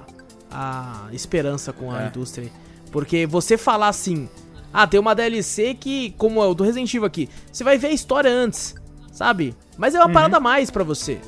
[0.51, 2.07] a esperança com a É.
[2.07, 2.51] indústria.
[2.91, 4.29] Porque você falar assim,
[4.73, 7.87] ah, tem uma DLC que, como é o do Resident Evil aqui, você vai ver
[7.87, 8.73] a história antes,
[9.11, 9.55] sabe?
[9.77, 10.05] Mas é Uhum.
[10.07, 11.19] uma parada a mais pra você.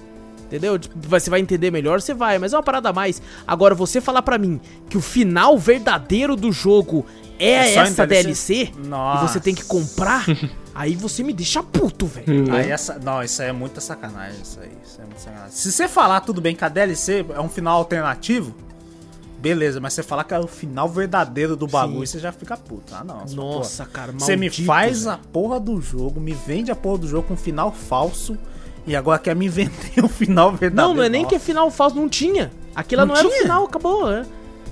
[0.45, 0.77] Entendeu?
[0.77, 3.19] Tipo, Você vai entender melhor, você vai, mas é uma parada a mais.
[3.47, 7.03] Agora, você falar pra mim que o final verdadeiro do jogo
[7.39, 8.65] é, É essa DLC?
[8.65, 8.73] DLC,
[9.15, 10.23] e você tem que comprar,
[10.75, 12.53] Aí você me deixa puto, velho.
[12.53, 14.41] Aí essa, não, isso aí é muita sacanagem.
[14.41, 15.51] Isso aí, isso é muita sacanagem.
[15.51, 18.53] Se você falar tudo bem que a DLC é um final alternativo,
[19.45, 22.95] beleza, mas você falar que é o final verdadeiro do bagulho, você já fica puto.
[22.95, 23.19] Ah, não.
[23.19, 25.15] fala, Nossa, cara, maldito, Você me faz velho.
[25.15, 28.35] a porra do jogo, me vende a porra do jogo com um final falso
[28.87, 30.89] e agora quer me vender o final verdadeiro.
[30.89, 31.45] Não, não é nem que é Nossa.
[31.45, 32.51] final falso, não tinha.
[32.75, 34.25] Aquilo não, Não era o final, acabou, né?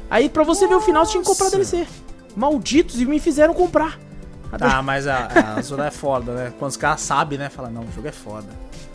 [0.09, 1.57] Aí pra você ver o final, você tinha que comprar Nossa.
[1.57, 1.87] DLC.
[2.35, 3.99] Malditos, e me fizeram comprar.
[4.57, 6.53] Tá, mas a, a Azura é foda, né?
[6.57, 7.49] Quando os caras sabem, né?
[7.49, 8.47] Fala, não, o jogo é foda.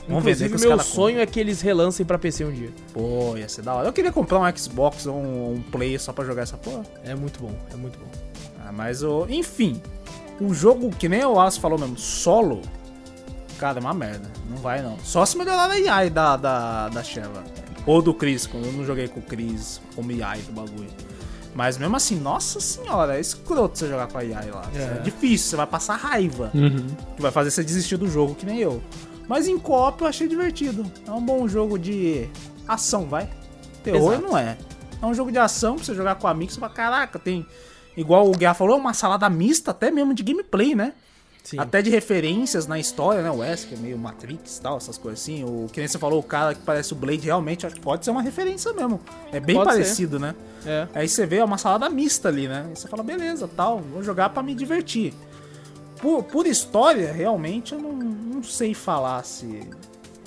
[0.09, 2.71] Vamos Inclusive, vender que os meu sonho é que eles relancem pra PC um dia.
[2.95, 3.89] Pô, ia ser da hora.
[3.89, 6.83] Eu queria comprar um Xbox ou um, um Play só pra jogar essa porra.
[7.05, 8.07] É muito bom, é muito bom.
[8.65, 9.27] Ah, mas o.
[9.29, 9.81] Enfim.
[10.41, 12.63] O jogo, que nem o Wallace falou mesmo, solo.
[13.59, 14.31] Cara, é uma merda.
[14.49, 14.97] Não vai não.
[15.01, 17.43] Só se melhorar a AI da, da, da Sheva.
[17.85, 20.89] Ou do Chris, quando eu não joguei com o Chris como AI do bagulho.
[21.55, 24.71] Mas mesmo assim, nossa senhora, é escroto você jogar com a AI lá.
[24.75, 24.99] É.
[24.99, 26.53] É, difícil, você vai passar raiva.
[26.55, 26.87] Uhum.
[27.17, 28.81] Que vai fazer você desistir do jogo, que nem eu.
[29.29, 30.91] Mas em co-op eu achei divertido.
[31.07, 32.27] É um bom jogo de
[32.67, 33.29] ação, vai.
[33.85, 34.27] Terror Exato.
[34.27, 34.57] não é.
[35.01, 36.55] É um jogo de ação pra você jogar com amigos.
[36.55, 37.47] Você fala, caraca, tem.
[37.97, 40.95] Igual o Guerra falou, é uma salada mista até mesmo de gameplay, né?
[41.49, 41.59] Sim.
[41.59, 43.31] Até de referências na história, né?
[43.31, 45.45] O Wes, que é meio Matrix e tal, essas coisas assim.
[45.45, 48.05] O que nem você falou, o cara que parece o Blade, realmente acho que pode
[48.05, 49.01] ser uma referência mesmo.
[49.33, 49.79] É bem Pode ser.
[49.79, 50.35] parecido, né?
[50.67, 50.87] É.
[50.95, 52.67] Aí você vê é uma salada mista ali, né?
[52.71, 55.15] E você fala, beleza, tal, vou jogar pra me divertir.
[56.01, 59.69] Por, por história, realmente, eu não, não sei falar se.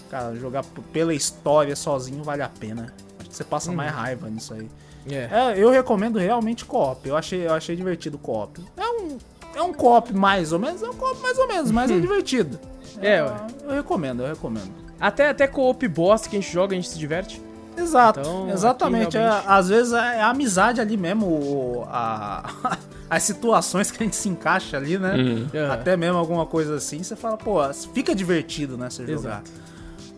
[0.09, 2.93] Cara, jogar pela história sozinho vale a pena.
[3.19, 4.67] Acho que você passa mais raiva nisso aí.
[5.09, 5.29] É.
[5.31, 7.07] É, eu recomendo realmente co-op.
[7.07, 8.63] Eu achei, eu achei divertido o co-op.
[8.75, 9.17] É um,
[9.55, 12.59] é um co-op mais ou menos, é um co-op mais ou menos, mas é divertido.
[12.99, 13.47] É, eu, ué.
[13.63, 14.71] eu recomendo, eu recomendo.
[14.99, 17.41] Até, até co-op boss que a gente joga, a gente se diverte.
[17.81, 19.17] Exato, Então, exatamente.
[19.17, 22.49] É, realmente- às vezes é a amizade ali mesmo, a,
[23.09, 25.15] as situações que a gente se encaixa ali, né?
[25.15, 25.47] Uhum.
[25.53, 25.69] É.
[25.69, 27.59] Até mesmo alguma coisa assim, você fala, pô,
[27.93, 29.19] fica divertido, né, você jogar.
[29.19, 29.51] Exato.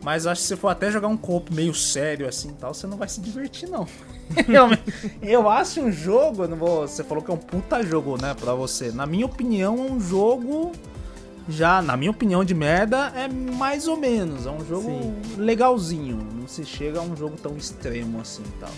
[0.03, 2.85] Mas acho que se for até jogar um copo meio sério assim e tal, você
[2.85, 3.87] não vai se divertir, não.
[5.21, 8.53] Eu acho um jogo, não vou, você falou que é um puta jogo, né, pra
[8.53, 8.91] você.
[8.91, 10.71] Na minha opinião, é um jogo.
[11.47, 14.45] Já, na minha opinião de merda, é mais ou menos.
[14.45, 15.15] É um jogo Sim.
[15.37, 16.19] legalzinho.
[16.33, 18.71] Não se chega a um jogo tão extremo assim e tal.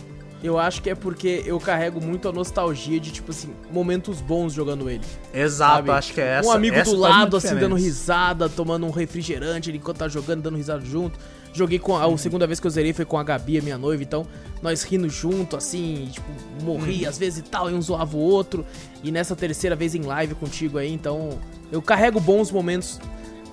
[0.43, 4.53] Eu acho que é porque eu carrego muito a nostalgia de, tipo assim, momentos bons
[4.53, 5.03] jogando ele.
[5.33, 5.91] Exato, sabe?
[5.91, 6.49] acho que é essa.
[6.49, 7.69] um amigo essa do lado, assim, diferença.
[7.69, 11.17] dando risada, tomando um refrigerante ele enquanto tá jogando, dando risada junto.
[11.55, 13.77] Joguei com a, a segunda vez que eu zerei foi com a Gabi, a minha
[13.77, 14.27] noiva, então
[14.61, 16.27] nós rindo junto, assim, tipo,
[16.63, 17.09] morri Uhum.
[17.09, 18.65] às vezes e tal, e um zoava o outro.
[19.03, 21.39] E nessa terceira vez em live contigo aí, então
[21.71, 22.99] eu carrego bons momentos,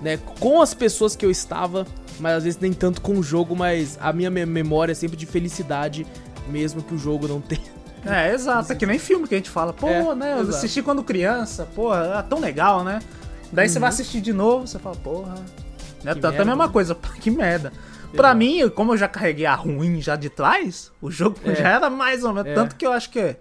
[0.01, 1.87] né, com as pessoas que eu estava,
[2.19, 5.15] mas às vezes nem tanto com o jogo, mas a minha me- memória é sempre
[5.15, 6.05] de felicidade,
[6.49, 7.71] mesmo que o jogo não tenha.
[8.05, 8.69] É, exato.
[8.73, 10.33] É que nem filme que a gente fala, pô, É, né?
[10.33, 10.57] Eu exato.
[10.57, 12.99] assisti quando criança, porra, é tão legal, né?
[13.49, 15.35] Daí você vai assistir de novo, você fala, porra.
[16.03, 16.11] Né?
[16.11, 16.15] Uhum.
[16.15, 16.73] Que Tanto a merda, mesma né?
[16.73, 17.71] coisa, que merda.
[18.15, 21.55] Pra mim, como eu já carreguei a ruim já de trás, o jogo É.
[21.55, 22.51] já era mais ou menos.
[22.51, 22.53] É.
[22.53, 23.35] Tanto que eu acho que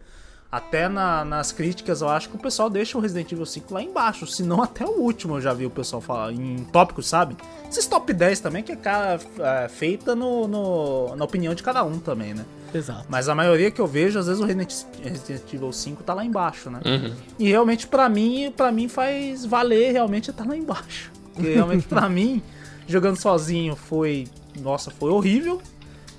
[0.51, 3.83] até na- nas críticas eu acho que o pessoal deixa o Resident Evil 5 lá
[3.83, 4.27] embaixo.
[4.27, 7.37] Se não, até o último eu já vi o pessoal falar em tópicos, sabe?
[7.71, 11.83] Esses top 10 também, que é cara é, feita no, no- na opinião de cada
[11.85, 12.45] um também, né?
[12.75, 13.05] Exato.
[13.09, 14.73] Mas a maioria que eu vejo, às vezes o Resident
[15.03, 16.81] Resident Evil 5 tá lá embaixo, né?
[16.85, 17.15] Uhum.
[17.39, 21.11] E realmente pra mim, para mim faz valer realmente estar lá embaixo.
[21.35, 22.43] Porque realmente pra mim,
[22.87, 24.27] jogando sozinho foi,
[24.61, 25.61] nossa, foi horrível.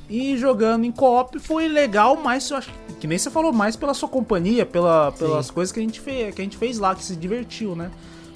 [0.09, 3.75] E jogando em co-op foi legal, mas eu acho que, que nem você falou, mais
[3.75, 6.93] pela sua companhia, pela, pelas coisas que a, gente fez, que a gente fez lá,
[6.93, 7.89] que se divertiu, né?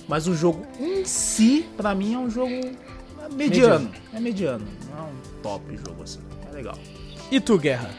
[0.07, 2.71] Mas o jogo em si, pra mim, é um jogo
[3.33, 3.91] mediano.
[4.13, 4.65] É mediano.
[4.89, 6.19] Não é um top jogo assim.
[6.49, 6.77] É legal.
[7.29, 7.91] E tu, Guerra?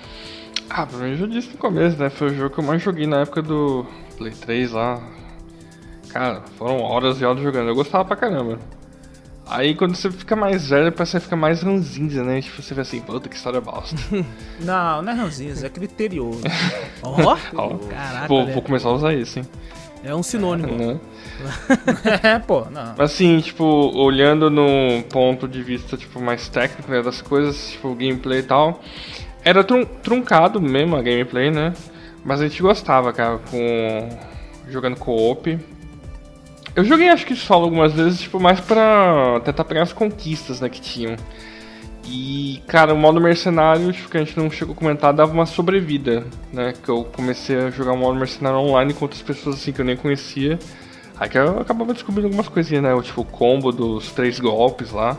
[0.71, 2.09] Ah, pra mim eu já disse no começo, né?
[2.09, 5.03] Foi o jogo que eu mais joguei na época do Play 3 lá.
[6.09, 7.69] Cara, foram horas e horas jogando.
[7.69, 8.59] Eu gostava pra caramba.
[9.49, 12.41] Aí quando você fica mais velho, parece que você fica mais ranzinza, né?
[12.43, 13.97] Tipo, você vê assim, puta que história bosta.
[14.61, 16.43] Não, não é ranzinhos, é criterioso.
[17.03, 18.53] Ó, Ó, Caraca, vou, né?
[18.53, 19.47] vou começar a usar isso, hein?
[20.05, 20.75] é um sinônimo.
[20.77, 21.01] Né?
[22.23, 22.95] é, pô, não.
[22.99, 28.41] Assim, tipo, olhando no ponto de vista, tipo, mais técnico, né, das coisas, tipo, gameplay
[28.41, 28.81] e tal,
[29.45, 31.73] era trun- truncado mesmo a gameplay, né?
[32.25, 34.09] Mas a gente gostava, cara, com...
[34.69, 35.59] jogando co-op.
[36.75, 40.69] Eu joguei, acho que solo algumas vezes, tipo, mais pra tentar pegar as conquistas, né,
[40.69, 41.17] que tinham.
[42.11, 45.45] E, cara, o modo mercenário, tipo, que a gente não chegou a comentar, dava uma
[45.45, 46.73] sobrevida, né?
[46.83, 49.85] Que eu comecei a jogar o modo mercenário online com outras pessoas, assim, que eu
[49.85, 50.59] nem conhecia.
[51.21, 53.03] Aí que eu acabava descobrindo algumas coisinhas, né?
[53.03, 55.19] Tipo, o combo dos três golpes lá.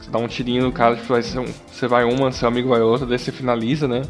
[0.00, 3.18] Você dá um tirinho no cara, tipo, você, vai uma, seu amigo vai outra, daí
[3.18, 4.02] você finaliza, né?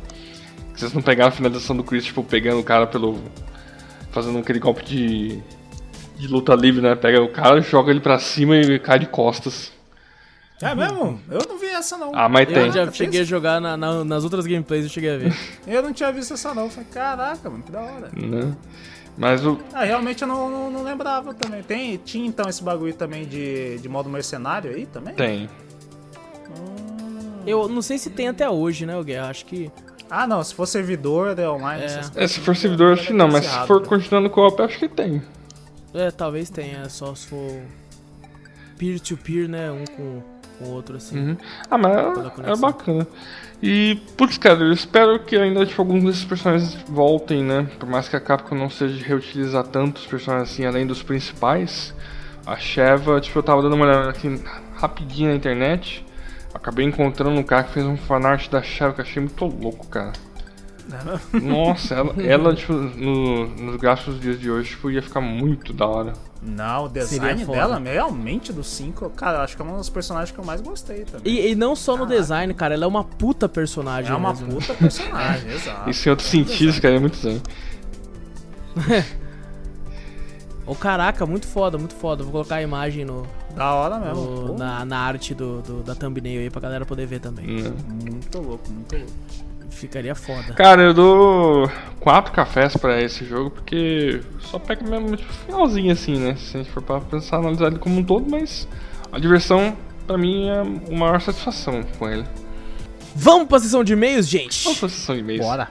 [0.77, 3.19] Vocês não pegaram a finalização do Chris, tipo, pegando o cara pelo.
[4.13, 5.43] fazendo aquele golpe de.
[6.19, 6.95] De luta livre, né?
[6.95, 9.73] Pega o cara, joga ele pra cima e cai de costas.
[10.61, 11.21] É mesmo?
[11.31, 12.11] Eu não vi essa não.
[12.15, 12.67] Ah, mas tem.
[12.67, 15.33] Eu já Tem cheguei a jogar na- na- nas outras gameplays, eu cheguei a ver.
[15.67, 16.65] Eu não tinha visto essa não.
[16.65, 18.11] Eu falei, caraca, mano, que da hora.
[18.13, 18.57] Né?
[19.17, 19.59] Mas o.
[19.73, 21.63] Ah, realmente eu não, não, não lembrava também.
[21.63, 25.15] Tem, tinha então esse bagulho também de, de modo mercenário aí também?
[25.15, 25.49] Tem.
[27.47, 29.31] Eu não sei se tem até hoje, né, o Guerra?
[29.31, 29.71] Acho que.
[30.11, 32.25] Ah, não, se for servidor, é online, É.
[32.25, 33.87] É, se for servidor, acho que não, mas se for né?
[33.87, 35.23] continuando com o op, acho que tem.
[35.95, 37.63] É, talvez tenha, só se for
[38.77, 39.71] peer-to-peer, né?
[39.71, 40.23] Um com
[40.65, 41.19] o outro, assim.
[41.19, 41.37] Uhum.
[41.71, 43.07] Ah, mas é, é bacana.
[43.63, 47.69] E, putz, cara, eu espero que ainda tipo, alguns desses personagens voltem, né?
[47.79, 51.95] Por mais que a Capcom não seja de reutilizar tantos personagens assim, além dos principais.
[52.47, 54.43] A Sheva, tipo, eu tava dando uma olhada aqui
[54.75, 56.05] rapidinho na internet.
[56.55, 59.87] Acabei encontrando um cara que fez um fanart da Sheva que eu achei muito louco,
[59.89, 60.13] cara.
[61.43, 65.73] Nossa, ela, ela tipo, no- nos gráficos dos dias de hoje, tipo, ia ficar muito
[65.73, 66.13] da hora.
[66.41, 70.39] Não, o design dela, realmente, do 5, cara, acho que é um dos personagens que
[70.41, 71.33] eu mais gostei também.
[71.33, 74.13] E, e não só no design, cara, ela é uma puta personagem.
[74.13, 74.49] é uma mesmo.
[74.55, 75.91] puta personagem, exato.
[75.91, 77.43] Isso em outros sentidos, cara, é muito zen.
[80.67, 82.23] Ô, caraca, muito foda, muito foda.
[82.23, 84.23] Vou colocar a imagem no, Da hora mesmo.
[84.25, 87.63] no- na, na arte do, do- da thumbnail aí pra galera poder ver também.
[87.63, 87.73] Né?
[87.89, 89.13] Muito louco, muito louco.
[89.71, 90.55] Ficaria foda.
[90.55, 91.71] Cara, eu dou
[92.01, 96.35] quatro cafés pra esse jogo porque só pega mesmo tipo, finalzinho assim, né?
[96.37, 98.67] Se a gente for pra pensar, analisar ele como um todo, mas
[99.13, 99.77] a diversão
[100.07, 100.65] pra mim é a
[100.97, 102.25] maior satisfação com ele.
[103.15, 104.65] Vamos pra sessão de e-mails, gente?
[104.65, 105.45] Vamos pra sessão de e-mails.
[105.45, 105.69] Bora.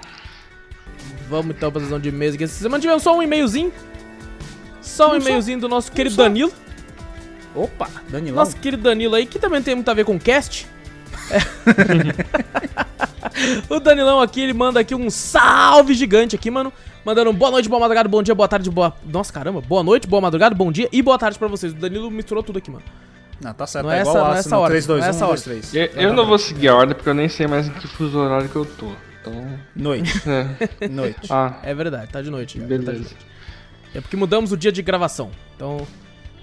[1.29, 2.43] Vamos então pra sessão de e-mails aqui.
[2.43, 3.71] Essa semana tivemos só um e-mailzinho.
[4.81, 6.15] Só um e-mailzinho do nosso querido.
[6.15, 6.53] Danilo.
[7.53, 8.43] Opa, Danilão.
[8.43, 10.67] Nosso querido Danilo aí, que também tem muito a ver com o cast.
[13.69, 16.73] O Danilão aqui, ele manda aqui um salve gigante aqui, mano.
[17.05, 18.93] Mandando um boa noite, boa madrugada, bom dia, boa tarde, boa...
[19.05, 19.61] Nossa, caramba.
[19.61, 21.71] Boa noite, boa madrugada, bom dia e boa tarde pra vocês.
[21.71, 22.83] O Danilo misturou tudo aqui, mano.
[23.39, 24.85] Não, tá certo, Não é é igual essa- o não é essa no ordem, 3,
[24.87, 25.61] 2, não é 1, essa 2, ordem.
[25.61, 25.73] 3.
[25.95, 28.17] Eu, eu não vou seguir a ordem porque eu nem sei mais em que fuso
[28.17, 28.87] horário que eu tô.
[29.21, 29.45] Então.
[29.75, 30.11] Noite,
[30.79, 30.87] É.
[30.89, 31.27] noite.
[31.29, 32.57] Ah, É verdade, tá de noite.
[32.59, 32.99] já, tá de beleza.
[33.03, 33.15] noite.
[33.93, 35.29] É porque mudamos o dia de gravação.
[35.55, 35.85] Então.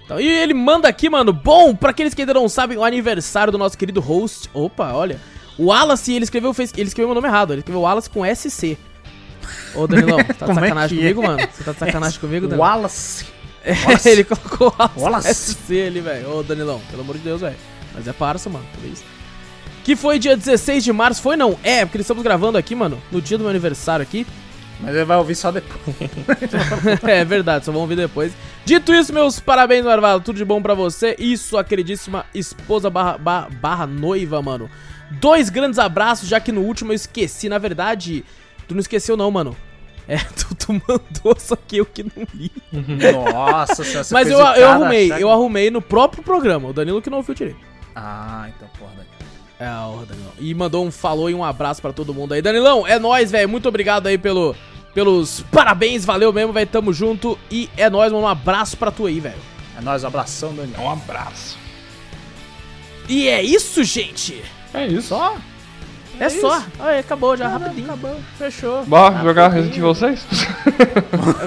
[0.05, 1.32] Então e ele manda aqui, mano.
[1.32, 4.51] Bom, pra aqueles que ainda não sabem, o aniversário do nosso querido host.
[4.52, 5.18] Opa, olha.
[5.56, 7.52] O Wallace, ele escreveu, fez, ele escreveu meu nome errado.
[7.52, 8.76] Ele escreveu Wallace com SC.
[9.74, 11.01] Ô, Danilão, você tá de é sacanagem é?
[11.01, 11.48] comigo, mano?
[11.52, 12.68] Você tá de sacanagem comigo, Danilão?
[12.68, 13.26] Wallace.
[13.66, 15.35] É, ele colocou Wallace, Wallace.
[15.35, 16.36] SC ali, velho.
[16.36, 17.56] Ô, Danilão, pelo amor de Deus, velho.
[17.94, 18.66] Mas é parça, mano.
[18.74, 19.02] Tudo isso.
[19.82, 21.22] Que foi dia 16 de março.
[21.22, 21.59] Foi não?
[21.62, 24.26] É, porque estamos gravando aqui, mano, no dia do meu aniversário aqui.
[24.85, 25.97] Mas ele vai ouvir só depois.
[27.05, 28.32] é verdade, só vamos ver depois.
[28.65, 30.20] Dito isso, meus parabéns, Marvalo.
[30.20, 34.69] Tudo de bom pra você e sua queridíssima esposa barra, barra, barra noiva, mano.
[35.12, 37.48] Dois grandes abraços, já que no último eu esqueci.
[37.48, 38.24] Na verdade,
[38.69, 39.56] tu não esqueceu não, mano.
[40.06, 42.52] É, tu, tu mandou, só que eu que não li.
[42.70, 46.69] Nossa você Mas eu, eu arrumei, achar eu arrumei no próprio programa.
[46.69, 47.61] O Danilo que não ouviu direito.
[47.97, 48.93] Ah, então porra.
[48.97, 49.13] Dani.
[49.64, 50.32] É, o Danilão.
[50.38, 52.42] E mandou um falou e um abraço pra todo mundo aí.
[52.42, 53.48] Danilão, é nóis, velho.
[53.48, 54.54] Muito obrigado aí pelo,
[54.92, 56.04] pelos parabéns.
[56.04, 56.66] Valeu mesmo, velho.
[56.66, 57.38] Tamo junto.
[57.50, 58.24] E é nóis, mano.
[58.24, 59.40] Um abraço pra tu aí, velho.
[59.78, 60.80] É nóis, um abração, Daniel.
[60.82, 61.56] um abraço.
[63.08, 64.42] E é isso, gente.
[64.74, 65.08] É isso.
[65.08, 65.36] Só?
[66.20, 66.62] É, só.
[66.78, 67.86] Aí, acabou já, Não, rapidinho.
[67.86, 68.84] Acabou, fechou.
[68.84, 70.26] Bora jogar Resident Evil 6?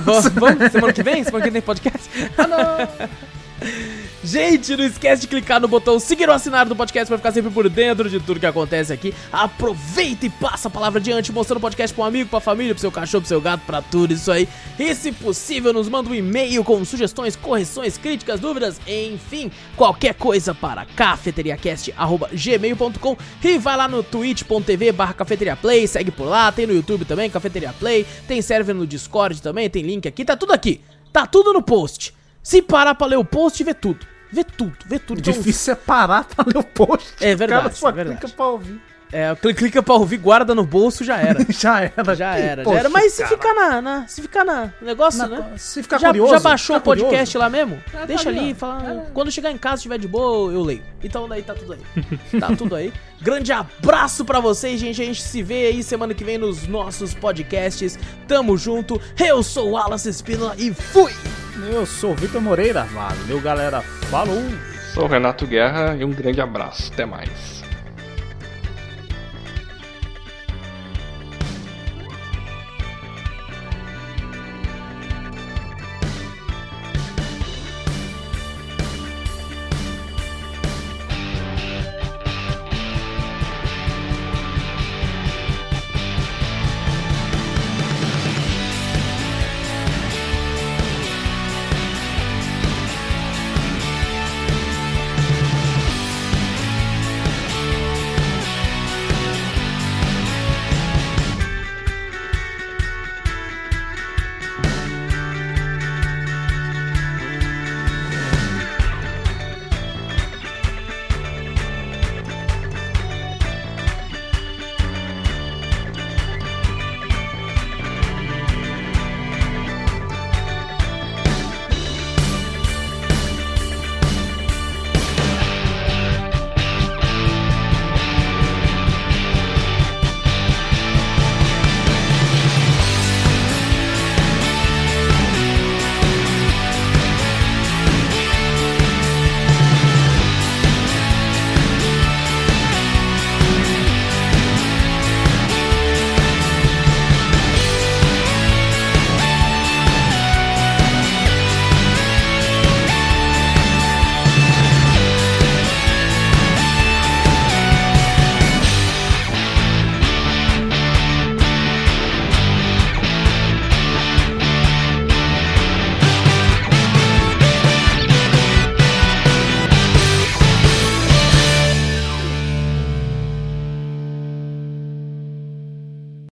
[0.04, 0.72] Vamos, vamos?
[0.72, 1.24] Semana que vem?
[1.24, 2.10] Semana que vem tem podcast?
[2.38, 3.08] Ah, não.
[4.24, 7.52] Gente, não esquece de clicar no botão seguir ou assinar do podcast pra ficar sempre
[7.52, 9.14] por dentro de tudo que acontece aqui.
[9.32, 12.82] Aproveita e passa a palavra adiante, mostrando o podcast pra um amigo, pra família, pro
[12.82, 14.50] seu cachorro, pro seu gato, pra tudo isso aí.
[14.78, 20.54] E se possível, nos manda um e-mail com sugestões, correções, críticas, dúvidas, enfim, qualquer coisa
[20.54, 27.06] para cafeteriacast.gmail.com e vai lá no twitch.tv barra cafeteriaplay, segue por lá, tem no YouTube
[27.06, 30.82] também, Cafeteria Play, tem server no Discord também, tem link aqui, tá tudo aqui,
[31.14, 32.17] tá tudo no post.
[32.48, 34.06] Se parar pra ler o post, vê tudo.
[34.32, 35.20] Vê tudo, vê tudo.
[35.20, 37.14] Então, Difícil é parar pra ler o post.
[37.20, 38.20] É O verdade, cara só é verdade.
[38.22, 38.82] clica pra ouvir.
[39.12, 41.46] É, cli- clica pra ouvir, guarda no bolso, já era.
[41.52, 42.16] Já era.
[42.16, 42.90] Já era, já post, era.
[42.90, 43.36] Mas se cara.
[43.36, 45.52] ficar na, na- se ficar na negócio, Na- né?
[45.58, 46.32] Se ficar já, curioso.
[46.34, 47.10] já baixou o ficar curioso.
[47.10, 47.82] podcast lá mesmo?
[47.92, 49.06] tá Deixa ali, ali, fala.
[49.08, 49.12] É.
[49.14, 50.84] Quando chegar em casa, estiver de boa, eu leio.
[51.04, 51.80] Então daí tá tudo aí.
[52.40, 52.94] tá tudo aí.
[53.22, 55.02] Grande abraço pra vocês, gente.
[55.02, 58.00] A gente se vê aí semana que vem nos nossos podcasts.
[58.26, 59.02] Tamo junto.
[59.20, 61.14] Eu sou o Wallace Espínola e fui!
[61.66, 62.84] Eu sou o Vitor Moreira.
[62.84, 63.82] Valeu, galera.
[63.82, 64.44] Falou.
[64.94, 66.92] Sou o Renato Guerra e um grande abraço.
[66.94, 67.57] Até mais.